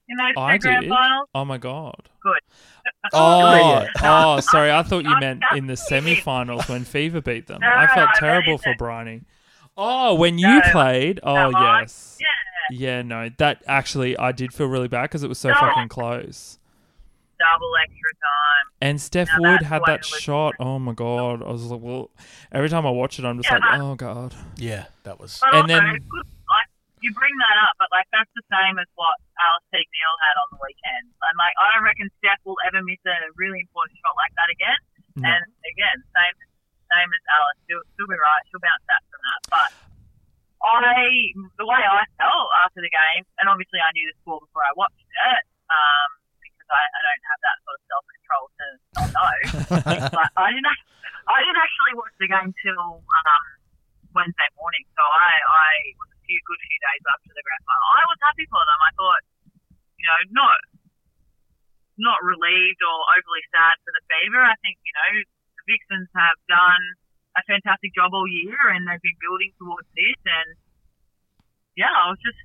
in 0.09 0.17
those 0.17 0.33
two 0.35 0.39
I 0.41 0.57
grand 0.57 0.81
did. 0.83 0.89
finals? 0.89 1.27
Oh 1.35 1.45
my 1.45 1.57
god. 1.57 2.09
Good. 2.23 2.39
Oh, 3.13 3.81
Yeah. 3.81 3.87
oh, 4.03 4.39
sorry. 4.39 4.71
I 4.71 4.83
thought 4.83 5.03
you 5.03 5.15
meant 5.19 5.43
in 5.55 5.67
the 5.67 5.75
semi-finals 5.75 6.67
when 6.69 6.83
Fever 6.85 7.19
beat 7.21 7.47
them. 7.47 7.59
No, 7.61 7.67
I 7.67 7.87
felt 7.87 8.09
I 8.15 8.19
terrible 8.19 8.51
meant 8.53 8.63
for 8.63 8.69
it. 8.71 8.77
Briony. 8.77 9.21
Oh, 9.77 10.15
when 10.15 10.37
you 10.37 10.47
No, 10.47 10.61
played. 10.71 11.19
Oh 11.23 11.49
yes. 11.49 12.17
Yeah. 12.19 12.27
Yeah, 12.77 13.01
no, 13.01 13.29
that 13.37 13.63
actually 13.67 14.17
I 14.17 14.31
did 14.31 14.53
feel 14.53 14.67
really 14.67 14.87
bad 14.87 15.03
because 15.03 15.23
it 15.23 15.27
was 15.29 15.39
so 15.39 15.49
No. 15.49 15.55
fucking 15.55 15.89
close. 15.89 16.57
Double 17.41 17.73
extra 17.81 18.11
time. 18.21 18.65
And 18.85 19.01
Steph 19.01 19.29
Now 19.33 19.41
Wood 19.57 19.63
had 19.65 19.81
that 19.89 20.05
shot. 20.05 20.53
Oh 20.61 20.77
my 20.77 20.93
god! 20.93 21.41
I 21.41 21.49
was 21.49 21.65
like, 21.65 21.81
well, 21.81 22.13
every 22.53 22.69
time 22.69 22.85
I 22.85 22.93
watch 22.93 23.17
it, 23.17 23.25
I'm 23.25 23.41
just 23.41 23.49
Yeah, 23.49 23.57
like, 23.57 23.81
but- 23.81 23.81
oh 23.81 23.95
god. 23.97 24.31
Yeah, 24.61 24.85
that 25.09 25.17
was. 25.17 25.41
But 25.41 25.49
And 25.57 25.65
also, 25.65 25.73
then- 25.73 26.05
good, 26.05 26.27
like, 26.45 26.69
you 27.01 27.09
bring 27.17 27.33
that 27.41 27.57
up, 27.65 27.73
but 27.81 27.89
like 27.89 28.05
that's 28.13 28.29
the 28.37 28.45
same 28.53 28.77
as 28.77 28.85
what 28.93 29.17
Alice 29.41 29.65
Teague-Neeld 29.73 30.17
had 30.21 30.35
on 30.37 30.47
the 30.53 30.59
weekend. 30.61 31.09
And 31.09 31.33
like, 31.41 31.57
I 31.57 31.65
don't 31.73 31.81
reckon 31.81 32.13
Steph 32.21 32.37
will 32.45 32.61
ever 32.69 32.85
miss 32.85 33.01
a 33.09 33.17
really 33.41 33.57
important 33.65 33.97
shot 34.05 34.13
like 34.13 34.33
that 34.37 34.49
again. 34.53 34.79
No. 35.17 35.25
And 35.33 35.41
again, 35.65 35.97
same 36.13 36.35
same 36.93 37.09
as 37.09 37.23
Alice. 37.33 37.57
She'll, 37.65 37.81
she'll 37.97 38.05
be 38.05 38.19
right. 38.21 38.43
She'll 38.53 38.61
bounce 38.61 38.85
back 38.85 39.01
from 39.09 39.21
that. 39.25 39.41
But 39.49 39.69
I, 40.61 41.09
the 41.57 41.65
way 41.65 41.81
I 41.81 42.05
felt 42.21 42.49
after 42.67 42.85
the 42.85 42.91
game, 42.93 43.25
and 43.41 43.49
obviously 43.49 43.81
I 43.81 43.89
knew 43.97 44.05
the 44.05 44.15
score 44.21 44.37
before 44.37 44.61
I 44.61 44.69
watched 44.77 45.01
it, 45.01 45.43
um, 45.73 46.09
because 46.20 46.20
I, 46.71 46.83
I 46.87 46.99
don't 47.03 47.25
have 47.27 47.41
that 47.43 47.57
sort 47.67 47.75
of 47.75 47.83
self 47.91 48.03
control 48.07 48.45
to 48.55 48.65
not 48.95 49.09
know. 49.11 49.35
but 50.17 50.29
I 50.39 50.49
didn't. 50.55 50.79
I 51.27 51.37
didn't 51.45 51.61
actually 51.61 51.93
watch 51.95 52.15
the 52.17 52.27
game 52.27 52.51
till 52.65 53.03
um, 53.03 53.45
Wednesday 54.11 54.49
morning, 54.57 54.83
so 54.97 55.03
I, 55.05 55.31
I 55.37 55.69
was 56.01 56.09
a 56.11 56.19
few 56.25 56.39
good 56.43 56.59
few 56.59 56.79
days 56.81 57.03
after 57.07 57.31
the 57.31 57.43
grand 57.45 57.63
final. 57.63 57.87
I 57.93 58.03
was 58.09 58.19
happy 58.25 58.45
for 58.49 58.63
them. 58.65 58.79
I 58.81 58.91
thought, 58.97 59.23
you 59.95 60.07
know, 60.07 60.21
not 60.43 60.59
not 61.99 62.19
relieved 62.25 62.81
or 62.81 62.97
overly 63.15 63.43
sad 63.53 63.75
for 63.85 63.93
the 63.93 64.03
Fever. 64.09 64.41
I 64.41 64.57
think 64.65 64.81
you 64.81 64.93
know 64.95 65.11
the 65.59 65.63
Vixens 65.69 66.09
have 66.17 66.39
done 66.49 66.83
a 67.37 67.41
fantastic 67.47 67.93
job 67.95 68.11
all 68.11 68.27
year, 68.27 68.57
and 68.73 68.87
they've 68.87 69.03
been 69.03 69.19
building 69.21 69.53
towards 69.55 69.87
this. 69.95 70.19
And 70.25 70.49
yeah, 71.77 71.93
I 71.93 72.11
was 72.11 72.19
just 72.19 72.39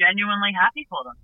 genuinely 0.00 0.56
happy 0.56 0.88
for 0.88 1.04
them. 1.04 1.18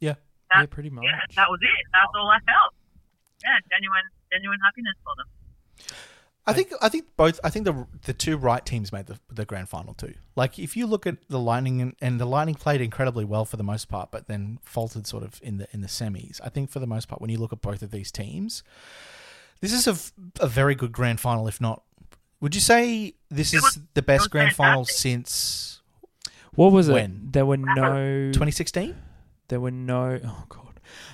yeah, 0.00 0.16
that- 0.50 0.70
pretty 0.70 0.90
much. 0.90 1.04
Yeah, 1.04 1.20
that 1.36 1.48
was 1.50 1.60
it. 1.62 1.86
That's 1.92 2.12
all 2.14 2.28
I 2.30 2.38
felt. 2.40 2.74
Yeah, 3.44 3.58
genuine, 3.70 4.02
genuine 4.32 4.58
happiness 4.64 4.94
for 5.04 5.14
them. 5.16 5.26
I 6.46 6.54
think 6.54 6.72
I 6.80 6.88
think 6.88 7.04
both 7.16 7.38
I 7.44 7.50
think 7.50 7.66
the 7.66 7.86
the 8.06 8.14
two 8.14 8.38
right 8.38 8.64
teams 8.64 8.90
made 8.90 9.04
the, 9.06 9.18
the 9.30 9.44
grand 9.44 9.68
final 9.68 9.92
too. 9.92 10.14
Like 10.34 10.58
if 10.58 10.78
you 10.78 10.86
look 10.86 11.06
at 11.06 11.16
the 11.28 11.38
Lightning 11.38 11.82
and, 11.82 11.94
and 12.00 12.18
the 12.18 12.24
Lightning 12.24 12.54
played 12.54 12.80
incredibly 12.80 13.26
well 13.26 13.44
for 13.44 13.58
the 13.58 13.62
most 13.62 13.88
part, 13.90 14.10
but 14.10 14.28
then 14.28 14.58
faltered 14.62 15.06
sort 15.06 15.24
of 15.24 15.38
in 15.42 15.58
the 15.58 15.68
in 15.72 15.82
the 15.82 15.88
semis. 15.88 16.40
I 16.42 16.48
think 16.48 16.70
for 16.70 16.78
the 16.78 16.86
most 16.86 17.06
part, 17.06 17.20
when 17.20 17.28
you 17.30 17.36
look 17.38 17.52
at 17.52 17.60
both 17.60 17.82
of 17.82 17.90
these 17.90 18.10
teams, 18.10 18.62
this 19.60 19.74
is 19.74 19.86
a, 19.86 20.42
a 20.42 20.48
very 20.48 20.74
good 20.74 20.90
grand 20.90 21.20
final. 21.20 21.46
If 21.48 21.60
not, 21.60 21.82
would 22.40 22.54
you 22.54 22.62
say 22.62 23.12
this 23.30 23.52
It 23.52 23.58
is 23.58 23.62
was- 23.64 23.78
the 23.92 24.00
best 24.02 24.22
was 24.22 24.28
grand 24.28 24.54
final 24.56 24.86
since 24.86 25.82
What 26.54 26.72
was 26.72 26.88
it? 26.88 26.94
When? 26.94 27.28
There 27.30 27.44
were 27.44 27.58
no. 27.58 28.30
2016? 28.32 28.96
There 29.48 29.60
were 29.60 29.70
no. 29.70 30.20
Oh 30.24 30.44
god. 30.48 30.64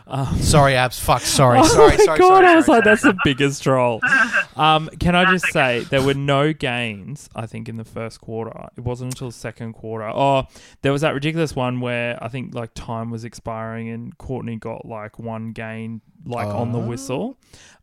Um, 0.07 0.39
Sorry, 0.41 0.77
abs. 0.77 1.01
Fuck. 1.01 1.23
Sorry. 1.23 1.59
oh 1.63 1.65
sorry. 1.65 1.97
my 1.97 2.05
sorry. 2.05 2.19
god! 2.19 2.29
sorry, 2.29 2.47
I 2.47 2.55
was 2.57 2.67
sorry, 2.67 2.77
like, 2.79 2.85
sorry. 2.85 2.95
that's 2.95 3.03
the 3.03 3.17
biggest 3.25 3.63
troll. 3.63 4.01
Um, 4.57 4.89
can 5.01 5.17
I 5.17 5.33
just 5.33 5.47
say 5.53 5.81
there 5.91 6.01
were 6.01 6.15
no 6.15 6.53
gains? 6.53 7.29
I 7.35 7.47
think 7.47 7.69
in 7.69 7.77
the 7.77 7.85
first 7.85 8.21
quarter. 8.21 8.69
It 8.77 8.83
wasn't 8.83 9.13
until 9.15 9.27
the 9.31 9.33
second 9.33 9.73
quarter. 9.73 10.07
Oh, 10.07 10.45
there 10.83 10.93
was 10.93 11.01
that 11.01 11.13
ridiculous 11.13 11.57
one 11.57 11.81
where 11.81 12.23
I 12.23 12.29
think 12.29 12.55
like 12.55 12.71
time 12.75 13.11
was 13.11 13.25
expiring 13.25 13.89
and 13.89 14.17
Courtney 14.17 14.55
got 14.55 14.87
like 14.87 15.19
one 15.19 15.51
gain 15.51 16.03
like 16.25 16.47
on 16.47 16.71
the 16.71 16.79
Oh. 16.79 16.87
whistle. 16.87 17.37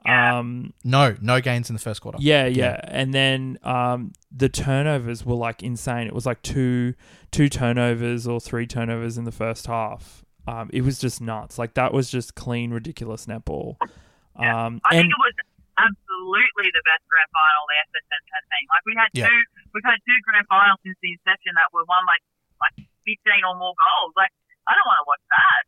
Yeah. 0.05 0.39
Um, 0.39 0.71
no, 0.85 1.17
no 1.19 1.41
gains 1.41 1.69
in 1.69 1.73
the 1.75 1.81
first 1.81 1.99
quarter. 2.01 2.19
yeah, 2.21 2.45
yeah, 2.45 2.53
Yeah. 2.67 2.79
and 2.87 3.13
then 3.13 3.57
um, 3.63 4.13
the 4.33 4.47
turnovers 4.47 5.25
were 5.25 5.35
like 5.35 5.61
insane. 5.61 6.07
It 6.07 6.13
was 6.13 6.25
like 6.25 6.41
two 6.41 6.93
two 7.31 7.49
turnovers 7.49 8.27
or 8.27 8.39
three 8.39 8.65
turnovers 8.65 9.17
in 9.17 9.25
the 9.25 9.31
first 9.33 9.67
half. 9.67 10.23
Um, 10.47 10.69
it 10.73 10.81
was 10.81 10.97
just 10.97 11.21
nuts. 11.21 11.59
Like 11.59 11.75
that 11.75 11.93
was 11.93 12.09
just 12.09 12.33
clean, 12.35 12.71
ridiculous 12.71 13.25
netball. 13.25 13.77
Yeah. 14.39 14.49
Um, 14.65 14.81
I 14.87 14.95
and 14.97 15.05
think 15.05 15.13
it 15.13 15.21
was 15.21 15.35
absolutely 15.77 16.69
the 16.73 16.83
best 16.85 17.03
grand 17.09 17.29
final 17.33 17.63
the 17.69 17.77
SSN 17.93 18.21
has 18.33 18.43
seen. 18.49 18.65
Like 18.69 18.83
we 18.85 18.93
had 18.97 19.09
Yeah. 19.13 19.27
two, 19.29 19.39
we've 19.73 19.85
had 19.85 19.99
two 20.07 20.17
grand 20.25 20.45
finals 20.49 20.79
since 20.85 20.97
the 21.01 21.13
inception 21.13 21.53
that 21.57 21.69
were 21.73 21.85
won 21.85 22.03
like 22.09 22.23
like 22.61 22.75
fifteen 23.05 23.41
or 23.45 23.57
more 23.57 23.73
goals. 23.77 24.13
Like 24.17 24.33
I 24.69 24.73
don't 24.77 24.87
want 24.87 24.99
to 25.01 25.07
watch 25.09 25.25
that. 25.29 25.61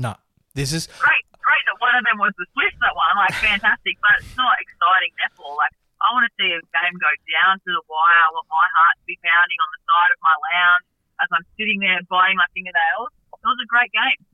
No. 0.00 0.12
This 0.56 0.74
is 0.74 0.90
Great, 0.98 1.24
great 1.38 1.64
that 1.70 1.78
one 1.78 1.94
of 1.94 2.02
them 2.08 2.18
was 2.18 2.34
the 2.34 2.44
Swifts 2.56 2.76
that 2.82 2.92
won. 2.96 3.14
Like 3.20 3.36
fantastic, 3.38 3.94
but 4.02 4.18
it's 4.24 4.34
not 4.36 4.56
exciting 4.60 5.12
netball. 5.20 5.54
Like 5.60 5.72
I 6.00 6.10
want 6.16 6.24
to 6.26 6.32
see 6.40 6.50
a 6.50 6.60
game 6.60 6.94
go 6.96 7.12
down 7.36 7.60
to 7.60 7.70
the 7.70 7.84
wire. 7.86 8.20
I 8.24 8.30
want 8.32 8.48
my 8.48 8.66
heart 8.80 8.94
to 8.98 9.04
be 9.06 9.16
pounding 9.20 9.60
on 9.60 9.68
the 9.76 9.80
side 9.84 10.10
of 10.16 10.18
my 10.24 10.36
lounge 10.56 10.84
as 11.20 11.28
I'm 11.36 11.44
sitting 11.60 11.78
there 11.84 12.00
biting 12.08 12.40
my 12.40 12.48
fingernails. 12.56 13.12
It 13.42 13.46
was 13.46 13.56
a 13.62 13.66
great 13.66 13.90
game. 13.92 14.26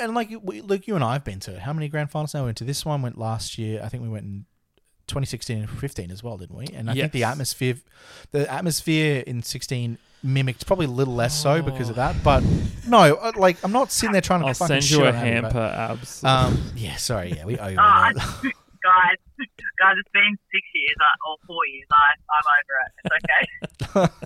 and 0.00 0.14
like 0.14 0.30
we, 0.42 0.60
like 0.60 0.86
you 0.88 0.94
and 0.94 1.04
I 1.04 1.14
have 1.14 1.24
been 1.24 1.40
to 1.40 1.60
how 1.60 1.72
many 1.72 1.88
grand 1.88 2.10
finals 2.10 2.34
now 2.34 2.40
we 2.40 2.46
went 2.46 2.58
to? 2.58 2.64
This 2.64 2.84
one 2.84 3.02
went 3.02 3.18
last 3.18 3.58
year. 3.58 3.80
I 3.82 3.88
think 3.88 4.02
we 4.02 4.08
went 4.08 4.24
in 4.24 4.44
2016 5.08 5.58
and 5.58 5.70
15 5.70 6.10
as 6.10 6.22
well, 6.22 6.36
didn't 6.36 6.56
we? 6.56 6.66
And 6.74 6.90
I 6.90 6.94
think 6.94 7.12
the 7.12 7.24
atmosphere, 7.24 7.76
the 8.30 8.50
atmosphere 8.52 9.22
in 9.26 9.42
16 9.42 9.98
mimicked 10.22 10.66
probably 10.66 10.86
a 10.86 10.90
little 10.90 11.14
less 11.14 11.40
so 11.40 11.62
because 11.62 11.88
of 11.88 11.96
that. 11.96 12.16
But 12.24 12.42
no, 12.86 13.14
uh, 13.14 13.32
like 13.36 13.62
I'm 13.64 13.72
not 13.72 13.92
sitting 13.92 14.12
there 14.12 14.20
trying 14.20 14.40
to. 14.40 14.46
I'll 14.48 14.54
send 14.54 14.90
you 14.90 15.04
a 15.04 15.08
on 15.08 15.14
Abby, 15.14 15.40
but- 15.40 15.52
hamper, 15.52 15.74
abs. 15.92 16.24
Um, 16.24 16.62
yeah, 16.76 16.96
sorry, 16.96 17.32
yeah, 17.32 17.44
we 17.44 17.58
owe 17.58 17.68
you. 17.68 17.76
Oh, 17.78 17.82
I, 17.82 18.10
a 18.10 18.14
lot. 18.18 18.52
Guys, 18.82 19.16
guys, 19.78 19.94
it's 19.98 20.08
been 20.12 20.38
six 20.52 20.62
years 20.74 20.96
uh, 21.00 21.28
or 21.30 21.36
four 21.46 21.66
years. 21.66 21.86
I, 21.90 22.10
I'm 22.34 22.46
over 22.58 22.74
it. 22.84 22.92
It's 23.04 23.14
okay. 23.24 24.12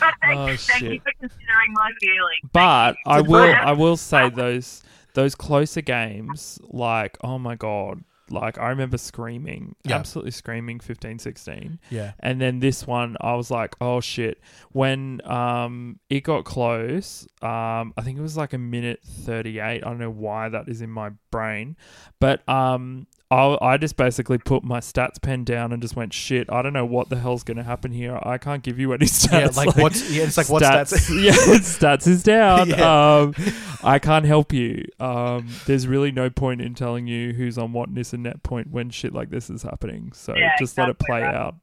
But 0.00 0.14
thank, 0.22 0.38
Oh, 0.38 0.56
thank 0.56 0.82
you 0.82 1.00
for 1.00 1.12
considering 1.20 1.72
my 1.74 1.90
feelings. 2.00 2.50
But 2.52 2.96
I 3.06 3.20
will. 3.32 3.54
I 3.54 3.72
will 3.72 3.96
say 3.96 4.30
those 4.30 4.82
those 5.14 5.34
closer 5.34 5.80
games, 5.82 6.58
like 6.70 7.18
oh 7.22 7.38
my 7.38 7.56
god, 7.56 8.02
Like 8.30 8.58
I 8.58 8.68
remember 8.70 8.96
screaming, 8.96 9.74
Yeah. 9.84 9.96
absolutely 9.96 10.30
screaming 10.30 10.78
15, 10.80 11.18
16. 11.18 11.78
Yeah. 11.90 12.12
And 12.20 12.40
then 12.40 12.60
this 12.60 12.86
one, 12.86 13.16
I 13.20 13.34
was 13.34 13.50
like, 13.50 13.74
oh 13.80 14.00
shit. 14.00 14.40
When 14.72 15.20
um 15.28 15.98
it 16.08 16.20
got 16.20 16.44
close, 16.44 17.26
um 17.42 17.92
I 17.98 18.02
think 18.02 18.18
it 18.18 18.22
was 18.22 18.36
like 18.36 18.52
a 18.54 18.58
minute 18.58 19.00
38. 19.04 19.60
I 19.60 19.78
don't 19.80 19.98
know 19.98 20.10
why 20.10 20.48
that 20.48 20.68
is 20.68 20.80
in 20.80 20.90
my 20.90 21.10
brain. 21.30 21.76
But 22.20 22.48
um 22.48 23.06
I, 23.32 23.56
I 23.60 23.76
just 23.76 23.96
basically 23.96 24.38
put 24.38 24.64
my 24.64 24.80
stats 24.80 25.22
pen 25.22 25.44
down 25.44 25.72
and 25.72 25.80
just 25.80 25.94
went 25.94 26.12
shit. 26.12 26.50
I 26.50 26.62
don't 26.62 26.72
know 26.72 26.84
what 26.84 27.10
the 27.10 27.16
hell's 27.20 27.44
going 27.44 27.58
to 27.58 27.62
happen 27.62 27.92
here. 27.92 28.18
I 28.24 28.38
can't 28.38 28.60
give 28.62 28.78
you 28.80 28.92
any 28.92 29.06
stats. 29.06 29.56
Yeah, 29.56 29.64
like, 29.64 29.76
what's 29.76 30.10
yeah, 30.10 30.24
it's 30.24 30.36
like 30.36 30.48
what 30.48 30.62
stats, 30.64 30.90
that? 30.90 31.14
yeah, 31.22 31.32
stats 31.58 32.06
is 32.08 32.22
down. 32.24 32.70
Yeah. 32.80 33.18
Um, 33.20 33.34
I 33.82 33.98
can't 33.98 34.24
help 34.26 34.52
you. 34.52 34.84
Um, 34.98 35.48
there's 35.66 35.86
really 35.86 36.10
no 36.10 36.28
point 36.28 36.60
in 36.60 36.74
telling 36.74 37.06
you 37.06 37.32
who's 37.32 37.56
on 37.56 37.72
what 37.72 37.94
Nissan 37.94 38.20
Net 38.20 38.42
Point 38.42 38.70
when 38.70 38.90
shit 38.90 39.12
like 39.14 39.30
this 39.30 39.48
is 39.48 39.62
happening. 39.62 40.12
So 40.12 40.34
Yeah, 40.36 40.50
just 40.58 40.76
let 40.76 40.88
it 40.88 40.98
play 40.98 41.22
right. 41.22 41.34
out. 41.34 41.54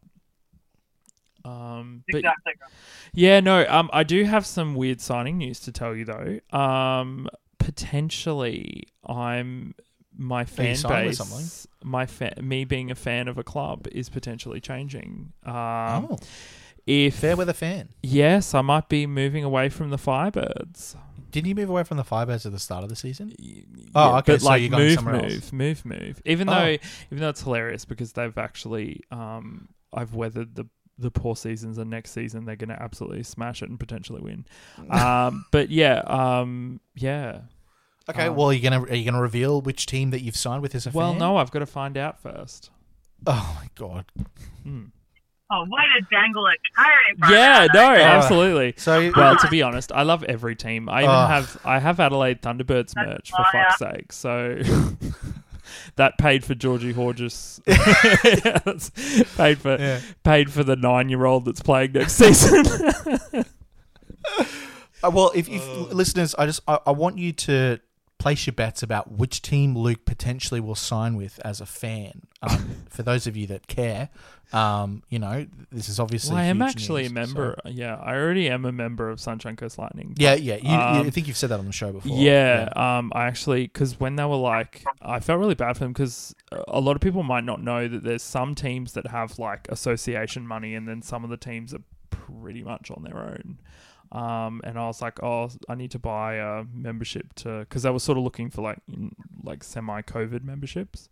Um, 1.46 2.04
but 2.10 2.20
Exactly. 2.20 2.54
yeah, 3.14 3.40
no, 3.40 3.66
um, 3.70 3.90
I 3.94 4.04
do 4.04 4.24
have 4.24 4.46
some 4.46 4.74
weird 4.76 5.00
signing 5.02 5.38
news 5.38 5.60
to 5.62 5.72
tell 5.72 5.96
you 5.96 6.06
though. 6.06 6.40
Um, 6.58 7.28
potentially, 7.58 8.84
I'm 9.06 9.76
my 10.18 10.46
fan 10.46 10.76
base, 10.88 11.18
something? 11.18 11.70
my 11.84 12.06
fa- 12.06 12.36
me 12.42 12.66
being 12.66 12.92
a 12.92 12.96
fan 12.96 13.28
of 13.28 13.38
a 13.38 13.44
club 13.44 13.88
is 13.92 14.10
potentially 14.10 14.60
changing. 14.60 15.34
Um, 15.46 15.54
oh, 16.12 16.18
if 16.86 17.16
fair 17.16 17.36
weather 17.36 17.54
fan. 17.54 17.90
yes, 18.02 18.54
I 18.54 18.62
might 18.62 18.90
be 18.90 19.06
moving 19.08 19.44
away 19.44 19.70
from 19.70 19.90
the 19.90 19.98
Firebirds. 19.98 20.96
Didn't 21.32 21.48
you 21.50 21.56
move 21.56 21.70
away 21.70 21.84
from 21.84 21.98
the 21.98 22.04
Firebirds 22.06 22.46
at 22.46 22.54
the 22.54 22.60
start 22.60 22.84
of 22.84 22.90
the 22.90 22.96
season? 22.96 23.34
Oh, 23.94 24.12
yeah, 24.12 24.18
okay, 24.20 24.34
But 24.34 24.42
so 24.42 24.48
like 24.48 24.62
you're 24.62 24.72
going 24.72 24.84
move, 24.86 24.94
somewhere 24.96 25.22
move, 25.22 25.32
else. 25.34 25.52
move, 25.54 25.86
move. 25.86 26.22
Even 26.26 26.48
Oh. 26.50 26.54
though, 26.54 26.68
even 27.12 27.20
though 27.20 27.30
it's 27.30 27.42
hilarious 27.44 27.84
because 27.86 28.14
they've 28.14 28.38
actually, 28.38 29.02
um, 29.12 29.68
I've 29.94 30.14
weathered 30.16 30.56
the 30.56 30.68
the 31.00 31.12
poor 31.12 31.36
seasons, 31.36 31.78
and 31.78 31.92
next 31.92 32.10
season 32.12 32.46
they're 32.46 32.56
going 32.56 32.70
to 32.70 32.82
absolutely 32.82 33.22
smash 33.22 33.62
it 33.62 33.70
and 33.70 33.80
potentially 33.80 34.20
win. 34.20 34.46
um, 34.90 35.46
but 35.52 35.70
yeah, 35.70 36.00
um, 36.08 36.80
yeah. 36.96 37.42
Okay, 38.10 38.28
Um, 38.28 38.36
well, 38.36 38.48
are 38.48 38.54
you 38.54 38.62
gonna 38.62 38.82
are 38.84 38.96
you 38.96 39.04
gonna 39.10 39.22
reveal 39.22 39.62
which 39.62 39.86
team 39.86 40.12
that 40.12 40.22
you've 40.22 40.36
signed 40.38 40.62
with 40.62 40.74
as 40.76 40.88
a 40.88 40.92
Well, 40.92 41.12
fan? 41.12 41.20
no, 41.20 41.38
I've 41.38 41.52
got 41.52 41.60
to 41.60 41.66
find 41.66 41.98
out 41.98 42.20
first. 42.22 42.70
Oh 43.26 43.58
my 43.62 43.68
god. 43.76 44.06
Hmm. 44.64 44.86
Oh, 45.50 45.64
way 45.70 45.82
to 45.98 46.06
dangle 46.12 46.46
a 46.46 46.52
carrot 46.76 47.32
Yeah, 47.32 47.64
of 47.66 47.74
no, 47.74 47.92
us. 47.94 48.00
absolutely. 48.26 48.74
So 48.78 49.12
Well, 49.16 49.38
to 49.42 49.48
be 49.50 49.62
honest, 49.62 49.92
I 49.94 50.04
love 50.04 50.24
every 50.26 50.56
team. 50.56 50.88
I 50.90 51.00
even 51.04 51.10
Oh. 51.16 51.26
have 51.28 51.58
I 51.66 51.80
have 51.80 52.00
Adelaide 52.00 52.42
Thunderbirds 52.42 52.94
That's 52.94 53.08
merch 53.08 53.32
for 53.32 53.46
fire. 53.52 53.66
fuck's 53.70 53.80
sake. 53.80 54.12
So 54.14 54.60
that 55.96 56.18
paid 56.18 56.44
for 56.46 56.54
Georgie 56.56 56.94
Horjus. 56.94 57.62
That's 58.64 58.90
paid 59.38 59.58
for 59.60 59.78
yeah. 59.80 60.00
paid 60.24 60.52
for 60.52 60.64
the 60.64 60.76
nine 60.76 61.10
year 61.10 61.26
old 61.26 61.46
that's 61.46 61.62
playing 61.62 61.94
next 61.94 62.14
season. 62.14 62.66
Uh, 65.04 65.12
well, 65.14 65.32
if, 65.36 65.48
if 65.48 65.64
listeners, 65.94 66.34
I 66.36 66.46
just 66.48 66.62
I, 66.68 66.80
I 66.88 66.92
want 66.92 67.18
you 67.20 67.32
to 67.32 67.80
place 68.20 68.48
your 68.48 68.54
bets 68.54 68.82
about 68.82 69.12
which 69.12 69.42
team 69.44 69.78
Luke 69.78 70.04
potentially 70.06 70.60
will 70.60 70.74
sign 70.76 71.16
with 71.16 71.40
as 71.46 71.62
a 71.62 71.66
fan. 71.66 72.24
Um, 72.42 72.78
for 72.90 73.04
those 73.04 73.28
of 73.28 73.38
you 73.38 73.46
that 73.48 73.68
care, 73.68 74.10
um, 74.54 75.04
you 75.10 75.20
know, 75.20 75.46
this 75.72 75.88
is 75.90 76.00
obviously. 76.00 76.34
well, 76.34 76.42
I 76.44 76.46
am 76.48 76.62
actually 76.62 77.06
a 77.06 77.10
member. 77.12 77.56
so- 77.64 77.70
Yeah, 77.70 77.96
I 77.96 78.16
already 78.16 78.50
am 78.50 78.66
a 78.66 78.72
member 78.72 79.10
of 79.10 79.20
Sunshine 79.20 79.56
Coast 79.56 79.78
Lightning. 79.78 80.16
Yeah, 80.18 80.34
yeah. 80.36 80.56
You, 80.56 80.70
you- 80.70 80.76
I 80.76 81.00
Um, 81.00 81.12
think 81.12 81.28
you've 81.28 81.38
said 81.38 81.50
that 81.52 81.60
on 81.60 81.66
the 81.66 81.72
show 81.72 81.92
before. 81.92 82.18
Yeah, 82.18 82.70
um, 82.76 83.12
I 83.14 83.26
actually 83.26 83.64
because 83.64 84.00
when 84.00 84.16
they 84.16 84.26
were 84.26 84.36
like, 84.36 84.84
I 85.02 85.20
felt 85.20 85.40
really 85.40 85.56
bad 85.56 85.74
for 85.78 85.84
them 85.84 85.94
because 85.94 86.34
a 86.68 86.80
lot 86.80 86.96
of 86.96 87.02
people 87.02 87.24
might 87.24 87.44
not 87.44 87.62
know 87.62 87.88
that 87.88 88.04
there's 88.04 88.24
some 88.24 88.56
teams 88.56 88.94
that 88.94 89.08
have 89.08 89.38
like 89.38 89.68
association 89.70 90.48
money, 90.48 90.74
and 90.76 90.88
then 90.88 91.02
some 91.02 91.24
of 91.24 91.30
the 91.30 91.38
teams 91.38 91.74
are 91.74 91.82
pretty 92.10 92.64
much 92.64 92.90
on 92.90 93.04
their 93.04 93.18
own. 93.18 93.60
Um, 94.12 94.62
and 94.64 94.80
I 94.80 94.88
was 94.88 95.02
like, 95.02 95.22
oh, 95.22 95.50
I 95.68 95.76
need 95.76 95.92
to 95.92 96.00
buy 96.00 96.36
a 96.36 96.64
membership 96.74 97.34
to 97.36 97.60
because 97.60 97.86
I 97.86 97.90
was 97.90 98.04
sort 98.04 98.18
of 98.18 98.24
looking 98.24 98.50
for 98.50 98.62
like 98.62 98.80
in, 98.88 99.16
like 99.44 99.64
semi 99.64 100.02
COVID 100.02 100.44
memberships, 100.44 101.10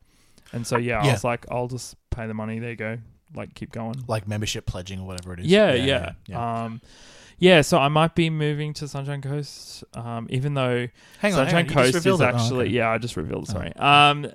and 0.53 0.65
so 0.65 0.77
yeah, 0.77 1.01
I 1.01 1.11
was 1.11 1.23
like, 1.23 1.45
I'll 1.51 1.67
just 1.67 1.95
pay 2.09 2.27
the 2.27 2.33
money. 2.33 2.59
There 2.59 2.69
you 2.69 2.75
go, 2.75 2.97
like 3.35 3.53
keep 3.53 3.71
going. 3.71 4.03
like 4.07 4.27
membership 4.27 4.65
pledging 4.65 4.99
or 4.99 5.07
whatever 5.07 5.33
it 5.33 5.41
is. 5.41 5.47
Yeah, 5.47 5.73
yeah. 5.73 6.13
yeah. 6.27 6.63
Um, 6.63 6.81
yeah, 7.37 7.61
so 7.61 7.77
I 7.77 7.89
might 7.89 8.15
be 8.15 8.29
moving 8.29 8.73
to 8.75 8.87
Sunshine 8.87 9.21
Coast, 9.21 9.83
um, 9.93 10.27
even 10.29 10.53
though 10.53 10.87
hang 11.19 11.33
on, 11.33 11.45
hang 11.47 11.67
Sunshine 11.67 11.67
on. 11.67 11.73
Coast 11.73 11.95
is. 11.95 12.07
Oh, 12.07 12.23
actually 12.23 12.65
okay. 12.65 12.75
yeah, 12.75 12.89
I 12.89 12.97
just 12.97 13.17
revealed. 13.17 13.47
Sorry, 13.47 13.73
um, 13.75 14.27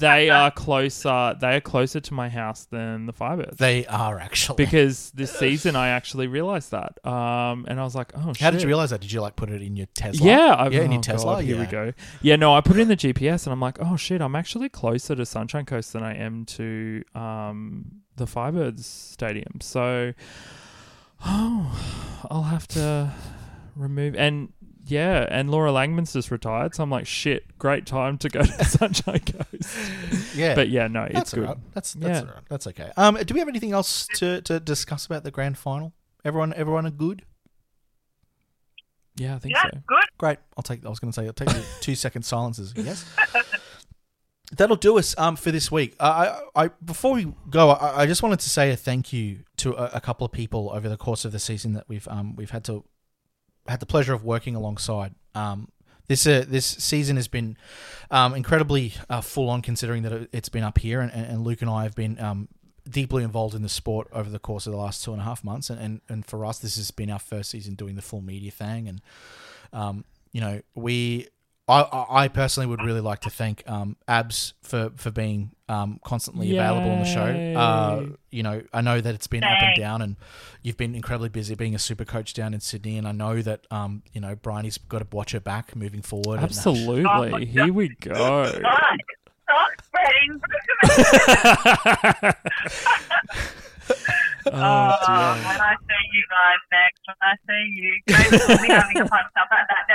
they 0.00 0.30
are 0.30 0.50
closer. 0.50 1.36
They 1.38 1.56
are 1.56 1.60
closer 1.60 2.00
to 2.00 2.14
my 2.14 2.28
house 2.28 2.64
than 2.64 3.06
the 3.06 3.12
Firebirds. 3.12 3.58
They 3.58 3.86
are 3.86 4.18
actually. 4.18 4.56
because 4.56 5.10
this 5.10 5.30
season 5.32 5.76
I 5.76 5.88
actually 5.88 6.26
realized 6.26 6.70
that, 6.70 7.04
um, 7.06 7.66
and 7.68 7.78
I 7.78 7.84
was 7.84 7.94
like, 7.94 8.12
oh, 8.16 8.32
How 8.40 8.50
did 8.50 8.62
you 8.62 8.68
realize 8.68 8.90
that? 8.90 9.00
Did 9.00 9.12
you 9.12 9.20
like 9.20 9.36
put 9.36 9.50
it 9.50 9.62
in 9.62 9.76
your 9.76 9.86
Tesla? 9.94 10.26
Yeah, 10.26 10.54
I, 10.54 10.68
Yeah, 10.68 10.82
in 10.82 10.92
your 10.92 11.00
oh, 11.00 11.02
Tesla, 11.02 11.34
God, 11.36 11.44
here 11.44 11.58
we 11.58 11.66
go. 11.66 11.92
Yeah, 12.22 12.36
no, 12.36 12.54
I 12.54 12.60
put 12.60 12.76
it 12.76 12.80
in 12.80 12.88
the 12.88 12.96
GPS, 12.96 13.46
and 13.46 13.52
I'm 13.52 13.60
like, 13.60 13.78
oh 13.80 13.96
shit, 13.96 14.20
I'm 14.20 14.34
actually 14.34 14.68
closer 14.68 15.14
to 15.14 15.26
Sunshine 15.26 15.66
Coast 15.66 15.92
than 15.92 16.02
I 16.02 16.14
am 16.14 16.44
to 16.46 17.02
um, 17.14 18.02
the 18.16 18.24
Firebirds 18.24 18.84
Stadium. 18.84 19.60
So, 19.60 20.12
oh, 21.24 22.26
I'll 22.30 22.42
have 22.44 22.66
to 22.68 23.12
remove 23.76 24.14
and. 24.16 24.52
Yeah, 24.90 25.26
and 25.30 25.50
Laura 25.50 25.70
Langman's 25.70 26.14
just 26.14 26.30
retired, 26.30 26.74
so 26.74 26.82
I'm 26.82 26.88
like, 26.88 27.06
shit, 27.06 27.58
great 27.58 27.84
time 27.84 28.16
to 28.18 28.30
go 28.30 28.40
to 28.40 28.64
Sunshine 28.64 29.20
Coast. 29.20 29.76
yeah. 30.34 30.54
But 30.54 30.70
yeah, 30.70 30.88
no, 30.88 31.02
that's 31.02 31.18
it's 31.20 31.34
good. 31.34 31.44
all 31.44 31.48
right. 31.56 31.58
That's 31.74 31.92
that's 31.92 32.20
Yeah. 32.22 32.26
all 32.26 32.34
right. 32.34 32.44
That's 32.48 32.66
okay. 32.68 32.90
Um, 32.96 33.16
do 33.16 33.34
we 33.34 33.40
have 33.40 33.50
anything 33.50 33.72
else 33.72 34.06
to, 34.14 34.40
to 34.40 34.58
discuss 34.58 35.04
about 35.04 35.24
the 35.24 35.30
grand 35.30 35.58
final? 35.58 35.92
Everyone, 36.24 36.54
everyone, 36.54 36.86
are 36.86 36.90
good. 36.90 37.26
Yeah, 39.16 39.34
I 39.34 39.38
think 39.40 39.54
Yeah, 39.54 39.64
so. 39.64 39.78
good. 39.86 40.04
Great. 40.16 40.38
I'll 40.56 40.62
take. 40.62 40.86
I 40.86 40.88
was 40.88 41.00
going 41.00 41.12
to 41.12 41.20
say 41.20 41.26
I'll 41.26 41.34
take 41.34 41.50
the 41.50 41.62
two 41.82 41.94
second 41.94 42.22
silences. 42.22 42.72
Yes. 42.74 43.04
That'll 44.56 44.76
do 44.76 44.98
us 44.98 45.14
um, 45.18 45.36
for 45.36 45.50
this 45.50 45.70
week. 45.70 45.94
I, 46.00 46.40
I 46.56 46.68
before 46.82 47.12
we 47.14 47.32
go, 47.50 47.70
I, 47.70 48.02
I 48.02 48.06
just 48.06 48.22
wanted 48.22 48.40
to 48.40 48.48
say 48.48 48.70
a 48.70 48.76
thank 48.76 49.12
you 49.12 49.40
to 49.58 49.74
a, 49.74 49.96
a 49.96 50.00
couple 50.00 50.24
of 50.24 50.32
people 50.32 50.70
over 50.72 50.88
the 50.88 50.96
course 50.96 51.26
of 51.26 51.32
the 51.32 51.38
season 51.38 51.74
that 51.74 51.84
we've 51.86 52.08
um, 52.08 52.34
we've 52.34 52.50
had 52.50 52.64
to 52.64 52.84
had 53.66 53.80
the 53.80 53.86
pleasure 53.86 54.14
of 54.14 54.24
working 54.24 54.54
alongside. 54.54 55.14
Um, 55.34 55.68
this 56.06 56.26
uh, 56.26 56.46
this 56.48 56.64
season 56.64 57.16
has 57.16 57.28
been 57.28 57.58
um, 58.10 58.34
incredibly 58.34 58.94
uh, 59.10 59.20
full 59.20 59.50
on, 59.50 59.60
considering 59.60 60.02
that 60.04 60.12
it- 60.12 60.30
it's 60.32 60.48
been 60.48 60.64
up 60.64 60.78
here, 60.78 61.00
and, 61.02 61.12
and 61.12 61.44
Luke 61.44 61.60
and 61.60 61.70
I 61.70 61.82
have 61.82 61.94
been 61.94 62.18
um, 62.18 62.48
deeply 62.88 63.24
involved 63.24 63.54
in 63.54 63.60
the 63.60 63.68
sport 63.68 64.08
over 64.12 64.30
the 64.30 64.38
course 64.38 64.66
of 64.66 64.72
the 64.72 64.78
last 64.78 65.04
two 65.04 65.12
and 65.12 65.20
a 65.20 65.24
half 65.24 65.44
months, 65.44 65.68
and, 65.68 65.78
and, 65.78 66.00
and 66.08 66.24
for 66.24 66.46
us, 66.46 66.58
this 66.58 66.76
has 66.76 66.90
been 66.90 67.10
our 67.10 67.18
first 67.18 67.50
season 67.50 67.74
doing 67.74 67.96
the 67.96 68.00
full 68.00 68.22
media 68.22 68.50
thing, 68.50 68.88
and 68.88 69.02
um, 69.74 70.06
you 70.32 70.40
know, 70.40 70.62
we, 70.74 71.28
I, 71.68 71.80
I 71.82 72.24
I 72.24 72.28
personally 72.28 72.66
would 72.66 72.82
really 72.82 73.00
like 73.02 73.20
to 73.20 73.30
thank 73.30 73.62
um, 73.68 73.96
Abs 74.08 74.54
for 74.62 74.90
for 74.96 75.10
being 75.10 75.50
um, 75.68 76.00
constantly 76.04 76.56
available 76.56 76.90
on 76.90 76.98
the 77.00 77.04
show. 77.04 77.20
Uh, 77.60 78.06
you 78.30 78.42
know, 78.42 78.62
I 78.72 78.80
know 78.80 79.00
that 79.00 79.14
it's 79.14 79.26
been 79.26 79.44
up 79.44 79.50
and 79.60 79.76
down, 79.76 80.00
and 80.02 80.16
you've 80.62 80.76
been 80.78 80.94
incredibly 80.94 81.28
busy 81.28 81.54
being 81.54 81.74
a 81.74 81.78
super 81.78 82.04
coach 82.06 82.32
down 82.32 82.54
in 82.54 82.60
Sydney, 82.60 82.96
and 82.96 83.06
I 83.06 83.12
know 83.12 83.42
that 83.42 83.66
um, 83.70 84.02
you 84.12 84.20
know, 84.20 84.34
Briony's 84.34 84.78
got 84.78 85.00
to 85.00 85.06
watch 85.14 85.32
her 85.32 85.40
back 85.40 85.76
moving 85.76 86.00
forward. 86.02 86.36
and- 86.36 86.44
Absolutely. 86.44 87.04
Oh, 87.06 87.36
Here 87.36 87.72
we 87.72 87.88
go. 88.00 88.12
Right. 88.62 89.00
Stop 89.44 89.70
spreading. 89.84 90.40
Oh, 94.50 94.50
Oh, 94.50 95.34
when 95.46 95.60
I 95.60 95.74
see 95.76 96.04
you 96.12 96.24
guys 96.30 96.60
next, 96.72 97.00
when 97.04 97.16
I 97.20 97.34
see 97.46 97.64
you, 97.74 97.92
maybe 98.08 98.36
we'll 98.48 98.62
be 98.66 98.68
having 98.72 98.96
a 98.96 99.06
punch 99.06 99.26
up 99.36 99.48
at 99.52 99.66
that 99.68 99.84
netball 99.84 99.86
center 99.86 99.87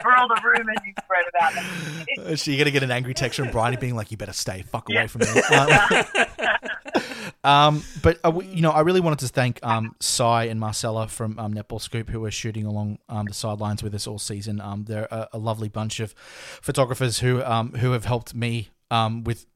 for 0.00 0.12
all 0.16 0.28
the 0.28 0.40
rumours 0.44 0.76
you 0.86 0.92
spread 1.02 1.24
about 1.34 1.54
them. 1.54 2.36
So 2.36 2.50
you're 2.50 2.58
gonna 2.58 2.70
get 2.70 2.82
an 2.82 2.90
angry 2.90 3.14
text 3.14 3.38
from 3.38 3.50
Briony 3.50 3.76
being 3.76 3.96
like, 3.96 4.10
"You 4.10 4.16
better 4.16 4.32
stay 4.32 4.62
fuck 4.62 4.88
away 4.88 5.02
Yeah. 5.02 5.06
from 5.06 5.20
me." 5.22 5.42
Um, 7.44 7.44
um, 7.44 7.84
but 8.02 8.18
uh, 8.24 8.30
we, 8.30 8.46
you 8.46 8.60
know, 8.62 8.70
I 8.70 8.80
really 8.80 9.00
wanted 9.00 9.20
to 9.20 9.28
thank 9.28 9.58
um, 9.64 9.94
Cy 10.00 10.44
and 10.44 10.60
Marcella 10.60 11.08
from 11.08 11.38
um, 11.38 11.54
Netball 11.54 11.80
Scoop 11.80 12.08
who 12.08 12.20
were 12.20 12.30
shooting 12.30 12.66
along 12.66 12.98
um, 13.08 13.26
the 13.26 13.34
sidelines 13.34 13.82
with 13.82 13.94
us 13.94 14.06
all 14.06 14.18
season. 14.18 14.60
Um, 14.60 14.84
they're 14.84 15.08
a, 15.10 15.28
a 15.32 15.38
lovely 15.38 15.68
bunch 15.68 16.00
of 16.00 16.12
photographers 16.60 17.20
who 17.20 17.42
um, 17.42 17.72
who 17.74 17.92
have 17.92 18.04
helped 18.04 18.34
me 18.34 18.68
um, 18.90 19.24
with 19.24 19.46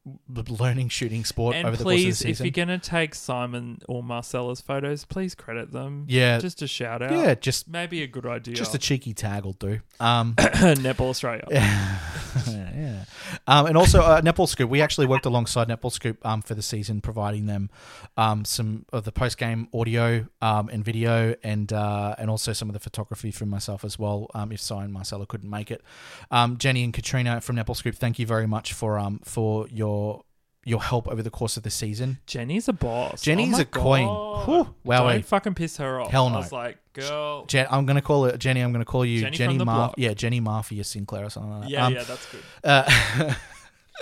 learning 0.48 0.88
shooting 0.88 1.24
sport 1.24 1.57
And 1.57 1.66
over 1.66 1.76
the 1.76 1.82
course 1.84 1.94
of 1.94 1.98
the 1.98 2.04
please, 2.04 2.22
if 2.22 2.40
you're 2.40 2.50
going 2.50 2.68
to 2.68 2.78
take 2.78 3.14
Simon 3.14 3.80
or 3.88 4.02
Marcella's 4.02 4.61
photos, 4.61 5.04
please 5.04 5.34
credit 5.34 5.72
them. 5.72 6.04
yeah, 6.09 6.38
Just 6.38 6.62
a 6.62 6.66
shout 6.68 7.02
out. 7.02 7.11
yeah, 7.12 7.34
just 7.34 7.68
Maybe 7.68 8.02
a 8.02 8.07
good 8.07 8.26
idea. 8.26 8.54
just 8.54 8.74
a 8.74 8.78
cheeky 8.78 9.14
tag 9.14 9.44
will 9.44 9.52
do. 9.54 9.80
Um, 9.98 10.34
Netball 10.36 11.09
Australia. 11.09 11.46
yeah, 11.50 11.98
yeah. 12.46 13.04
Um, 13.46 13.66
and 13.66 13.76
also 13.78 14.00
uh, 14.02 14.20
Netball 14.20 14.46
Scoop. 14.46 14.68
We 14.68 14.82
actually 14.82 15.07
worked 15.07 15.24
alongside 15.24 15.68
Netball 15.68 15.90
Scoop 15.90 16.24
um, 16.24 16.42
for 16.42 16.54
the 16.54 16.62
season, 16.62 17.00
providing 17.00 17.46
them 17.46 17.70
um, 18.18 18.44
some 18.44 18.84
of 18.92 19.04
the 19.04 19.12
post 19.12 19.38
game 19.38 19.68
audio 19.72 20.26
um, 20.42 20.68
and 20.68 20.84
video, 20.84 21.34
and 21.42 21.72
uh, 21.72 22.14
and 22.18 22.28
also 22.28 22.52
some 22.52 22.68
of 22.68 22.74
the 22.74 22.78
photography 22.78 23.30
from 23.30 23.48
myself 23.48 23.84
as 23.84 23.98
well. 23.98 24.30
Um, 24.34 24.52
if 24.52 24.61
Simon 24.61 24.84
and 24.84 24.92
Marcella 24.92 25.24
couldn't 25.26 25.48
make 25.48 25.70
it, 25.70 25.82
um, 26.30 26.59
Jenny 26.59 26.84
and 26.84 26.92
Katrina 26.92 27.40
from 27.40 27.57
Netball 27.57 27.74
Scoop, 27.76 27.94
thank 27.94 28.18
you 28.18 28.26
very 28.26 28.46
much 28.46 28.74
for 28.74 28.98
um 28.98 29.20
for 29.24 29.66
your 29.68 29.95
your 29.97 30.22
your 30.64 30.82
help 30.82 31.07
over 31.07 31.22
the 31.22 31.30
course 31.30 31.57
of 31.57 31.62
the 31.62 31.70
season. 31.70 32.18
Jenny's 32.26 32.66
a 32.68 32.72
boss. 32.72 33.22
Jenny's 33.22 33.57
Oh 33.57 33.62
a 33.62 33.64
queen. 33.64 34.07
God. 34.09 34.49
Whew. 34.49 34.74
Wow, 34.84 35.09
Don't 35.11 35.24
fucking 35.24 35.55
piss 35.55 35.76
her 35.76 36.01
off. 36.01 36.11
Hell 36.11 36.28
no. 36.28 36.34
I 36.36 36.38
was 36.38 36.51
like, 36.51 36.78
girl. 36.92 37.44
Jen, 37.47 37.68
I'm 37.70 37.86
gonna 37.86 38.03
call 38.03 38.24
it 38.24 38.38
Jenny. 38.38 38.61
I'm 38.62 38.72
gonna 38.72 38.84
call 38.84 39.05
you 39.05 39.20
Jenny 39.20 39.36
Jenny, 39.36 39.59
Mar-. 39.64 39.94
Yeah, 39.97 40.14
Jenny 40.14 40.40
Marfia 40.40 40.84
Sinclair 40.84 41.24
or 41.26 41.30
something 41.30 41.53
like 41.53 41.62
that. 41.62 41.70
Yeah, 41.70 41.86
Um, 41.86 41.94
yeah, 41.94 42.03
that's 42.03 42.26
good. 42.32 42.42
Uh, 42.64 43.34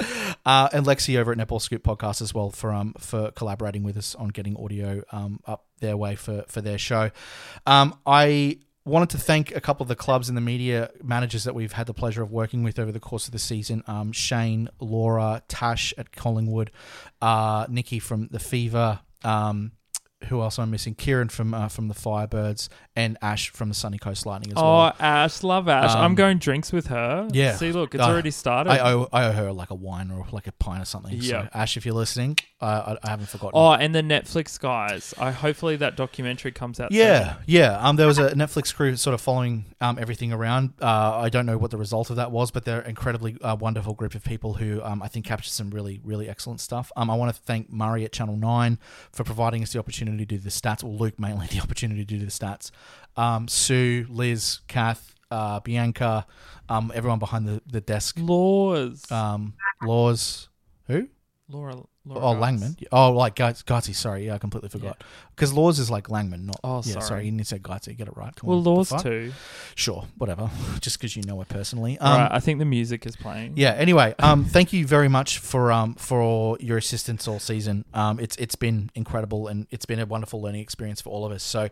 uh, 0.47 0.69
and 0.73 0.87
Lexi 0.87 1.19
over 1.19 1.33
at 1.33 1.39
Netball 1.39 1.61
Scoop 1.61 1.83
Podcast 1.83 2.23
as 2.23 2.33
well 2.35 2.51
for 2.51 2.73
um 2.73 2.95
for 2.99 3.31
collaborating 3.33 3.83
with 3.83 3.97
us 3.97 4.15
on 4.15 4.29
getting 4.29 4.57
audio 4.57 5.03
um 5.13 5.41
up 5.47 5.67
their 5.81 5.97
way 5.97 6.17
for 6.17 6.45
for 6.49 6.61
their 6.63 6.79
show. 6.79 7.11
Um, 7.67 7.95
I 8.07 8.59
wanted 8.91 9.11
to 9.11 9.19
thank 9.19 9.55
a 9.55 9.61
couple 9.61 9.83
of 9.83 9.89
the 9.89 9.97
clubs 9.97 10.29
and 10.29 10.37
the 10.37 10.43
media 10.43 10.91
managers 11.03 11.45
that 11.45 11.55
we've 11.55 11.73
had 11.73 11.87
the 11.87 11.95
pleasure 11.95 12.23
of 12.23 12.31
working 12.31 12.63
with 12.63 12.79
over 12.79 12.93
the 12.93 13.01
course 13.01 13.27
of 13.27 13.33
the 13.33 13.39
season. 13.39 13.83
Um, 13.87 14.13
Shane, 14.13 14.69
Laura, 14.79 15.43
Tash 15.49 15.95
at 15.97 16.13
Collingwood, 16.13 16.71
uh, 17.23 17.67
Nikki 17.69 17.99
from 17.99 18.29
the 18.29 18.39
Fever. 18.39 19.01
Um, 19.23 19.73
who 20.25 20.41
else 20.43 20.59
am 20.59 20.65
I 20.65 20.67
missing? 20.73 20.95
Kieran 20.95 21.29
from 21.29 21.55
uh, 21.55 21.69
from 21.69 21.89
the 21.89 21.95
Firebirds 21.95 22.69
and 22.97 23.17
Ash 23.23 23.51
from 23.51 23.69
the 23.69 23.75
Sunny 23.75 23.99
Coast 23.99 24.25
Lightning 24.27 24.51
as 24.53 24.57
well. 24.57 24.65
Oh, 24.65 24.77
well. 24.79 24.97
Ash, 25.01 25.43
love 25.43 25.69
Ash. 25.69 25.95
I'm 25.95 26.05
Um, 26.05 26.15
going 26.15 26.39
drinks 26.39 26.73
with 26.73 26.87
her. 26.89 27.29
yeah. 27.33 27.57
See, 27.57 27.73
look, 27.73 27.95
it's 27.95 28.03
already 28.05 28.31
started. 28.31 28.71
I 28.71 28.79
owe 28.93 29.09
I 29.13 29.25
owe 29.25 29.33
her 29.33 29.53
like 29.53 29.71
a 29.71 29.75
wine 29.75 30.11
or 30.11 30.27
like 30.33 30.47
a 30.47 30.53
pint 30.53 30.83
or 30.83 30.85
something. 30.85 31.13
Yeah. 31.15 31.45
So 31.45 31.49
Ash, 31.55 31.77
if 31.77 31.85
you're 31.87 31.95
listening, 31.95 32.39
I, 32.61 32.97
I 33.03 33.09
haven't 33.11 33.27
forgotten. 33.29 33.53
oh, 33.55 33.73
and 33.73 33.95
the 33.95 34.03
Netflix 34.03 34.59
guys. 34.61 35.13
I 35.19 35.31
hopefully 35.33 35.77
that 35.77 35.97
documentary 35.97 36.53
comes 36.53 36.79
out. 36.81 36.93
yeah, 36.93 37.35
soon. 37.35 37.43
yeah. 37.47 37.79
Um, 37.81 37.97
there 37.97 38.07
was 38.07 38.19
a 38.19 38.31
Netflix 38.31 38.75
crew 38.75 38.95
sort 38.97 39.15
of 39.15 39.21
following 39.21 39.65
um 39.81 39.99
everything 39.99 40.33
around. 40.33 40.75
Uh, 40.81 41.19
I 41.19 41.29
don't 41.29 41.47
know 41.47 41.59
what 41.59 41.71
the 41.71 41.79
result 41.79 42.11
of 42.11 42.17
that 42.17 42.31
was, 42.31 42.51
but 42.51 42.65
they're 42.65 42.81
an 42.81 42.91
incredibly 42.91 43.37
uh, 43.43 43.57
wonderful 43.57 43.95
group 43.95 44.15
of 44.15 44.23
people 44.23 44.55
who 44.55 44.81
um 44.83 45.03
I 45.03 45.09
think 45.09 45.25
captured 45.27 45.51
some 45.51 45.71
really 45.71 46.01
really 46.05 46.29
excellent 46.29 46.61
stuff. 46.61 46.93
Um, 46.97 47.11
I 47.11 47.17
want 47.17 47.35
to 47.35 47.43
thank 47.43 47.71
Murray 47.73 48.05
at 48.05 48.13
Channel 48.13 48.37
Nine 48.37 48.79
for 49.11 49.25
providing 49.25 49.63
us 49.63 49.73
the 49.73 49.79
opportunity 49.81 50.05
to 50.19 50.27
do 50.27 50.39
the 50.39 50.51
stats. 50.51 50.85
or 50.85 50.89
Luke 50.89 51.19
mainly 51.19 51.47
the 51.47 51.61
opportunity 51.63 52.05
to 52.05 52.19
do 52.19 52.19
the 52.19 52.31
stats. 52.31 52.71
Um, 53.17 53.49
Sue, 53.49 54.07
Liz, 54.09 54.61
Kath, 54.69 55.15
uh, 55.31 55.61
Bianca, 55.61 56.27
um, 56.69 56.93
everyone 56.95 57.19
behind 57.19 57.47
the 57.47 57.63
the 57.67 57.81
desk. 57.81 58.17
Laws. 58.19 59.11
Um, 59.11 59.55
Laws, 59.83 60.49
who? 60.87 61.09
Laura. 61.49 61.77
Laura 62.07 62.27
Oh. 62.27 62.35
Langman. 62.35 62.77
Oh, 62.93 63.13
like 63.13 63.35
Guts- 63.35 63.65
Sorry, 63.97 64.27
yeah, 64.27 64.35
I 64.35 64.39
completely 64.39 64.69
forgot. 64.69 65.03
Because 65.35 65.53
Laws 65.53 65.79
is 65.79 65.91
like 65.91 66.09
Langman, 66.09 66.45
not. 66.45 66.61
Oh, 66.63 66.83
yeah, 66.85 66.99
sorry. 67.01 67.25
You 67.25 67.33
need 67.33 67.39
to 67.39 67.45
say 67.47 67.59
Gutsy. 67.59 67.97
Get 67.97 68.09
it 68.09 68.17
right. 68.17 68.35
Come 68.37 68.49
Well, 68.51 68.59
on, 68.59 68.65
Laws 68.65 68.93
too. 69.03 69.33
Sure, 69.75 70.05
whatever. 70.19 70.51
Just 70.81 70.99
because 70.99 71.17
you 71.17 71.23
know 71.23 71.39
her 71.39 71.45
personally. 71.47 71.99
Um, 71.99 72.21
right, 72.21 72.31
I 72.33 72.41
think 72.41 72.59
the 72.59 72.65
music 72.67 73.07
is 73.07 73.17
playing. 73.17 73.55
Yeah. 73.57 73.71
Anyway, 73.73 74.15
um, 74.19 74.45
thank 74.45 74.73
you 74.73 74.87
very 74.87 75.09
much 75.09 75.39
for 75.39 75.73
um 75.73 75.95
for 75.95 76.59
your 76.61 76.77
assistance 76.79 77.27
all 77.27 77.39
season. 77.41 77.85
Um, 77.95 78.21
it's 78.21 78.37
it's 78.37 78.55
been 78.55 78.91
incredible 78.95 79.49
and 79.49 79.67
it's 79.71 79.87
been 79.87 79.99
a 79.99 80.07
wonderful 80.07 80.43
learning 80.43 80.61
experience 80.61 81.01
for 81.01 81.11
all 81.11 81.25
of 81.25 81.33
us. 81.33 81.43
So, 81.43 81.71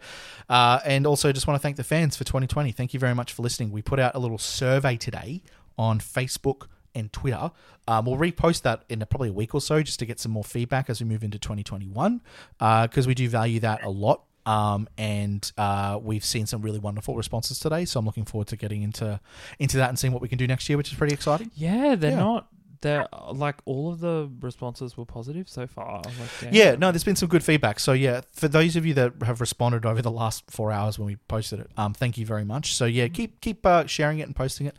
uh, 0.49 0.80
and 0.85 1.07
also 1.07 1.30
just 1.33 1.47
want 1.47 1.61
to 1.61 1.62
thank 1.62 1.76
the 1.76 1.85
fans 1.85 2.16
for 2.16 2.24
2020. 2.24 2.72
Thank 2.72 2.95
you 2.95 3.01
very 3.01 3.14
much 3.14 3.33
for 3.33 3.43
listening. 3.43 3.70
We 3.70 3.83
put 3.83 4.01
out 4.01 4.14
a 4.14 4.18
little 4.18 4.39
survey 4.39 4.97
today 4.97 5.43
on 5.78 5.99
Facebook 6.01 6.66
and 6.95 7.12
Twitter. 7.12 7.51
Um, 7.88 8.05
we'll 8.07 8.16
repost 8.16 8.62
that 8.62 8.84
in 8.88 9.03
a, 9.03 9.07
probably 9.07 9.28
a 9.30 9.32
week 9.32 9.55
or 9.55 9.61
so 9.61 9.82
just 9.82 9.99
to 9.99 10.07
get 10.07 10.20
some 10.20 10.32
more 10.32 10.45
feedback 10.45 10.88
as 10.90 11.01
we 11.01 11.07
move 11.07 11.24
into 11.24 11.38
2021 11.38 12.20
because 12.59 13.07
we 13.07 13.14
do 13.14 13.28
value 13.28 13.61
that 13.61 13.82
a 13.84 13.90
lot. 13.90 14.22
Um, 14.45 14.88
and 14.99 15.51
uh, 15.57 16.01
we've 16.03 16.24
seen 16.24 16.47
some 16.47 16.62
really 16.62 16.80
wonderful 16.80 17.14
responses 17.14 17.61
today, 17.61 17.84
so 17.84 18.01
I'm 18.01 18.07
looking 18.07 18.24
forward 18.24 18.49
to 18.49 18.57
getting 18.57 18.82
into 18.82 19.20
into 19.61 19.76
that 19.76 19.88
and 19.88 19.97
seeing 19.97 20.12
what 20.12 20.20
we 20.20 20.26
can 20.28 20.36
do 20.36 20.49
next 20.49 20.68
year, 20.68 20.76
which 20.76 20.90
is 20.90 20.99
pretty 20.99 21.14
exciting. 21.14 21.53
Yeah, 21.55 21.95
they're 21.95 22.11
Yeah. 22.11 22.16
not. 22.18 22.49
They're 22.83 23.07
like 23.33 23.57
all 23.64 23.91
of 23.93 24.01
the 24.01 24.30
responses 24.41 24.97
were 24.97 25.05
positive 25.07 25.49
so 25.49 25.66
far. 25.66 26.03
Like. 26.05 26.53
Yeah, 26.53 26.74
no, 26.74 26.91
there's 26.93 27.05
been 27.05 27.16
some 27.16 27.28
good 27.28 27.43
feedback. 27.45 27.80
So 27.80 27.93
yeah, 27.93 28.22
for 28.33 28.49
those 28.49 28.76
of 28.76 28.85
you 28.85 28.93
that 28.95 29.14
have 29.24 29.41
responded 29.41 29.87
over 29.87 30.03
the 30.03 30.11
last 30.11 30.51
four 30.51 30.70
hours 30.72 30.99
when 30.99 31.07
we 31.07 31.16
posted 31.28 31.61
it, 31.61 31.70
um, 31.76 31.95
thank 31.95 32.18
you 32.18 32.26
very 32.26 32.45
much. 32.45 32.74
So 32.74 32.85
yeah, 32.85 33.09
keep 33.09 33.41
keep 33.41 33.64
uh, 33.64 33.87
sharing 33.87 34.18
it 34.18 34.24
and 34.24 34.37
posting 34.37 34.66
it. 34.66 34.76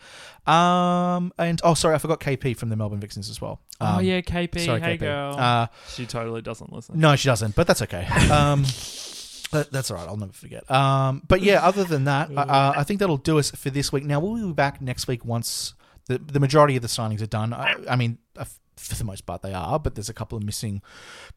Um, 0.47 1.33
and 1.37 1.61
oh, 1.63 1.73
sorry, 1.73 1.95
I 1.95 1.97
forgot 1.97 2.19
KP 2.19 2.55
from 2.57 2.69
the 2.69 2.75
Melbourne 2.75 2.99
Vixens 2.99 3.29
as 3.29 3.39
well. 3.41 3.61
Oh 3.79 3.85
Um, 3.97 4.03
yeah, 4.03 4.21
KP. 4.21 4.59
sorry, 4.65 4.81
hey 4.81 4.97
KP. 4.97 4.99
girl. 4.99 5.35
Uh, 5.37 5.67
she 5.89 6.05
totally 6.05 6.41
doesn't 6.41 6.71
listen. 6.73 6.99
no, 6.99 7.15
she 7.15 7.27
doesn't, 7.27 7.55
but 7.55 7.67
that's 7.67 7.81
okay. 7.83 8.05
Um, 8.29 8.63
that- 9.51 9.71
that's 9.71 9.91
all 9.91 9.97
right. 9.97 10.07
I'll 10.07 10.17
never 10.17 10.33
forget. 10.33 10.69
Um, 10.69 11.21
but 11.27 11.41
yeah, 11.41 11.65
other 11.65 11.83
than 11.83 12.03
that, 12.05 12.29
uh, 12.37 12.73
I 12.75 12.83
think 12.83 12.99
that'll 12.99 13.17
do 13.17 13.39
us 13.39 13.51
for 13.51 13.69
this 13.69 13.91
week. 13.93 14.03
Now 14.03 14.19
we'll 14.19 14.47
be 14.47 14.51
back 14.53 14.81
next 14.81 15.07
week 15.07 15.23
once 15.23 15.73
the 16.07 16.17
the 16.17 16.39
majority 16.39 16.75
of 16.75 16.81
the 16.81 16.87
signings 16.87 17.21
are 17.21 17.27
done. 17.27 17.53
I, 17.53 17.75
I 17.89 17.95
mean, 17.95 18.17
uh, 18.37 18.45
for 18.77 18.95
the 18.95 19.03
most 19.03 19.25
part 19.25 19.41
they 19.41 19.53
are, 19.53 19.79
but 19.79 19.95
there's 19.95 20.09
a 20.09 20.13
couple 20.13 20.37
of 20.37 20.43
missing 20.43 20.81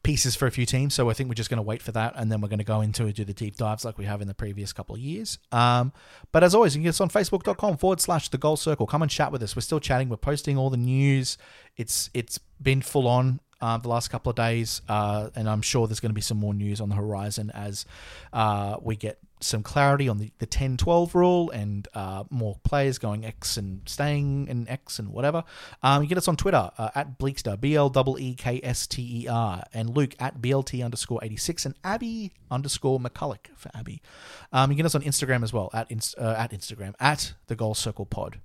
pieces 0.03 0.35
for 0.35 0.47
a 0.47 0.51
few 0.51 0.65
teams. 0.65 0.93
So 0.93 1.09
I 1.09 1.13
think 1.13 1.29
we're 1.29 1.35
just 1.35 1.49
going 1.49 1.57
to 1.57 1.63
wait 1.63 1.81
for 1.81 1.91
that, 1.93 2.13
and 2.15 2.31
then 2.31 2.41
we're 2.41 2.47
going 2.47 2.59
to 2.59 2.65
go 2.65 2.81
into 2.81 3.03
and 3.05 3.13
do 3.13 3.23
the 3.23 3.33
deep 3.33 3.57
dives 3.57 3.85
like 3.85 3.97
we 3.97 4.05
have 4.05 4.21
in 4.21 4.27
the 4.27 4.33
previous 4.33 4.73
couple 4.73 4.95
of 4.95 5.01
years. 5.01 5.37
Um, 5.51 5.93
but 6.31 6.43
as 6.43 6.55
always, 6.55 6.75
you 6.75 6.79
can 6.79 6.83
get 6.83 6.89
us 6.89 7.01
on 7.01 7.09
Facebook.com 7.09 7.77
forward 7.77 8.01
slash 8.01 8.29
the 8.29 8.37
Goal 8.37 8.57
Circle. 8.57 8.87
Come 8.87 9.01
and 9.01 9.11
chat 9.11 9.31
with 9.31 9.43
us. 9.43 9.55
We're 9.55 9.61
still 9.61 9.79
chatting. 9.79 10.09
We're 10.09 10.17
posting 10.17 10.57
all 10.57 10.69
the 10.69 10.77
news. 10.77 11.37
It's 11.75 12.09
it's 12.13 12.39
been 12.61 12.81
full 12.81 13.07
on. 13.07 13.39
Uh, 13.59 13.77
the 13.77 13.89
last 13.89 14.09
couple 14.09 14.29
of 14.29 14.35
days, 14.35 14.81
uh, 14.87 15.29
and 15.35 15.49
I'm 15.49 15.63
sure 15.63 15.87
there's 15.87 15.99
going 15.99 16.11
to 16.11 16.15
be 16.15 16.21
some 16.21 16.37
more 16.37 16.53
news 16.53 16.79
on 16.79 16.89
the 16.89 16.95
horizon 16.95 17.51
as 17.55 17.85
uh, 18.31 18.77
we 18.81 18.95
get 18.95 19.19
some 19.39 19.61
clarity 19.61 20.09
on 20.09 20.17
the, 20.17 20.31
the 20.39 20.45
10 20.45 20.77
12 20.77 21.13
rule 21.13 21.49
and 21.51 21.87
uh, 21.93 22.23
more 22.29 22.57
players 22.63 22.97
going 22.97 23.25
X 23.25 23.57
and 23.57 23.87
staying 23.87 24.47
in 24.47 24.67
X 24.67 24.99
and 24.99 25.09
whatever. 25.09 25.43
Um, 25.83 26.03
you 26.03 26.09
get 26.09 26.17
us 26.17 26.27
on 26.27 26.35
Twitter 26.35 26.71
uh, 26.77 26.89
at 26.95 27.19
Bleekster, 27.19 27.59
B 27.59 27.75
L 27.75 27.91
E 28.19 28.31
E 28.31 28.35
K 28.35 28.59
S 28.63 28.87
T 28.87 29.23
E 29.23 29.27
R, 29.27 29.63
and 29.73 29.95
Luke 29.95 30.15
at 30.19 30.41
BLT 30.41 30.83
underscore 30.83 31.19
86, 31.23 31.65
and 31.65 31.75
Abby 31.83 32.33
underscore 32.49 32.99
McCulloch 32.99 33.47
for 33.55 33.69
Abby. 33.75 34.01
Um, 34.51 34.71
you 34.71 34.77
get 34.77 34.85
us 34.85 34.95
on 34.95 35.01
Instagram 35.01 35.43
as 35.43 35.53
well, 35.53 35.69
at, 35.73 35.91
uh, 36.17 36.35
at 36.37 36.51
Instagram, 36.51 36.93
at 36.99 37.33
the 37.47 37.55
Goal 37.55 37.75
Circle 37.75 38.05
Pod. 38.05 38.39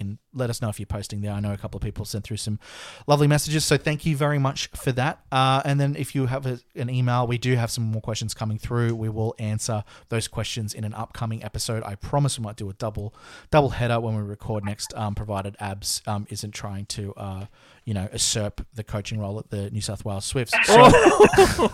You 0.00 0.06
can 0.06 0.18
let 0.32 0.48
us 0.48 0.62
know 0.62 0.70
if 0.70 0.80
you're 0.80 0.86
posting 0.86 1.20
there. 1.20 1.32
I 1.32 1.40
know 1.40 1.52
a 1.52 1.58
couple 1.58 1.76
of 1.76 1.82
people 1.82 2.06
sent 2.06 2.24
through 2.24 2.38
some 2.38 2.58
lovely 3.06 3.26
messages, 3.26 3.66
so 3.66 3.76
thank 3.76 4.06
you 4.06 4.16
very 4.16 4.38
much 4.38 4.68
for 4.68 4.92
that. 4.92 5.20
Uh, 5.30 5.60
and 5.64 5.78
then 5.78 5.94
if 5.94 6.14
you 6.14 6.24
have 6.24 6.46
a, 6.46 6.58
an 6.74 6.88
email, 6.88 7.26
we 7.26 7.36
do 7.36 7.54
have 7.56 7.70
some 7.70 7.84
more 7.84 8.00
questions 8.00 8.32
coming 8.32 8.56
through. 8.56 8.94
We 8.94 9.10
will 9.10 9.34
answer 9.38 9.84
those 10.08 10.26
questions 10.26 10.72
in 10.72 10.84
an 10.84 10.94
upcoming 10.94 11.44
episode. 11.44 11.82
I 11.84 11.96
promise 11.96 12.38
we 12.38 12.44
might 12.44 12.56
do 12.56 12.70
a 12.70 12.72
double 12.72 13.14
double 13.50 13.70
header 13.70 14.00
when 14.00 14.16
we 14.16 14.22
record 14.22 14.64
next, 14.64 14.94
um, 14.94 15.14
provided 15.14 15.54
Abs 15.60 16.00
um, 16.06 16.26
isn't 16.30 16.52
trying 16.52 16.86
to, 16.86 17.12
uh, 17.14 17.46
you 17.84 17.92
know, 17.92 18.08
usurp 18.10 18.66
the 18.72 18.82
coaching 18.82 19.20
role 19.20 19.38
at 19.38 19.50
the 19.50 19.70
New 19.70 19.82
South 19.82 20.04
Wales 20.04 20.24
Swifts. 20.24 20.54
So, 20.66 21.70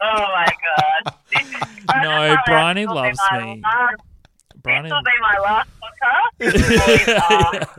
Oh 0.00 0.26
my 0.32 0.46
god. 1.04 1.14
No, 2.02 2.36
Briony 2.46 2.82
this 2.82 2.88
will 2.88 2.94
be 2.94 3.00
loves 3.00 3.18
my 3.30 3.42
me. 3.42 3.62
Last- 4.58 4.62
Briony, 4.62 4.88
This 4.88 4.92
will 4.92 5.02
be 5.02 5.10
my 5.20 5.38
last 5.38 5.70
podcast. 6.42 7.68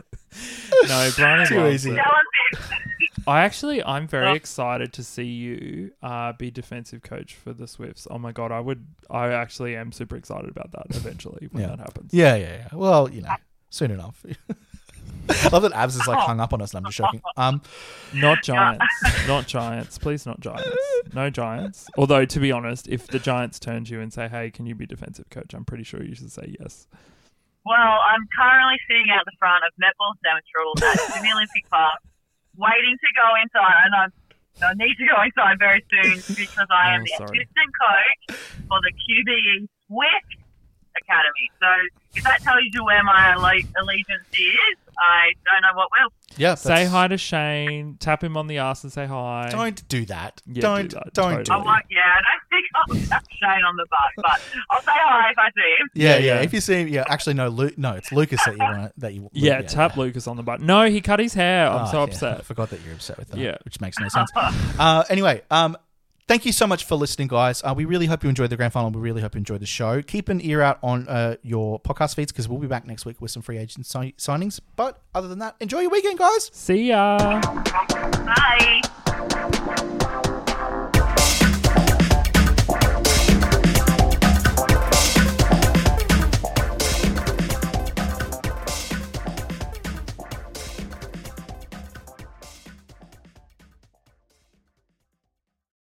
No, 0.88 1.10
Briony 1.16 1.46
Too 1.46 1.66
easy. 1.66 1.98
I 3.26 3.42
actually, 3.42 3.82
I'm 3.84 4.06
very 4.06 4.28
Oh. 4.28 4.32
excited 4.34 4.92
to 4.94 5.02
see 5.04 5.24
you 5.24 5.90
uh, 6.02 6.32
be 6.32 6.50
defensive 6.50 7.02
coach 7.02 7.34
for 7.34 7.52
the 7.52 7.66
Swifts. 7.66 8.06
Oh 8.10 8.18
my 8.18 8.32
god, 8.32 8.50
I 8.52 8.60
would, 8.60 8.86
I 9.10 9.28
actually 9.32 9.76
am 9.76 9.92
super 9.92 10.16
excited 10.16 10.48
about 10.48 10.70
that 10.72 10.86
eventually 10.96 11.48
when 11.50 11.62
Yeah. 11.64 11.70
that 11.70 11.78
happens. 11.80 12.14
yeah, 12.14 12.36
yeah, 12.36 12.52
yeah. 12.52 12.68
Well, 12.72 13.10
you 13.10 13.22
know, 13.22 13.34
soon 13.70 13.90
enough. 13.90 14.24
I 15.28 15.48
love 15.52 15.62
that 15.62 15.72
Abs 15.72 15.96
is 15.96 16.06
like 16.06 16.18
hung 16.18 16.40
up 16.40 16.52
on 16.52 16.62
us, 16.62 16.72
and 16.74 16.78
I'm 16.84 16.90
just 16.90 16.98
joking. 16.98 17.20
Um, 17.36 17.62
Not 18.14 18.42
giants, 18.42 18.84
not 19.28 19.46
giants, 19.46 19.98
please, 19.98 20.26
not 20.26 20.40
giants, 20.40 20.76
no 21.14 21.30
giants. 21.30 21.86
Although 21.96 22.24
to 22.24 22.40
be 22.40 22.50
honest, 22.52 22.88
if 22.88 23.06
the 23.06 23.18
giants 23.18 23.58
turn 23.60 23.84
to 23.84 23.92
you 23.92 24.00
and 24.00 24.12
say, 24.12 24.28
"Hey, 24.28 24.50
can 24.50 24.66
you 24.66 24.74
be 24.74 24.86
defensive 24.86 25.28
coach?" 25.30 25.54
I'm 25.54 25.64
pretty 25.64 25.84
sure 25.84 26.02
you 26.02 26.14
should 26.14 26.32
say 26.32 26.56
yes. 26.58 26.86
Well, 27.64 27.76
I'm 27.76 28.26
currently 28.34 28.78
sitting 28.88 29.12
out 29.12 29.24
the 29.26 29.36
front 29.38 29.62
of 29.64 29.72
Netball 29.76 30.14
Central 30.24 30.72
at 30.90 30.98
Sydney 31.12 31.30
Olympic 31.32 31.68
Park, 31.70 32.00
waiting 32.56 32.96
to 32.96 33.08
go 33.14 33.28
inside, 33.42 33.76
and 33.84 33.94
I'm, 33.94 34.12
I 34.64 34.72
need 34.74 34.96
to 34.96 35.06
go 35.06 35.20
inside 35.22 35.58
very 35.60 35.84
soon 35.92 36.16
because 36.34 36.66
I 36.72 36.94
am 36.96 37.02
Oh, 37.02 37.04
the 37.04 37.12
sorry. 37.18 37.38
assistant 37.38 37.70
coach 37.76 38.40
for 38.66 38.80
the 38.80 38.92
QBE 38.96 39.68
Swift 39.86 40.30
Academy. 41.04 41.46
So 41.60 41.68
if 42.14 42.24
that 42.24 42.42
tells 42.42 42.60
you 42.72 42.84
where 42.84 43.02
my 43.04 43.30
alle- 43.32 43.68
allegiance 43.82 44.26
is, 44.32 44.76
I 44.98 45.32
don't 45.50 45.62
know 45.62 45.74
what 45.74 45.88
will. 45.92 46.12
yeah, 46.36 46.54
Say 46.56 46.68
that's- 46.70 46.90
hi 46.90 47.08
to 47.08 47.16
Shane, 47.16 47.96
tap 48.00 48.22
him 48.22 48.36
on 48.36 48.48
the 48.48 48.58
ass, 48.58 48.82
and 48.84 48.92
say 48.92 49.06
hi. 49.06 49.48
Don't 49.50 49.86
do 49.88 50.04
that. 50.06 50.42
Yeah, 50.46 50.60
don't 50.60 50.88
do 50.90 50.96
that, 50.96 51.14
don't 51.14 51.30
totally. 51.44 51.50
I 51.56 51.60
it. 51.60 51.64
won't, 51.64 51.84
yeah, 51.90 52.00
I 52.00 52.20
don't 52.20 52.50
think 52.50 52.66
I'll 52.74 53.08
tap 53.08 53.24
Shane 53.30 53.64
on 53.64 53.76
the 53.76 53.86
butt, 53.88 53.98
but 54.24 54.40
I'll 54.70 54.82
say 54.82 54.92
hi 54.94 55.30
if 55.30 55.38
I 55.38 55.50
see 55.50 55.76
him. 55.80 55.88
Yeah, 55.94 56.08
Yeah, 56.10 56.16
yeah, 56.18 56.34
yeah. 56.34 56.40
If 56.42 56.52
you 56.52 56.60
see, 56.60 56.74
him, 56.82 56.88
yeah, 56.88 57.04
actually, 57.08 57.34
no, 57.34 57.48
Lu- 57.48 57.70
no, 57.78 57.92
it's 57.94 58.12
Lucas 58.12 58.44
that 58.44 58.52
you 58.56 58.62
want 58.62 58.92
that 59.00 59.14
you. 59.14 59.30
yeah, 59.32 59.62
tap 59.62 59.96
Lucas 59.96 60.26
on 60.26 60.36
the 60.36 60.42
butt. 60.42 60.60
No, 60.60 60.84
he 60.84 61.00
cut 61.00 61.18
his 61.20 61.32
hair. 61.34 61.70
I'm 61.70 61.82
Oh, 61.86 61.90
so 61.90 61.92
yeah, 61.94 62.00
I 62.00 62.04
upset. 62.04 62.44
forgot 62.44 62.68
that 62.70 62.80
you're 62.84 62.94
upset 62.94 63.18
with 63.18 63.28
that. 63.28 63.38
Yeah. 63.38 63.56
which 63.64 63.80
makes 63.80 63.98
no 63.98 64.08
sense. 64.08 64.30
uh, 64.36 65.04
anyway, 65.08 65.40
um, 65.50 65.76
thank 66.30 66.46
you 66.46 66.52
so 66.52 66.64
much 66.64 66.84
for 66.84 66.94
listening, 66.94 67.26
guys. 67.26 67.60
Uh, 67.64 67.74
we 67.76 67.84
really 67.84 68.06
hope 68.06 68.22
you 68.22 68.28
enjoyed 68.28 68.50
the 68.50 68.56
grand 68.56 68.72
final. 68.72 68.88
We 68.92 69.00
really 69.00 69.20
hope 69.20 69.34
you 69.34 69.38
enjoyed 69.38 69.58
the 69.60 69.66
show. 69.66 70.00
Keep 70.00 70.28
an 70.28 70.40
ear 70.40 70.62
out 70.62 70.78
on 70.80 71.08
uh, 71.08 71.34
your 71.42 71.80
podcast 71.80 72.14
feeds 72.14 72.30
because 72.30 72.48
we'll 72.48 72.60
be 72.60 72.68
back 72.68 72.86
next 72.86 73.04
week 73.04 73.20
with 73.20 73.32
some 73.32 73.42
free 73.42 73.58
agent 73.58 73.84
si- 73.84 74.14
signings. 74.16 74.60
But 74.76 75.02
other 75.12 75.26
than 75.26 75.40
that, 75.40 75.56
enjoy 75.58 75.80
your 75.80 75.90
weekend, 75.90 76.20
guys. 76.20 76.48
See 76.54 76.90
ya. 76.90 77.40
Bye. 78.24 79.96